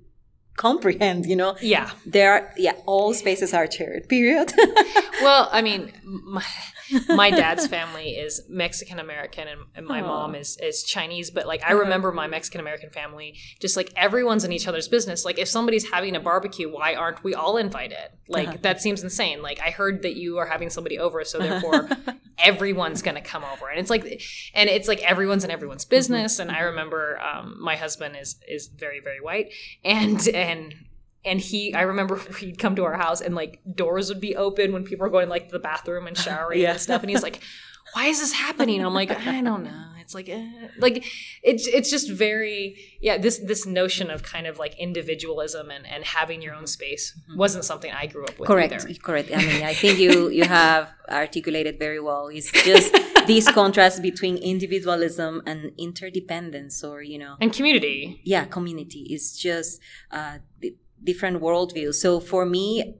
comprehend 0.56 1.26
you 1.26 1.36
know 1.36 1.56
Yeah. 1.60 1.90
there 2.06 2.32
are 2.32 2.52
yeah 2.56 2.74
all 2.86 3.12
spaces 3.14 3.52
are 3.54 3.70
shared 3.70 4.08
period 4.08 4.52
Well, 5.22 5.48
I 5.52 5.62
mean, 5.62 5.90
my, 6.04 6.44
my 7.08 7.30
dad's 7.30 7.66
family 7.66 8.10
is 8.10 8.42
Mexican 8.48 8.98
American 8.98 9.48
and, 9.48 9.60
and 9.74 9.86
my 9.86 10.00
Aw. 10.00 10.06
mom 10.06 10.34
is, 10.34 10.56
is 10.62 10.82
Chinese. 10.82 11.30
But 11.30 11.46
like, 11.46 11.62
I 11.62 11.68
uh-huh. 11.68 11.78
remember 11.78 12.12
my 12.12 12.26
Mexican 12.26 12.60
American 12.60 12.90
family, 12.90 13.36
just 13.60 13.76
like 13.76 13.92
everyone's 13.96 14.44
in 14.44 14.52
each 14.52 14.68
other's 14.68 14.88
business. 14.88 15.24
Like, 15.24 15.38
if 15.38 15.48
somebody's 15.48 15.90
having 15.90 16.16
a 16.16 16.20
barbecue, 16.20 16.72
why 16.72 16.94
aren't 16.94 17.22
we 17.24 17.34
all 17.34 17.56
invited? 17.56 18.10
Like, 18.28 18.48
uh-huh. 18.48 18.56
that 18.62 18.80
seems 18.80 19.02
insane. 19.02 19.42
Like, 19.42 19.60
I 19.60 19.70
heard 19.70 20.02
that 20.02 20.16
you 20.16 20.38
are 20.38 20.46
having 20.46 20.70
somebody 20.70 20.98
over, 20.98 21.24
so 21.24 21.38
therefore 21.38 21.88
everyone's 22.38 23.02
going 23.02 23.16
to 23.16 23.20
come 23.20 23.44
over. 23.44 23.68
And 23.68 23.78
it's 23.78 23.90
like, 23.90 24.04
and 24.54 24.68
it's 24.68 24.88
like 24.88 25.02
everyone's 25.02 25.44
in 25.44 25.50
everyone's 25.50 25.84
mm-hmm. 25.84 25.96
business. 25.96 26.38
And 26.38 26.50
I 26.50 26.54
mm-hmm. 26.54 26.66
remember 26.66 27.20
um, 27.20 27.56
my 27.60 27.76
husband 27.76 28.16
is 28.20 28.36
is 28.48 28.68
very 28.68 29.00
very 29.00 29.20
white, 29.20 29.52
and 29.84 30.26
and 30.28 30.74
and 31.24 31.40
he 31.40 31.74
i 31.74 31.82
remember 31.82 32.16
he'd 32.40 32.58
come 32.58 32.74
to 32.76 32.84
our 32.84 32.96
house 32.96 33.20
and 33.20 33.34
like 33.34 33.60
doors 33.74 34.08
would 34.08 34.20
be 34.20 34.36
open 34.36 34.72
when 34.72 34.84
people 34.84 35.04
were 35.04 35.10
going 35.10 35.28
like 35.28 35.46
to 35.48 35.52
the 35.52 35.58
bathroom 35.58 36.06
and 36.06 36.16
showering 36.16 36.60
Yeah. 36.60 36.72
and 36.72 36.80
stuff. 36.80 37.02
And 37.02 37.10
he's 37.10 37.22
like 37.22 37.40
why 37.92 38.06
is 38.06 38.18
this 38.18 38.32
happening? 38.32 38.84
I'm 38.84 38.94
like 38.94 39.10
i 39.10 39.40
don't 39.40 39.62
know. 39.64 39.80
It's 40.00 40.14
like 40.14 40.28
eh. 40.28 40.68
like 40.78 41.02
it's 41.42 41.66
it's 41.66 41.88
just 41.90 42.10
very 42.10 42.76
yeah 43.00 43.16
this 43.16 43.38
this 43.38 43.64
notion 43.64 44.10
of 44.10 44.22
kind 44.22 44.46
of 44.46 44.58
like 44.58 44.74
individualism 44.78 45.70
and 45.70 45.86
and 45.86 46.04
having 46.04 46.42
your 46.42 46.54
own 46.54 46.66
space 46.66 47.18
wasn't 47.36 47.64
something 47.64 47.90
i 47.90 48.04
grew 48.06 48.24
up 48.26 48.38
with 48.38 48.46
correct. 48.46 48.72
either. 48.74 48.94
correct. 49.08 49.30
I 49.34 49.38
mean 49.38 49.62
i 49.62 49.72
think 49.72 49.98
you 49.98 50.28
you 50.28 50.44
have 50.44 50.90
articulated 51.08 51.78
very 51.78 52.00
well. 52.00 52.28
It's 52.28 52.50
just 52.70 52.92
this 53.26 53.50
contrast 53.60 54.02
between 54.02 54.36
individualism 54.38 55.42
and 55.46 55.72
interdependence 55.78 56.84
or 56.84 57.00
you 57.02 57.18
know 57.18 57.36
and 57.40 57.50
community. 57.52 58.20
Yeah 58.24 58.44
community 58.44 59.02
is 59.10 59.38
just 59.38 59.80
uh 60.10 60.38
different 61.04 61.40
worldviews 61.40 61.94
so 61.94 62.20
for 62.20 62.44
me 62.46 62.94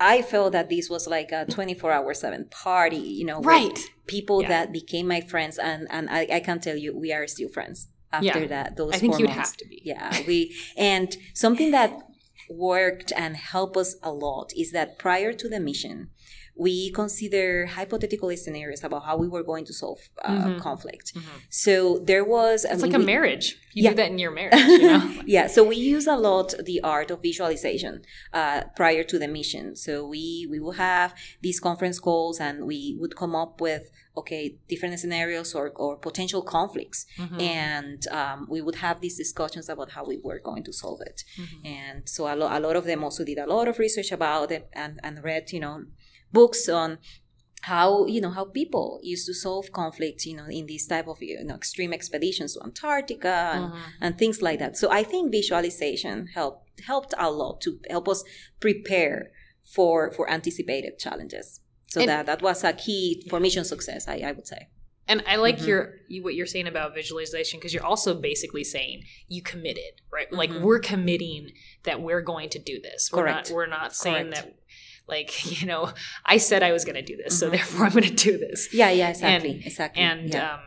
i 0.00 0.22
felt 0.22 0.52
that 0.52 0.68
this 0.68 0.88
was 0.90 1.06
like 1.06 1.30
a 1.32 1.44
24 1.46 1.92
hour 1.92 2.14
7 2.14 2.46
party 2.50 2.96
you 2.96 3.24
know 3.24 3.38
with 3.38 3.46
Right. 3.46 3.78
people 4.06 4.42
Yeah. 4.42 4.48
that 4.48 4.72
became 4.72 5.06
my 5.08 5.20
friends 5.20 5.58
and 5.58 5.86
and 5.90 6.08
i, 6.10 6.26
I 6.38 6.40
can 6.40 6.60
tell 6.60 6.76
you 6.76 6.96
we 6.96 7.12
are 7.12 7.26
still 7.26 7.48
friends 7.48 7.88
after 8.12 8.40
Yeah. 8.40 8.46
that 8.46 8.76
those 8.76 8.94
i 8.94 8.98
think 8.98 9.18
you'd 9.18 9.28
months. 9.30 9.38
have 9.50 9.56
to 9.56 9.66
be 9.68 9.80
Yeah, 9.84 10.10
we 10.26 10.54
and 10.76 11.08
something 11.34 11.70
that 11.72 11.90
worked 12.50 13.12
and 13.16 13.36
helped 13.36 13.76
us 13.76 13.96
a 14.02 14.12
lot 14.12 14.52
is 14.56 14.72
that 14.72 14.98
prior 14.98 15.34
to 15.34 15.48
the 15.50 15.60
mission, 15.60 16.08
we 16.66 16.90
consider 17.02 17.66
hypothetical 17.78 18.28
scenarios 18.44 18.82
about 18.88 19.02
how 19.08 19.16
we 19.16 19.28
were 19.34 19.44
going 19.52 19.64
to 19.70 19.72
solve 19.82 20.00
uh, 20.24 20.58
conflict. 20.68 21.06
So 21.64 21.98
there 22.10 22.24
was 22.24 22.64
I 22.64 22.68
Mm-hmm. 22.68 22.74
it's 22.74 22.82
mean, 22.82 22.92
like 22.92 22.96
a 23.00 23.04
we- 23.04 23.12
marriage 23.14 23.46
you 23.76 23.82
Yeah. 23.84 23.90
do 23.90 23.96
that 24.00 24.10
in 24.14 24.18
your 24.18 24.32
marriage 24.40 24.60
you 24.82 24.88
know 24.92 25.02
yeah, 25.36 25.46
so 25.54 25.60
we 25.72 25.76
use 25.76 26.06
a 26.16 26.18
lot 26.28 26.48
the 26.70 26.78
art 26.96 27.08
of 27.14 27.18
visualization 27.30 27.94
uh, 28.40 28.60
prior 28.80 29.04
to 29.10 29.16
the 29.22 29.28
mission. 29.38 29.64
So 29.84 29.92
we 30.14 30.24
we 30.52 30.58
will 30.64 30.76
have 30.90 31.08
these 31.46 31.58
conference 31.68 31.98
calls 32.08 32.36
and 32.46 32.54
we 32.70 32.80
would 33.00 33.14
come 33.22 33.34
up 33.44 33.52
with 33.68 33.84
okay 34.20 34.44
different 34.72 34.98
scenarios 35.02 35.48
or, 35.58 35.66
or 35.84 35.92
potential 36.08 36.42
conflicts, 36.56 37.00
and 37.38 38.00
um, 38.20 38.38
we 38.54 38.60
would 38.66 38.76
have 38.86 38.96
these 39.00 39.16
discussions 39.24 39.66
about 39.68 39.88
how 39.96 40.04
we 40.12 40.18
were 40.26 40.40
going 40.50 40.64
to 40.68 40.72
solve 40.72 41.00
it. 41.10 41.18
And 41.64 42.08
so 42.14 42.20
a, 42.32 42.34
lo- 42.40 42.50
a 42.50 42.60
lot 42.66 42.76
of 42.80 42.84
them 42.90 43.00
also 43.04 43.22
did 43.24 43.38
a 43.38 43.46
lot 43.46 43.68
of 43.68 43.78
research 43.78 44.10
about 44.12 44.50
it 44.56 44.64
and 44.72 44.98
and 45.06 45.14
read 45.30 45.44
you 45.52 45.60
know 45.64 45.76
books 46.32 46.68
on 46.68 46.98
how 47.62 48.06
you 48.06 48.20
know 48.20 48.30
how 48.30 48.44
people 48.44 49.00
used 49.02 49.26
to 49.26 49.34
solve 49.34 49.72
conflicts 49.72 50.24
you 50.24 50.36
know 50.36 50.46
in 50.48 50.66
these 50.66 50.86
type 50.86 51.08
of 51.08 51.16
you 51.20 51.42
know 51.44 51.54
extreme 51.56 51.92
expeditions 51.92 52.54
to 52.54 52.62
antarctica 52.62 53.50
and, 53.54 53.72
and 54.00 54.16
things 54.18 54.40
like 54.40 54.58
that 54.60 54.76
so 54.76 54.90
i 54.92 55.02
think 55.02 55.32
visualization 55.32 56.28
helped 56.34 56.80
helped 56.86 57.12
a 57.18 57.30
lot 57.30 57.60
to 57.60 57.78
help 57.90 58.08
us 58.08 58.22
prepare 58.60 59.30
for 59.74 60.10
for 60.12 60.30
anticipated 60.30 60.98
challenges 60.98 61.60
so 61.88 62.00
And- 62.00 62.08
that 62.08 62.26
that 62.26 62.42
was 62.42 62.62
a 62.64 62.72
key 62.72 63.26
for 63.28 63.40
mission 63.40 63.64
success 63.64 64.06
i, 64.08 64.16
I 64.18 64.32
would 64.32 64.46
say 64.46 64.68
And 65.10 65.22
I 65.26 65.36
like 65.36 65.56
Mm-hmm. 65.56 65.68
your 65.72 65.82
you, 66.12 66.22
what 66.22 66.34
you're 66.38 66.52
saying 66.54 66.68
about 66.74 66.94
visualization 66.94 67.58
because 67.58 67.72
you're 67.74 67.90
also 67.92 68.10
basically 68.30 68.62
saying 68.76 68.96
you 69.34 69.40
committed, 69.52 69.92
right? 70.16 70.30
Like 70.40 70.50
Mhm. 70.52 70.60
we're 70.66 70.80
committing 70.92 71.42
that 71.86 71.96
we're 72.06 72.20
going 72.32 72.50
to 72.56 72.60
do 72.72 72.76
this. 72.88 73.00
We're 73.10 73.22
Correct. 73.22 73.48
not 73.48 73.54
we're 73.56 73.72
not 73.80 73.90
saying 74.04 74.26
Correct. 74.30 74.46
that 74.46 74.57
like, 75.08 75.60
you 75.60 75.66
know, 75.66 75.90
I 76.24 76.36
said 76.38 76.62
I 76.62 76.72
was 76.72 76.84
going 76.84 76.96
to 76.96 77.02
do 77.02 77.16
this, 77.16 77.38
so 77.38 77.48
Mhm. 77.48 77.52
therefore 77.52 77.86
I'm 77.86 77.92
going 77.92 78.04
to 78.04 78.14
do 78.30 78.38
this. 78.38 78.72
yeah 78.74 78.90
yeah 78.90 79.08
exactly 79.10 79.62
exactly 79.64 80.02
And 80.02 80.30
yeah. 80.34 80.54
um 80.54 80.60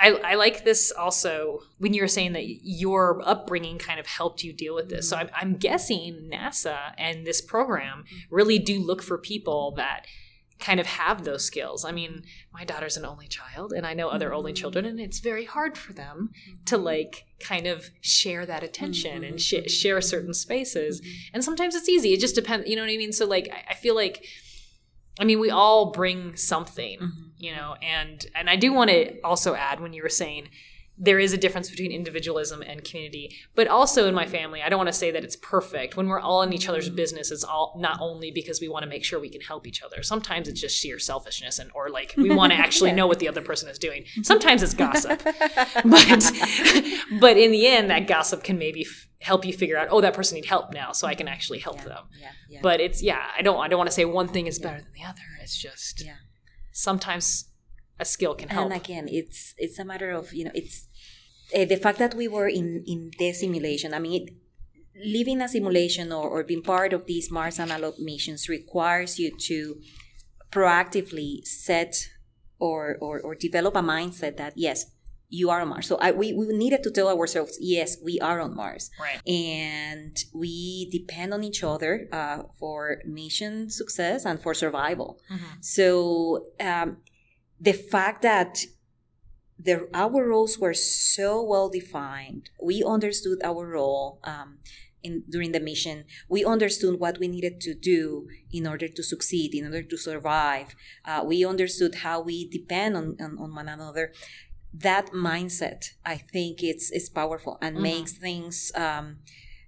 I, 0.00 0.12
I- 0.24 0.34
like 0.36 0.64
this 0.64 0.90
also 0.92 1.60
when 1.78 1.92
you 1.92 2.00
were 2.00 2.08
saying 2.08 2.32
that 2.32 2.44
your 2.46 3.20
upbringing 3.24 3.76
kind 3.78 4.00
of 4.00 4.06
helped 4.06 4.42
you 4.42 4.52
deal 4.54 4.74
with 4.74 4.88
this. 4.88 5.10
So 5.10 5.16
I'm, 5.18 5.28
I'm 5.36 5.56
guessing 5.56 6.30
NASA 6.32 6.92
and 6.96 7.26
this 7.26 7.42
program 7.42 8.04
really 8.30 8.58
do 8.58 8.80
look 8.80 9.02
for 9.02 9.18
people 9.18 9.72
that 9.76 10.06
kind 10.58 10.80
of 10.80 10.86
have 10.86 11.24
those 11.24 11.44
skills. 11.44 11.84
I 11.84 11.92
mean, 11.92 12.22
my 12.52 12.64
daughter's 12.64 12.96
an 12.96 13.04
only 13.04 13.26
child, 13.26 13.72
and 13.72 13.86
I 13.86 13.94
know 13.94 14.08
other 14.08 14.32
only 14.32 14.52
mm-hmm. 14.52 14.60
children, 14.60 14.84
and 14.84 15.00
it's 15.00 15.18
very 15.18 15.44
hard 15.44 15.76
for 15.76 15.92
them 15.92 16.30
to 16.66 16.76
mm-hmm. 16.76 16.84
like 16.84 17.24
kind 17.40 17.66
of 17.66 17.90
share 18.00 18.46
that 18.46 18.62
attention 18.62 19.24
and 19.24 19.36
mm-hmm. 19.36 19.66
sh- 19.66 19.70
share 19.70 20.00
certain 20.00 20.34
spaces. 20.34 21.02
And 21.32 21.44
sometimes 21.44 21.74
it's 21.74 21.88
easy. 21.88 22.12
It 22.12 22.20
just 22.20 22.34
depends. 22.34 22.68
You 22.68 22.76
know 22.76 22.82
what 22.82 22.90
I 22.90 22.96
mean? 22.96 23.12
So 23.12 23.26
like, 23.26 23.48
I, 23.52 23.72
I 23.72 23.74
feel 23.74 23.94
like. 23.94 24.24
I 25.16 25.22
mean, 25.22 25.38
we 25.38 25.48
all 25.48 25.92
bring 25.92 26.34
something, 26.34 26.98
you 27.38 27.54
know, 27.54 27.76
and 27.80 28.26
and 28.34 28.50
I 28.50 28.56
do 28.56 28.72
want 28.72 28.90
to 28.90 29.20
also 29.20 29.54
add 29.54 29.78
when 29.78 29.92
you 29.92 30.02
were 30.02 30.08
saying 30.08 30.48
there 30.96 31.18
is 31.18 31.32
a 31.32 31.36
difference 31.36 31.68
between 31.68 31.90
individualism 31.90 32.62
and 32.62 32.84
community, 32.84 33.34
but 33.56 33.66
also 33.66 34.06
in 34.06 34.14
my 34.14 34.26
family, 34.26 34.62
I 34.62 34.68
don't 34.68 34.78
want 34.78 34.88
to 34.88 34.92
say 34.92 35.10
that 35.10 35.24
it's 35.24 35.34
perfect. 35.34 35.96
When 35.96 36.06
we're 36.06 36.20
all 36.20 36.42
in 36.42 36.52
each 36.52 36.68
other's 36.68 36.88
business, 36.88 37.32
it's 37.32 37.42
all 37.42 37.74
not 37.76 37.98
only 38.00 38.30
because 38.30 38.60
we 38.60 38.68
want 38.68 38.84
to 38.84 38.88
make 38.88 39.04
sure 39.04 39.18
we 39.18 39.28
can 39.28 39.40
help 39.40 39.66
each 39.66 39.82
other. 39.82 40.04
Sometimes 40.04 40.46
it's 40.46 40.60
just 40.60 40.76
sheer 40.78 41.00
selfishness, 41.00 41.58
and 41.58 41.70
or 41.74 41.88
like 41.90 42.14
we 42.16 42.30
want 42.32 42.52
to 42.52 42.58
actually 42.66 42.92
know 42.92 43.08
what 43.08 43.18
the 43.18 43.26
other 43.28 43.42
person 43.42 43.68
is 43.68 43.78
doing. 43.78 44.04
Sometimes 44.22 44.62
it's 44.62 44.74
gossip, 44.74 45.20
but 45.24 46.32
but 47.20 47.36
in 47.36 47.50
the 47.50 47.66
end, 47.66 47.90
that 47.90 48.06
gossip 48.06 48.44
can 48.44 48.56
maybe 48.58 48.82
f- 48.82 49.08
help 49.20 49.44
you 49.44 49.52
figure 49.52 49.76
out 49.76 49.88
oh 49.90 50.00
that 50.00 50.12
person 50.14 50.36
need 50.36 50.44
help 50.44 50.70
now 50.70 50.92
so 50.92 51.06
i 51.06 51.14
can 51.14 51.26
actually 51.28 51.58
help 51.58 51.82
them 51.84 52.04
yeah, 52.20 52.28
yeah. 52.50 52.58
but 52.62 52.78
it's 52.78 53.02
yeah 53.02 53.24
i 53.38 53.40
don't 53.40 53.58
i 53.58 53.68
don't 53.68 53.78
want 53.78 53.88
to 53.88 53.94
say 53.94 54.04
one 54.04 54.28
thing 54.28 54.46
is 54.46 54.58
better 54.58 54.76
than 54.82 54.92
the 54.94 55.02
other 55.02 55.22
it's 55.42 55.56
just 55.56 56.04
Yeah. 56.04 56.12
sometimes 56.72 57.46
a 57.98 58.04
skill 58.04 58.34
can 58.34 58.48
help. 58.48 58.64
and 58.64 58.74
again 58.74 59.08
it's 59.08 59.54
it's 59.58 59.78
a 59.78 59.84
matter 59.84 60.10
of 60.10 60.32
you 60.32 60.44
know 60.44 60.50
it's 60.54 60.88
uh, 61.54 61.64
the 61.64 61.76
fact 61.76 61.98
that 61.98 62.14
we 62.14 62.26
were 62.28 62.48
in 62.48 62.82
in 62.86 63.10
the 63.18 63.32
simulation 63.32 63.94
i 63.94 63.98
mean 63.98 64.22
it, 64.22 64.34
living 65.04 65.40
a 65.42 65.48
simulation 65.48 66.12
or, 66.12 66.28
or 66.28 66.44
being 66.44 66.62
part 66.62 66.92
of 66.92 67.06
these 67.06 67.30
mars 67.30 67.58
analog 67.58 67.98
missions 67.98 68.48
requires 68.48 69.18
you 69.18 69.30
to 69.36 69.76
proactively 70.52 71.44
set 71.44 72.10
or, 72.60 72.96
or 73.00 73.20
or 73.20 73.34
develop 73.34 73.74
a 73.74 73.82
mindset 73.82 74.36
that 74.36 74.52
yes 74.56 74.86
you 75.34 75.50
are 75.50 75.60
on 75.60 75.68
mars. 75.68 75.88
So 75.88 75.96
I, 75.96 76.12
we, 76.12 76.32
we 76.32 76.46
needed 76.56 76.82
to 76.84 76.90
tell 76.90 77.08
ourselves 77.08 77.58
yes 77.60 77.96
we 78.02 78.20
are 78.20 78.40
on 78.40 78.54
mars. 78.54 78.90
Right. 79.00 79.20
And 79.28 80.16
we 80.32 80.88
depend 80.90 81.34
on 81.34 81.42
each 81.42 81.64
other 81.64 82.08
uh, 82.12 82.42
for 82.58 83.02
mission 83.04 83.68
success 83.68 84.24
and 84.24 84.40
for 84.40 84.54
survival. 84.54 85.18
So 85.60 86.46
um, 86.60 86.98
the 87.64 87.72
fact 87.72 88.22
that 88.22 88.64
the, 89.58 89.88
our 89.94 90.28
roles 90.28 90.58
were 90.58 90.74
so 90.74 91.42
well 91.42 91.68
defined, 91.70 92.50
we 92.62 92.82
understood 92.84 93.38
our 93.42 93.66
role 93.66 94.20
um, 94.24 94.58
in 95.02 95.22
during 95.28 95.52
the 95.52 95.60
mission. 95.60 96.04
We 96.28 96.44
understood 96.44 97.00
what 97.00 97.18
we 97.18 97.28
needed 97.28 97.60
to 97.62 97.74
do 97.74 98.28
in 98.52 98.66
order 98.66 98.88
to 98.88 99.02
succeed, 99.02 99.54
in 99.54 99.64
order 99.64 99.82
to 99.82 99.96
survive. 99.96 100.74
Uh, 101.04 101.22
we 101.24 101.44
understood 101.44 101.96
how 102.06 102.20
we 102.20 102.48
depend 102.48 102.96
on, 102.96 103.16
on, 103.20 103.38
on 103.38 103.54
one 103.54 103.68
another 103.68 104.12
that 104.76 105.12
mindset 105.12 105.90
i 106.04 106.16
think 106.16 106.60
it's 106.60 106.90
is 106.90 107.08
powerful 107.08 107.58
and 107.62 107.76
makes 107.76 108.14
things 108.14 108.72
um 108.74 109.18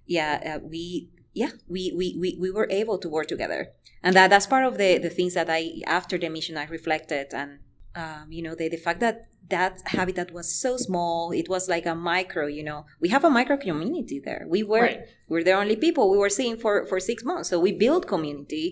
yeah 0.05 0.57
uh, 0.57 0.59
we 0.61 1.07
yeah 1.33 1.51
we, 1.69 1.93
we 1.95 2.17
we 2.19 2.37
we 2.37 2.51
were 2.51 2.67
able 2.69 2.97
to 2.97 3.07
work 3.07 3.27
together 3.27 3.69
and 4.03 4.15
that 4.17 4.29
that's 4.29 4.47
part 4.47 4.65
of 4.65 4.77
the 4.77 4.97
the 4.97 5.09
things 5.09 5.33
that 5.33 5.49
i 5.49 5.81
after 5.85 6.17
the 6.17 6.27
mission 6.27 6.57
i 6.57 6.65
reflected 6.65 7.27
and 7.33 7.59
um, 8.01 8.25
you 8.35 8.43
know 8.45 8.55
the, 8.59 8.67
the 8.75 8.81
fact 8.85 8.99
that 9.05 9.17
that 9.49 9.73
habitat 9.97 10.29
was 10.37 10.47
so 10.63 10.71
small 10.87 11.31
it 11.41 11.47
was 11.53 11.63
like 11.75 11.85
a 11.85 11.95
micro 11.95 12.43
you 12.57 12.63
know. 12.69 12.79
We 13.03 13.09
have 13.15 13.23
a 13.23 13.29
micro 13.39 13.55
community 13.57 14.17
there. 14.27 14.43
We 14.55 14.61
were 14.71 14.87
Right. 14.89 15.01
we're 15.29 15.43
the 15.49 15.57
only 15.61 15.77
people 15.85 16.03
we 16.13 16.19
were 16.23 16.35
seeing 16.39 16.57
for 16.63 16.73
for 16.89 16.99
six 16.99 17.17
months. 17.31 17.49
So 17.49 17.55
we 17.59 17.71
built 17.85 18.03
community 18.15 18.67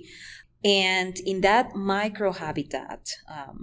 and 0.64 1.14
in 1.32 1.38
that 1.50 1.66
micro 1.76 2.30
habitat 2.44 3.04
um, 3.38 3.60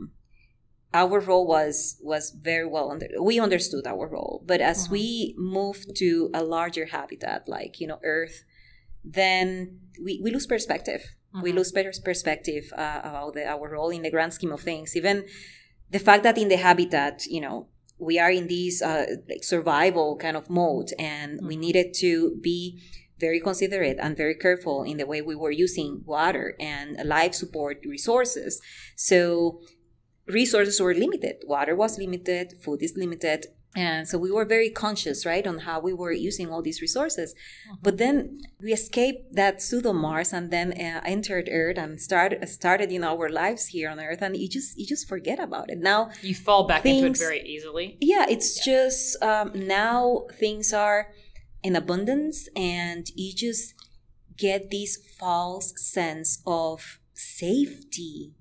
our 1.02 1.18
role 1.20 1.46
was 1.56 1.76
was 2.12 2.24
very 2.50 2.68
well 2.74 2.90
under 2.92 3.06
we 3.30 3.34
understood 3.46 3.84
our 3.86 4.06
role. 4.16 4.34
But 4.50 4.60
as 4.72 4.78
we 4.90 5.34
moved 5.38 5.88
to 6.02 6.10
a 6.34 6.42
larger 6.56 6.86
habitat 6.96 7.40
like 7.56 7.72
you 7.80 7.86
know 7.90 8.00
earth 8.16 8.36
then 9.20 9.80
we, 10.04 10.12
we 10.24 10.30
lose 10.30 10.46
perspective 10.46 11.02
we 11.40 11.52
lose 11.52 11.72
better 11.72 11.92
perspective 12.04 12.72
uh, 12.76 13.00
about 13.04 13.34
the, 13.34 13.46
our 13.46 13.70
role 13.70 13.90
in 13.90 14.02
the 14.02 14.10
grand 14.10 14.34
scheme 14.34 14.52
of 14.52 14.60
things. 14.60 14.96
Even 14.96 15.24
the 15.90 15.98
fact 15.98 16.22
that 16.24 16.38
in 16.38 16.48
the 16.48 16.56
habitat 16.56 17.26
you 17.26 17.40
know 17.40 17.68
we 17.98 18.18
are 18.18 18.30
in 18.30 18.48
this 18.48 18.82
uh, 18.82 19.06
like 19.28 19.44
survival 19.44 20.16
kind 20.16 20.36
of 20.36 20.50
mode 20.50 20.90
and 20.98 21.40
we 21.46 21.56
needed 21.56 21.94
to 21.94 22.36
be 22.42 22.82
very 23.18 23.40
considerate 23.40 23.98
and 24.00 24.16
very 24.16 24.34
careful 24.34 24.82
in 24.82 24.96
the 24.96 25.06
way 25.06 25.22
we 25.22 25.36
were 25.36 25.52
using 25.52 26.02
water 26.04 26.56
and 26.58 26.96
life 27.06 27.34
support 27.34 27.78
resources. 27.86 28.60
So 28.96 29.60
resources 30.26 30.80
were 30.80 30.94
limited. 30.94 31.36
Water 31.46 31.76
was 31.76 31.98
limited 31.98 32.54
food 32.60 32.82
is 32.82 32.94
limited 32.96 33.46
and 33.74 34.06
so 34.06 34.18
we 34.18 34.30
were 34.30 34.44
very 34.44 34.68
conscious 34.68 35.24
right 35.24 35.46
on 35.46 35.60
how 35.60 35.80
we 35.80 35.94
were 35.94 36.12
using 36.12 36.50
all 36.50 36.60
these 36.60 36.82
resources. 36.82 37.34
But 37.82 37.96
then 37.96 38.38
we 38.60 38.72
escaped 38.72 39.34
that 39.34 39.62
pseudo 39.62 39.94
mars 39.94 40.32
and 40.32 40.50
then 40.50 40.72
uh, 40.72 41.00
entered 41.04 41.48
earth 41.50 41.78
and 41.78 41.98
started 42.00 42.46
started 42.48 42.92
you 42.92 43.00
know 43.00 43.16
our 43.18 43.30
lives 43.30 43.68
here 43.68 43.88
on 43.88 43.98
earth. 43.98 44.20
And 44.20 44.36
you 44.36 44.48
just 44.48 44.78
you 44.78 44.86
just 44.86 45.08
forget 45.08 45.40
about 45.40 45.70
it. 45.70 45.78
Now 45.78 46.10
you 46.20 46.34
fall 46.34 46.66
back 46.66 46.84
into 46.84 47.06
it 47.06 47.18
very 47.18 47.40
easily. 47.40 47.96
Yeah 48.00 48.26
it's 48.28 48.62
just 48.62 49.22
um, 49.22 49.52
now 49.54 50.26
things 50.38 50.72
are 50.74 51.08
in 51.62 51.74
abundance 51.74 52.48
and 52.54 53.06
you 53.14 53.32
just 53.34 53.74
get 54.36 54.70
this 54.70 54.98
false 55.18 55.72
sense 55.76 56.42
of 56.46 56.98
safety 57.14 58.32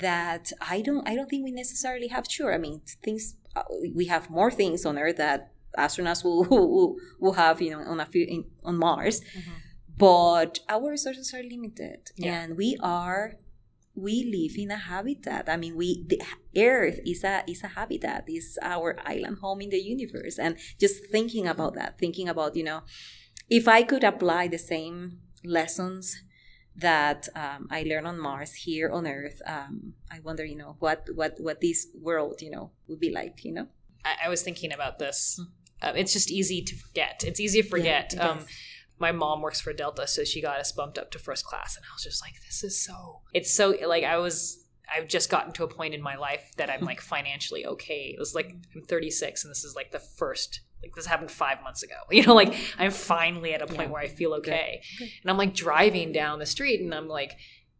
that 0.00 0.52
i 0.60 0.82
don't 0.82 1.08
i 1.08 1.14
don't 1.14 1.30
think 1.30 1.44
we 1.44 1.50
necessarily 1.50 2.08
have. 2.08 2.26
Sure 2.28 2.52
i 2.52 2.58
mean 2.58 2.82
things 3.02 3.36
Uh, 3.58 3.62
we 3.94 4.06
have 4.06 4.30
more 4.30 4.50
things 4.50 4.84
on 4.86 4.98
earth 4.98 5.16
that 5.16 5.52
astronauts 5.76 6.24
will 6.26 6.44
will, 6.44 6.96
will 7.20 7.32
have 7.32 7.60
you 7.60 7.70
know 7.70 7.80
on 7.80 8.00
a 8.00 8.06
few 8.06 8.24
in, 8.26 8.44
on 8.64 8.76
mars. 8.76 9.20
Mm-hmm. 9.20 9.52
But 9.96 10.60
our 10.68 10.90
resources 10.90 11.34
are 11.34 11.42
limited. 11.42 12.10
Yeah. 12.16 12.42
and 12.42 12.56
we 12.56 12.76
are 12.80 13.34
we 13.94 14.24
live 14.24 14.56
in 14.56 14.70
a 14.70 14.76
habitat. 14.76 15.48
I 15.48 15.56
mean 15.56 15.76
we 15.76 16.04
the 16.06 16.22
earth 16.56 17.00
is 17.04 17.24
a 17.24 17.42
is 17.48 17.64
a 17.64 17.68
habitat. 17.68 18.24
Is 18.28 18.58
our 18.62 18.96
island 19.04 19.38
home 19.40 19.60
in 19.60 19.70
the 19.70 19.82
universe. 19.82 20.38
And 20.38 20.56
just 20.78 21.06
thinking 21.10 21.46
about 21.48 21.74
that 21.74 21.98
thinking 21.98 22.28
about 22.28 22.54
you 22.54 22.64
know 22.64 22.82
if 23.50 23.66
i 23.66 23.82
could 23.82 24.04
apply 24.04 24.46
the 24.48 24.58
same 24.58 25.18
lessons 25.44 26.22
that 26.78 27.28
um, 27.34 27.68
i 27.70 27.82
learned 27.82 28.06
on 28.06 28.18
mars 28.18 28.52
here 28.54 28.90
on 28.90 29.06
earth 29.06 29.42
um, 29.46 29.92
i 30.10 30.20
wonder 30.20 30.44
you 30.44 30.56
know 30.56 30.76
what 30.78 31.06
what 31.14 31.34
what 31.38 31.60
this 31.60 31.88
world 32.00 32.40
you 32.40 32.50
know 32.50 32.70
would 32.86 33.00
be 33.00 33.10
like 33.10 33.44
you 33.44 33.52
know 33.52 33.68
I, 34.04 34.26
I 34.26 34.28
was 34.28 34.42
thinking 34.42 34.72
about 34.72 34.98
this. 34.98 35.40
Uh, 35.80 35.92
it's 35.94 36.12
just 36.12 36.30
easy 36.30 36.62
to 36.62 36.76
forget. 36.76 37.22
It's 37.26 37.40
easy 37.40 37.62
to 37.62 37.68
forget. 37.68 38.14
it 38.14 38.20
um, 38.20 38.40
my 38.98 39.12
mom 39.12 39.42
works 39.42 39.60
for 39.60 39.72
Delta, 39.72 40.06
so 40.06 40.24
she 40.24 40.42
got 40.42 40.58
us 40.58 40.72
bumped 40.72 40.98
up 40.98 41.10
to 41.12 41.18
first 41.18 41.44
class, 41.44 41.76
and 41.76 41.84
I 41.84 41.94
was 41.94 42.02
just 42.02 42.22
like, 42.22 42.34
"This 42.44 42.64
is 42.64 42.80
so." 42.80 43.20
It's 43.32 43.52
so 43.52 43.74
like 43.86 44.04
I 44.04 44.18
was. 44.18 44.64
I've 44.90 45.06
just 45.06 45.28
gotten 45.28 45.52
to 45.52 45.64
a 45.64 45.68
point 45.68 45.92
in 45.92 46.00
my 46.00 46.16
life 46.16 46.50
that 46.56 46.70
I'm 46.70 46.80
like 46.80 47.00
financially 47.00 47.66
okay. 47.66 48.12
It 48.14 48.18
was 48.18 48.34
like 48.34 48.54
I'm 48.74 48.82
36, 48.82 49.44
and 49.44 49.50
this 49.50 49.64
is 49.64 49.76
like 49.76 49.92
the 49.92 50.00
first. 50.00 50.60
Like 50.82 50.94
this 50.94 51.06
happened 51.06 51.30
five 51.30 51.62
months 51.62 51.82
ago. 51.82 51.94
You 52.10 52.24
know, 52.24 52.34
like 52.34 52.54
I'm 52.78 52.90
finally 52.90 53.54
at 53.54 53.62
a 53.62 53.66
point 53.66 53.88
Yeah. 53.88 53.92
where 53.92 54.02
I 54.02 54.08
feel 54.08 54.34
okay, 54.34 54.82
and 55.00 55.30
I'm 55.30 55.36
like 55.36 55.54
driving 55.54 56.12
down 56.12 56.38
the 56.38 56.46
street, 56.46 56.80
and 56.80 56.94
I'm 56.94 57.08
like 57.08 57.36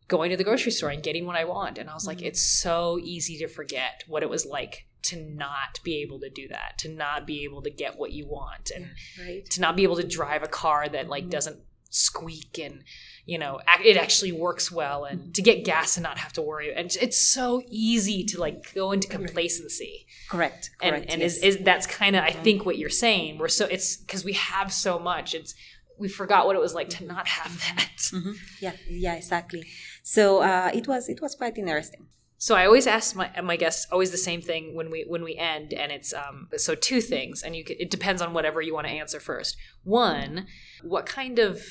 going 0.09 0.31
to 0.31 0.37
the 0.37 0.45
grocery 0.45 0.73
store 0.73 0.91
and 0.91 1.03
getting 1.03 1.27
what 1.27 1.37
I 1.37 1.45
want. 1.45 1.79
And 1.79 1.89
I 1.91 1.95
was 1.95 2.07
like, 2.07 2.19
mm-hmm. 2.19 2.29
it's 2.29 2.43
so 2.43 2.99
easy 3.03 3.37
to 3.39 3.47
forget 3.47 4.05
what 4.07 4.23
it 4.23 4.31
was 4.31 4.47
like 4.47 4.87
to 5.03 5.17
not 5.17 5.81
be 5.85 6.01
able 6.03 6.19
to 6.21 6.31
do 6.31 6.49
that, 6.49 6.79
to 6.79 6.89
not 6.89 7.27
be 7.27 7.45
able 7.45 7.63
to 7.63 7.71
get 7.71 7.99
what 7.99 8.13
you 8.13 8.27
want, 8.27 8.71
and 8.75 8.91
right 9.21 9.45
to 9.51 9.61
not 9.61 9.77
be 9.77 9.83
able 9.83 9.97
to 9.97 10.07
drive 10.07 10.43
a 10.43 10.49
car 10.49 10.89
that 10.89 11.09
like 11.09 11.25
mm-hmm. 11.25 11.31
doesn't 11.31 11.61
squeak 11.91 12.59
and 12.59 12.85
you 13.25 13.39
know 13.39 13.61
it 13.83 13.97
actually 13.97 14.33
works 14.33 14.71
well 14.71 15.05
and 15.05 15.35
to 15.35 15.43
get 15.43 15.65
gas 15.65 15.97
and 15.97 16.05
not 16.05 16.19
have 16.19 16.33
to 16.35 16.43
worry. 16.43 16.73
And 16.75 16.95
it's 17.01 17.19
so 17.19 17.63
easy 17.69 18.25
to 18.25 18.41
like 18.41 18.75
go 18.75 18.93
into 18.93 19.09
complacency. 19.09 20.07
Correct 20.29 20.71
and 20.83 20.95
correct 20.95 21.13
and 21.13 21.23
yes. 21.23 21.39
is, 21.39 21.57
is 21.57 21.65
that's 21.65 21.87
kind 21.87 22.15
of 22.17 22.23
i 22.25 22.31
think 22.31 22.67
what 22.67 22.79
you're 22.79 22.91
saying. 22.91 23.39
We're 23.39 23.49
so 23.49 23.67
it's 23.67 23.97
because 23.97 24.25
we 24.25 24.35
have 24.35 24.73
so 24.73 24.99
much. 24.99 25.35
It's 25.35 25.55
we 25.99 26.09
forgot 26.09 26.47
what 26.47 26.55
it 26.55 26.61
was 26.61 26.75
like 26.75 26.91
to 26.91 27.05
not 27.05 27.27
have 27.27 27.59
that. 27.67 27.97
Mhm. 28.13 28.37
yeah 28.61 28.73
yeah 28.89 29.15
exactly. 29.15 29.65
So 30.03 30.43
uh, 30.43 30.71
it 30.75 30.87
was 30.87 31.09
it 31.09 31.21
was 31.21 31.35
quite 31.35 31.57
interesting 31.59 32.07
So 32.41 32.55
I 32.55 32.67
always 32.67 32.87
ask 32.87 33.17
my 33.17 33.31
my 33.43 33.57
guests 33.57 33.89
always 33.91 34.13
the 34.13 34.17
same 34.17 34.41
thing 34.41 34.75
when 34.75 34.91
we 34.91 35.05
when 35.07 35.25
we 35.25 35.35
end, 35.37 35.75
and 35.75 35.91
it's 35.91 36.15
um 36.15 36.49
so 36.57 36.75
two 36.75 37.01
things, 37.01 37.43
and 37.43 37.57
you 37.57 37.65
could, 37.65 37.81
it 37.81 37.91
depends 37.91 38.23
on 38.23 38.33
whatever 38.33 38.63
you 38.63 38.73
want 38.73 38.87
to 38.87 38.93
answer 38.93 39.19
first. 39.19 39.57
One, 39.83 40.47
what 40.83 41.05
kind 41.05 41.41
of 41.41 41.63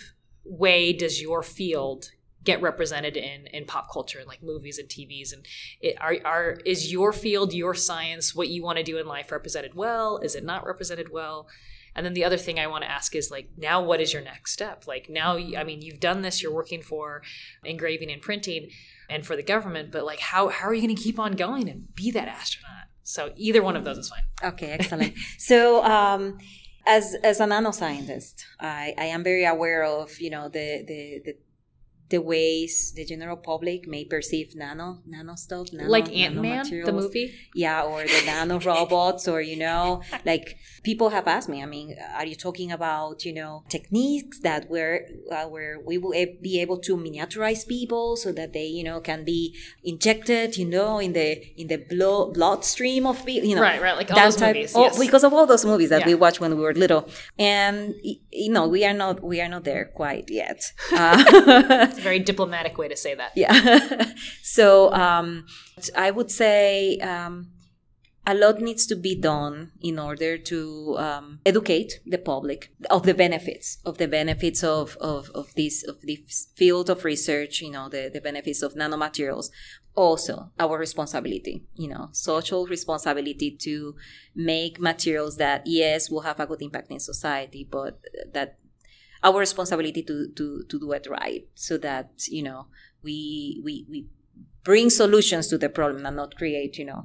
way 0.43 0.93
does 0.93 1.21
your 1.21 1.41
field 1.41 2.11
get 2.43 2.61
represented 2.61 3.17
in 3.17 3.47
in 3.47 3.65
pop 3.65 3.87
culture 3.91 4.19
and 4.19 4.27
like 4.27 4.43
movies 4.43 4.77
and 4.77 4.87
TVs 4.87 5.33
and 5.33 5.45
it, 5.81 5.95
are 5.99 6.15
are 6.23 6.57
is 6.65 6.91
your 6.91 7.11
field 7.11 7.53
your 7.53 7.73
science 7.73 8.33
what 8.33 8.47
you 8.47 8.63
want 8.63 8.77
to 8.77 8.83
do 8.83 8.97
in 8.97 9.07
life 9.07 9.31
represented 9.31 9.73
well? 9.73 10.17
Is 10.17 10.35
it 10.35 10.43
not 10.43 10.65
represented 10.65 11.11
well? 11.11 11.47
And 11.95 12.05
then 12.05 12.13
the 12.13 12.23
other 12.23 12.37
thing 12.37 12.59
I 12.59 12.67
want 12.67 12.83
to 12.83 12.91
ask 12.91 13.15
is 13.15 13.31
like, 13.31 13.49
now 13.57 13.81
what 13.81 13.99
is 13.99 14.13
your 14.13 14.21
next 14.21 14.51
step? 14.51 14.85
Like 14.85 15.09
now, 15.09 15.35
I 15.35 15.63
mean, 15.63 15.81
you've 15.81 15.99
done 15.99 16.21
this. 16.21 16.43
You're 16.43 16.53
working 16.53 16.83
for 16.83 17.23
engraving 17.63 18.11
and 18.11 18.21
printing, 18.21 18.69
and 19.09 19.25
for 19.25 19.35
the 19.35 19.43
government. 19.43 19.91
But 19.91 20.05
like, 20.05 20.19
how 20.19 20.49
how 20.49 20.67
are 20.67 20.73
you 20.73 20.81
going 20.81 20.95
to 20.95 21.01
keep 21.01 21.19
on 21.19 21.33
going 21.33 21.69
and 21.69 21.93
be 21.95 22.11
that 22.11 22.27
astronaut? 22.27 22.87
So 23.03 23.31
either 23.37 23.63
one 23.63 23.77
of 23.77 23.85
those 23.85 23.97
is 23.97 24.09
fine. 24.09 24.23
Okay, 24.43 24.67
excellent. 24.67 25.13
so, 25.37 25.83
um, 25.83 26.37
as 26.85 27.15
as 27.23 27.39
a 27.39 27.45
nanoscientist, 27.45 28.43
I, 28.59 28.93
I 28.97 29.05
am 29.05 29.23
very 29.23 29.45
aware 29.45 29.83
of 29.83 30.19
you 30.19 30.29
know 30.29 30.49
the 30.49 30.83
the 30.87 31.21
the, 31.23 31.37
the 32.09 32.19
ways 32.21 32.93
the 32.95 33.03
general 33.05 33.37
public 33.37 33.87
may 33.87 34.05
perceive 34.05 34.55
nano 34.55 34.99
nano 35.05 35.35
stuff, 35.35 35.67
nano, 35.73 35.89
like 35.89 36.07
Ant 36.15 36.35
Man, 36.35 36.63
the 36.85 36.91
movie. 36.93 37.33
yeah, 37.53 37.83
or 37.83 38.03
the 38.03 38.21
nano 38.25 38.59
robots, 38.71 39.27
or 39.27 39.41
you 39.41 39.57
know, 39.57 40.01
like 40.25 40.57
people 40.83 41.09
have 41.09 41.27
asked 41.27 41.49
me. 41.49 41.61
I 41.61 41.65
mean, 41.65 41.95
are 42.15 42.25
you 42.25 42.35
talking 42.35 42.71
about 42.71 43.25
you 43.25 43.33
know 43.33 43.63
techniques 43.69 44.39
that 44.39 44.69
where 44.69 45.07
uh, 45.31 45.45
where 45.45 45.79
we 45.85 45.97
will 45.97 46.13
be 46.41 46.59
able 46.61 46.77
to 46.79 46.95
miniaturize 46.95 47.67
people 47.67 48.15
so 48.15 48.31
that 48.31 48.53
they 48.53 48.65
you 48.65 48.83
know 48.83 48.99
can 49.01 49.23
be 49.25 49.55
injected, 49.83 50.57
you 50.57 50.65
know, 50.65 50.99
in 50.99 51.13
the 51.13 51.29
in 51.59 51.67
the 51.67 51.77
blood 51.77 52.33
bloodstream 52.35 53.05
of 53.05 53.25
people, 53.25 53.47
you 53.49 53.55
know, 53.55 53.61
Right, 53.61 53.81
right, 53.81 53.95
like 53.97 54.11
all 54.11 54.17
those 54.23 54.35
type- 54.35 54.55
movies, 54.55 54.73
yes. 54.75 54.97
because 54.99 55.23
of 55.23 55.33
all 55.33 55.45
those 55.45 55.65
movies 55.65 55.89
that 55.89 56.01
Yeah. 56.01 56.07
we 56.07 56.15
watched 56.15 56.39
when 56.39 56.55
we 56.55 56.61
were 56.61 56.73
little, 56.73 57.09
and 57.37 57.95
you 58.31 58.51
know, 58.51 58.67
we 58.67 58.85
are 58.85 58.93
not 58.93 59.23
we 59.23 59.41
are 59.41 59.49
not 59.49 59.63
there 59.63 59.85
quite 59.93 60.29
yet. 60.29 60.61
Uh, 60.93 61.87
It's 61.97 62.05
a 62.05 62.09
very 62.09 62.19
diplomatic 62.19 62.77
way 62.77 62.87
to 62.87 62.95
say 62.95 63.15
that. 63.15 63.31
yeah. 63.35 64.11
so 64.43 64.93
um, 64.93 65.47
I 65.95 66.11
would 66.11 66.29
say 66.29 66.99
um, 66.99 67.49
a 68.27 68.35
lot 68.35 68.61
needs 68.61 68.85
to 68.85 68.95
be 68.95 69.19
done 69.19 69.71
in 69.81 69.97
order 69.97 70.37
to 70.37 70.95
um, 70.99 71.39
educate 71.43 71.99
the 72.05 72.19
public 72.19 72.71
of 72.91 73.03
the 73.03 73.15
benefits 73.15 73.79
of 73.83 73.97
the 73.97 74.07
benefits 74.07 74.63
of, 74.63 74.95
of, 74.97 75.31
of 75.33 75.55
this 75.55 75.83
of 75.87 76.01
this 76.01 76.49
field 76.55 76.89
of 76.89 77.03
research. 77.03 77.61
You 77.61 77.71
know, 77.71 77.89
the, 77.89 78.11
the 78.13 78.21
benefits 78.21 78.61
of 78.61 78.75
nanomaterials. 78.75 79.49
Also, 79.95 80.51
our 80.59 80.77
responsibility, 80.77 81.65
you 81.73 81.87
know, 81.87 82.09
social 82.11 82.67
responsibility 82.67 83.49
to 83.49 83.95
make 84.35 84.79
materials 84.79 85.37
that 85.37 85.63
yes 85.65 86.11
will 86.11 86.21
have 86.21 86.39
a 86.39 86.45
good 86.45 86.61
impact 86.61 86.91
in 86.91 86.99
society, 86.99 87.67
but 87.67 87.99
that 88.31 88.59
our 89.27 89.37
responsibility 89.47 90.01
to 90.09 90.15
to 90.37 90.45
to 90.69 90.75
do 90.83 90.89
it 90.97 91.05
right 91.19 91.43
so 91.67 91.73
that 91.87 92.07
you 92.37 92.43
know 92.47 92.59
we 93.05 93.17
we 93.65 93.73
we 93.91 93.99
bring 94.69 94.87
solutions 95.03 95.45
to 95.51 95.57
the 95.63 95.69
problem 95.79 96.01
and 96.07 96.15
not 96.21 96.31
create 96.41 96.73
you 96.81 96.87
know 96.91 97.01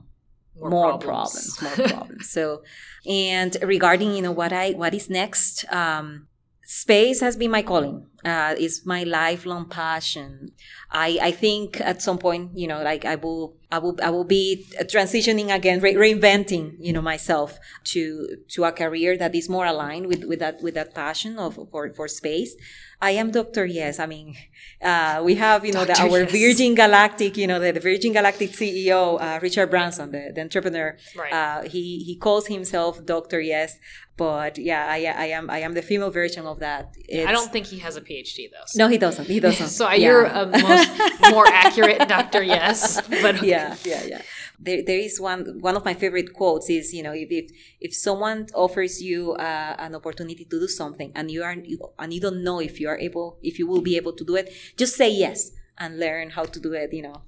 More 0.60 0.70
more, 0.70 0.98
problems. 0.98 1.56
problems. 1.56 1.78
more 1.78 1.88
problems 1.94 2.24
so 2.36 2.44
and 3.08 3.52
regarding 3.74 4.10
you 4.16 4.22
know 4.26 4.34
what 4.42 4.52
i 4.52 4.66
what 4.82 4.92
is 4.98 5.06
next 5.22 5.64
um 5.80 6.08
space 6.82 7.18
has 7.26 7.34
been 7.40 7.50
my 7.58 7.62
calling 7.70 7.96
uh 8.32 8.52
is 8.66 8.74
my 8.94 9.02
lifelong 9.20 9.64
passion 9.82 10.30
i 10.90 11.08
i 11.28 11.30
think 11.42 11.80
at 11.92 11.98
some 12.06 12.18
point 12.26 12.44
you 12.60 12.66
know 12.70 12.80
like 12.90 13.04
i 13.12 13.16
will 13.24 13.56
i 13.74 13.78
will 13.82 13.96
i 14.02 14.10
will 14.14 14.28
be 14.38 14.44
transitioning 14.94 15.48
again 15.58 15.78
re- 15.86 15.94
reinventing 16.04 16.66
you 16.86 16.92
know 16.96 17.04
myself 17.14 17.50
to 17.92 18.02
to 18.54 18.58
a 18.70 18.72
career 18.82 19.12
that 19.22 19.32
is 19.40 19.46
more 19.56 19.66
aligned 19.74 20.06
with 20.10 20.22
with 20.30 20.40
that 20.44 20.56
with 20.64 20.74
that 20.74 20.90
passion 21.02 21.32
of 21.44 21.50
for 21.72 21.82
for 21.98 22.06
space 22.20 22.52
i 23.08 23.10
am 23.22 23.28
dr 23.38 23.64
yes 23.80 23.94
i 24.04 24.06
mean 24.14 24.28
uh 24.90 25.16
we 25.28 25.34
have 25.46 25.60
you 25.66 25.72
know 25.76 25.84
the, 25.90 25.94
our 26.04 26.20
Yes. 26.20 26.32
virgin 26.40 26.72
galactic 26.82 27.32
you 27.40 27.46
know 27.50 27.58
the, 27.64 27.70
the 27.78 27.80
virgin 27.90 28.12
galactic 28.18 28.50
ceo 28.58 29.02
uh, 29.26 29.38
richard 29.46 29.68
branson 29.74 30.06
the, 30.16 30.22
the 30.34 30.40
entrepreneur 30.48 30.88
Right. 31.22 31.32
uh, 31.38 31.62
he 31.74 31.82
he 32.08 32.14
calls 32.26 32.44
himself 32.56 32.92
Doctor 33.14 33.40
Yes, 33.54 33.70
but 34.16 34.52
yeah, 34.70 34.82
I, 34.96 34.98
I 35.24 35.26
am 35.38 35.44
I 35.56 35.58
am 35.66 35.72
the 35.78 35.82
female 35.90 36.10
version 36.22 36.44
of 36.52 36.56
that. 36.66 36.84
I 37.28 37.32
don't 37.36 37.50
think 37.54 37.66
he 37.74 37.78
has 37.86 37.94
a 37.96 38.02
PhD 38.08 38.36
though. 38.54 38.66
No, 38.80 38.86
he 38.94 38.98
doesn't. 39.06 39.26
He 39.34 39.40
doesn't. 39.46 39.68
So 39.68 39.84
Yeah. 39.90 39.94
you're 40.04 40.24
a 40.40 40.42
most 40.68 40.88
more 41.28 41.46
accurate 41.48 42.08
Doctor 42.08 42.42
Yes, 42.42 43.00
but 43.22 43.36
okay. 43.36 43.48
yeah, 43.48 43.76
yeah, 43.84 44.02
yeah. 44.04 44.22
There, 44.58 44.82
there 44.84 44.98
is 44.98 45.20
one 45.20 45.58
one 45.60 45.76
of 45.76 45.84
my 45.84 45.94
favorite 45.94 46.32
quotes 46.34 46.70
is 46.70 46.92
you 46.94 47.02
know 47.02 47.12
if 47.12 47.28
if, 47.30 47.50
if 47.80 47.94
someone 47.94 48.46
offers 48.54 49.02
you 49.02 49.32
uh, 49.32 49.74
an 49.78 49.94
opportunity 49.94 50.44
to 50.44 50.60
do 50.60 50.68
something 50.68 51.12
and 51.14 51.30
you 51.30 51.42
are 51.42 51.54
you, 51.54 51.78
and 51.98 52.12
you 52.12 52.20
don't 52.20 52.42
know 52.44 52.60
if 52.60 52.78
you 52.80 52.88
are 52.88 52.98
able 52.98 53.38
if 53.42 53.58
you 53.58 53.66
will 53.66 53.82
be 53.82 53.96
able 53.96 54.12
to 54.12 54.24
do 54.24 54.36
it, 54.36 54.52
just 54.76 54.94
say 54.96 55.10
yes 55.10 55.50
and 55.78 55.98
learn 55.98 56.30
how 56.30 56.44
to 56.44 56.60
do 56.60 56.72
it. 56.74 56.92
You 56.92 57.02
know. 57.02 57.22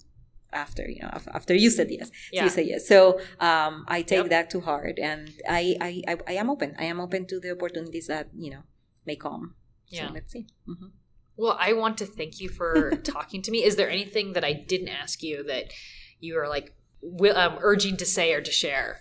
After 0.53 0.89
you 0.89 1.03
know, 1.03 1.11
after 1.35 1.53
you 1.53 1.69
said 1.69 1.91
yes, 1.91 2.13
so 2.33 2.45
you 2.45 2.49
say 2.49 2.63
yes. 2.63 2.87
So 2.87 3.19
um, 3.41 3.85
I 3.89 4.03
take 4.03 4.19
Yep. 4.19 4.29
that 4.31 4.51
to 4.51 4.61
heart, 4.61 5.01
and 5.03 5.33
I, 5.51 5.75
I, 5.81 6.03
I, 6.07 6.17
I 6.29 6.33
am 6.35 6.49
open. 6.49 6.77
I 6.79 6.85
am 6.85 7.01
open 7.01 7.27
to 7.27 7.41
the 7.41 7.51
opportunities 7.51 8.07
that 8.07 8.29
you 8.39 8.51
know 8.53 8.63
may 9.05 9.17
come. 9.17 9.57
Yeah. 9.89 10.07
So 10.07 10.13
let's 10.15 10.33
see. 10.33 10.47
Mhm. 10.69 10.93
Well, 11.37 11.57
I 11.59 11.73
want 11.73 11.99
to 11.99 12.07
thank 12.07 12.41
you 12.41 12.49
for 12.49 12.91
talking 13.05 13.43
to 13.43 13.51
me. 13.51 13.65
Is 13.65 13.77
there 13.77 13.91
anything 13.91 14.35
that 14.35 14.45
I 14.45 14.53
didn't 14.53 14.89
ask 14.89 15.23
you 15.23 15.43
that 15.45 15.73
you 16.21 16.39
are 16.39 16.49
like 16.49 16.75
wi- 17.03 17.35
um, 17.35 17.59
urging 17.61 17.97
to 17.99 18.07
say 18.07 18.33
or 18.33 18.41
to 18.41 18.53
share? 18.53 19.01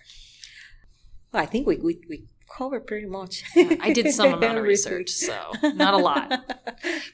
Well, 1.31 1.43
I 1.43 1.45
think 1.45 1.67
we 1.67 1.77
we, 1.77 2.01
we 2.09 2.25
cover 2.55 2.79
pretty 2.79 3.07
much. 3.07 3.43
I 3.55 3.91
did 3.93 4.11
some 4.13 4.33
amount 4.37 4.57
of 4.57 4.63
research, 4.63 5.09
so 5.09 5.37
not 5.73 5.93
a 5.93 5.97
lot. 5.97 6.31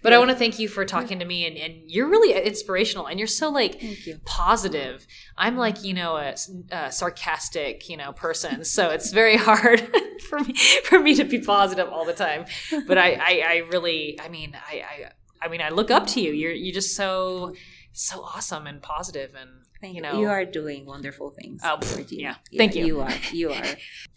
But 0.02 0.14
I 0.14 0.18
want 0.18 0.32
to 0.32 0.36
thank 0.36 0.58
you 0.58 0.68
for 0.68 0.84
talking 0.84 1.20
to 1.20 1.26
me, 1.26 1.46
and, 1.46 1.56
and 1.56 1.74
you're 1.86 2.08
really 2.08 2.34
inspirational, 2.34 3.06
and 3.06 3.20
you're 3.20 3.28
so 3.28 3.50
like 3.50 3.82
you. 4.08 4.20
positive. 4.26 5.06
I'm 5.38 5.58
like 5.58 5.84
you 5.84 5.94
know 5.94 6.16
a, 6.18 6.36
a 6.72 6.92
sarcastic 6.92 7.88
you 7.88 7.98
know 7.98 8.12
person, 8.14 8.64
so 8.64 8.90
it's 8.90 9.12
very 9.12 9.38
hard 9.50 9.82
for 10.30 10.40
me 10.40 10.54
for 10.86 11.00
me 11.00 11.14
to 11.16 11.24
be 11.24 11.40
positive 11.40 11.88
all 11.90 12.06
the 12.06 12.14
time. 12.14 12.46
But 12.88 12.98
I 12.98 13.14
I, 13.14 13.44
I 13.46 13.58
really 13.72 14.20
I 14.20 14.30
mean 14.30 14.56
I, 14.56 14.82
I 14.82 15.12
I 15.46 15.48
mean 15.50 15.62
I 15.62 15.70
look 15.70 15.92
up 15.92 16.08
to 16.08 16.22
you. 16.22 16.32
You're 16.32 16.54
you're 16.54 16.74
just 16.74 16.96
so 16.96 17.54
so 17.92 18.22
awesome 18.24 18.66
and 18.66 18.82
positive, 18.82 19.36
and 19.40 19.50
Thank 19.82 19.96
you 19.96 20.02
know 20.02 20.20
You 20.20 20.28
are 20.28 20.44
doing 20.44 20.86
wonderful 20.86 21.30
things. 21.30 21.62
Oh, 21.64 21.78
pff, 21.80 21.98
Regina. 21.98 22.38
yeah. 22.52 22.58
Thank 22.58 22.76
you. 22.76 22.86
You 22.86 23.02
are. 23.02 23.14
You 23.32 23.52
are. 23.52 23.64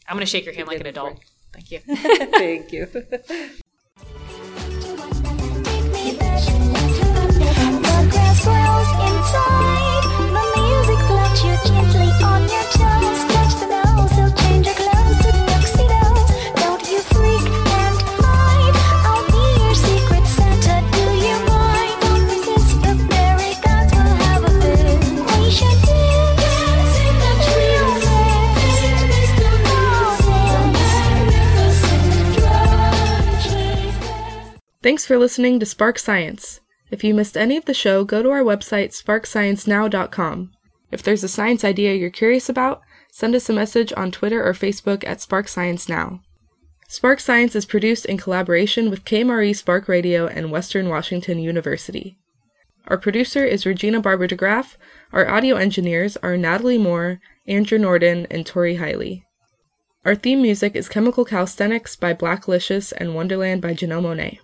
I'm 0.09 0.16
gonna 0.16 0.26
shake 0.26 0.44
your 0.44 0.55
hand 0.55 0.68
like 0.68 0.80
an 0.80 0.86
adult. 0.86 1.18
Thank 1.53 1.70
you. 1.70 1.80
Thank 1.80 2.72
you. 2.72 2.86
The 7.82 8.09
grass 8.11 9.61
Thanks 34.83 35.07
for 35.07 35.16
listening 35.16 35.61
to 35.61 35.66
Spark 35.66 35.97
Science. 35.97 36.59
If 36.91 37.05
you 37.05 37.14
missed 37.14 37.37
any 37.37 37.57
of 37.57 37.66
the 37.66 37.72
show, 37.72 38.03
go 38.03 38.20
to 38.20 38.30
our 38.30 38.43
website, 38.43 38.89
sparksciencenow.com. 38.91 40.51
If 40.91 41.05
there's 41.05 41.22
a 41.22 41.28
science 41.28 41.62
idea 41.62 41.95
you're 41.95 42.11
curious 42.11 42.49
about, 42.49 42.80
send 43.12 43.37
us 43.37 43.49
a 43.49 43.53
message 43.53 43.93
on 43.97 44.11
Twitter 44.11 44.45
or 44.45 44.53
Facebook 44.55 45.07
at 45.07 45.20
Spark 45.20 45.47
Science 45.47 45.89
Now. 45.89 46.20
Spark 46.89 47.20
Science 47.20 47.55
is 47.55 47.64
produced 47.64 48.07
in 48.07 48.18
collaboration 48.18 48.91
with 48.91 49.05
KMRE 49.05 49.55
Spark 49.55 49.87
Radio 49.87 50.26
and 50.26 50.51
Western 50.51 50.89
Washington 50.89 51.39
University. 51.39 52.18
Our 52.89 52.99
producer 52.99 53.45
is 53.45 53.64
Regina 53.64 54.01
Barber 54.01 54.26
DeGraaff. 54.26 54.76
Our 55.12 55.30
audio 55.30 55.55
engineers 55.55 56.16
are 56.24 56.37
Natalie 56.37 56.76
Moore, 56.76 57.20
Andrew 57.47 57.78
Norden, 57.78 58.26
and 58.33 58.45
Tori 58.45 58.78
Hiley. 58.78 59.22
Our 60.05 60.16
theme 60.16 60.43
music 60.43 60.74
is 60.74 60.89
Chemical 60.89 61.24
Calisthenics 61.24 61.95
by 61.95 62.14
Blackalicious 62.14 62.93
and 62.97 63.14
Wonderland 63.14 63.62
by 63.62 63.74
Janelle 63.74 64.03
Monáe. 64.03 64.41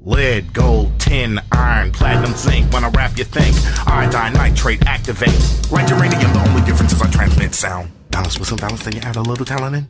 Lead, 0.00 0.52
gold, 0.52 0.98
tin, 1.00 1.40
iron, 1.50 1.90
platinum, 1.90 2.32
zinc. 2.36 2.72
When 2.72 2.84
I 2.84 2.88
rap, 2.90 3.18
you 3.18 3.24
think 3.24 3.56
iodine, 3.84 4.32
nitrate, 4.32 4.86
activate. 4.86 5.34
Like 5.72 5.90
uranium, 5.90 6.32
the 6.32 6.44
only 6.48 6.62
difference 6.62 6.92
is 6.92 7.02
I 7.02 7.10
transmit 7.10 7.52
sound. 7.52 7.90
Balance 8.12 8.38
with 8.38 8.46
some 8.46 8.58
balance, 8.58 8.84
then 8.84 8.94
you 8.94 9.00
add 9.00 9.16
a 9.16 9.22
little 9.22 9.44
talent 9.44 9.74
in. 9.74 9.88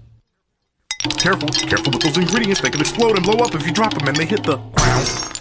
Careful, 1.18 1.50
careful 1.50 1.92
with 1.92 2.02
those 2.02 2.16
ingredients. 2.16 2.62
They 2.62 2.70
can 2.70 2.80
explode 2.80 3.16
and 3.16 3.22
blow 3.22 3.36
up 3.44 3.54
if 3.54 3.66
you 3.66 3.72
drop 3.72 3.92
them 3.92 4.09
and 4.09 4.16
they 4.16 4.24
hit 4.24 4.44
the 4.44 4.56
ground. 4.56 5.38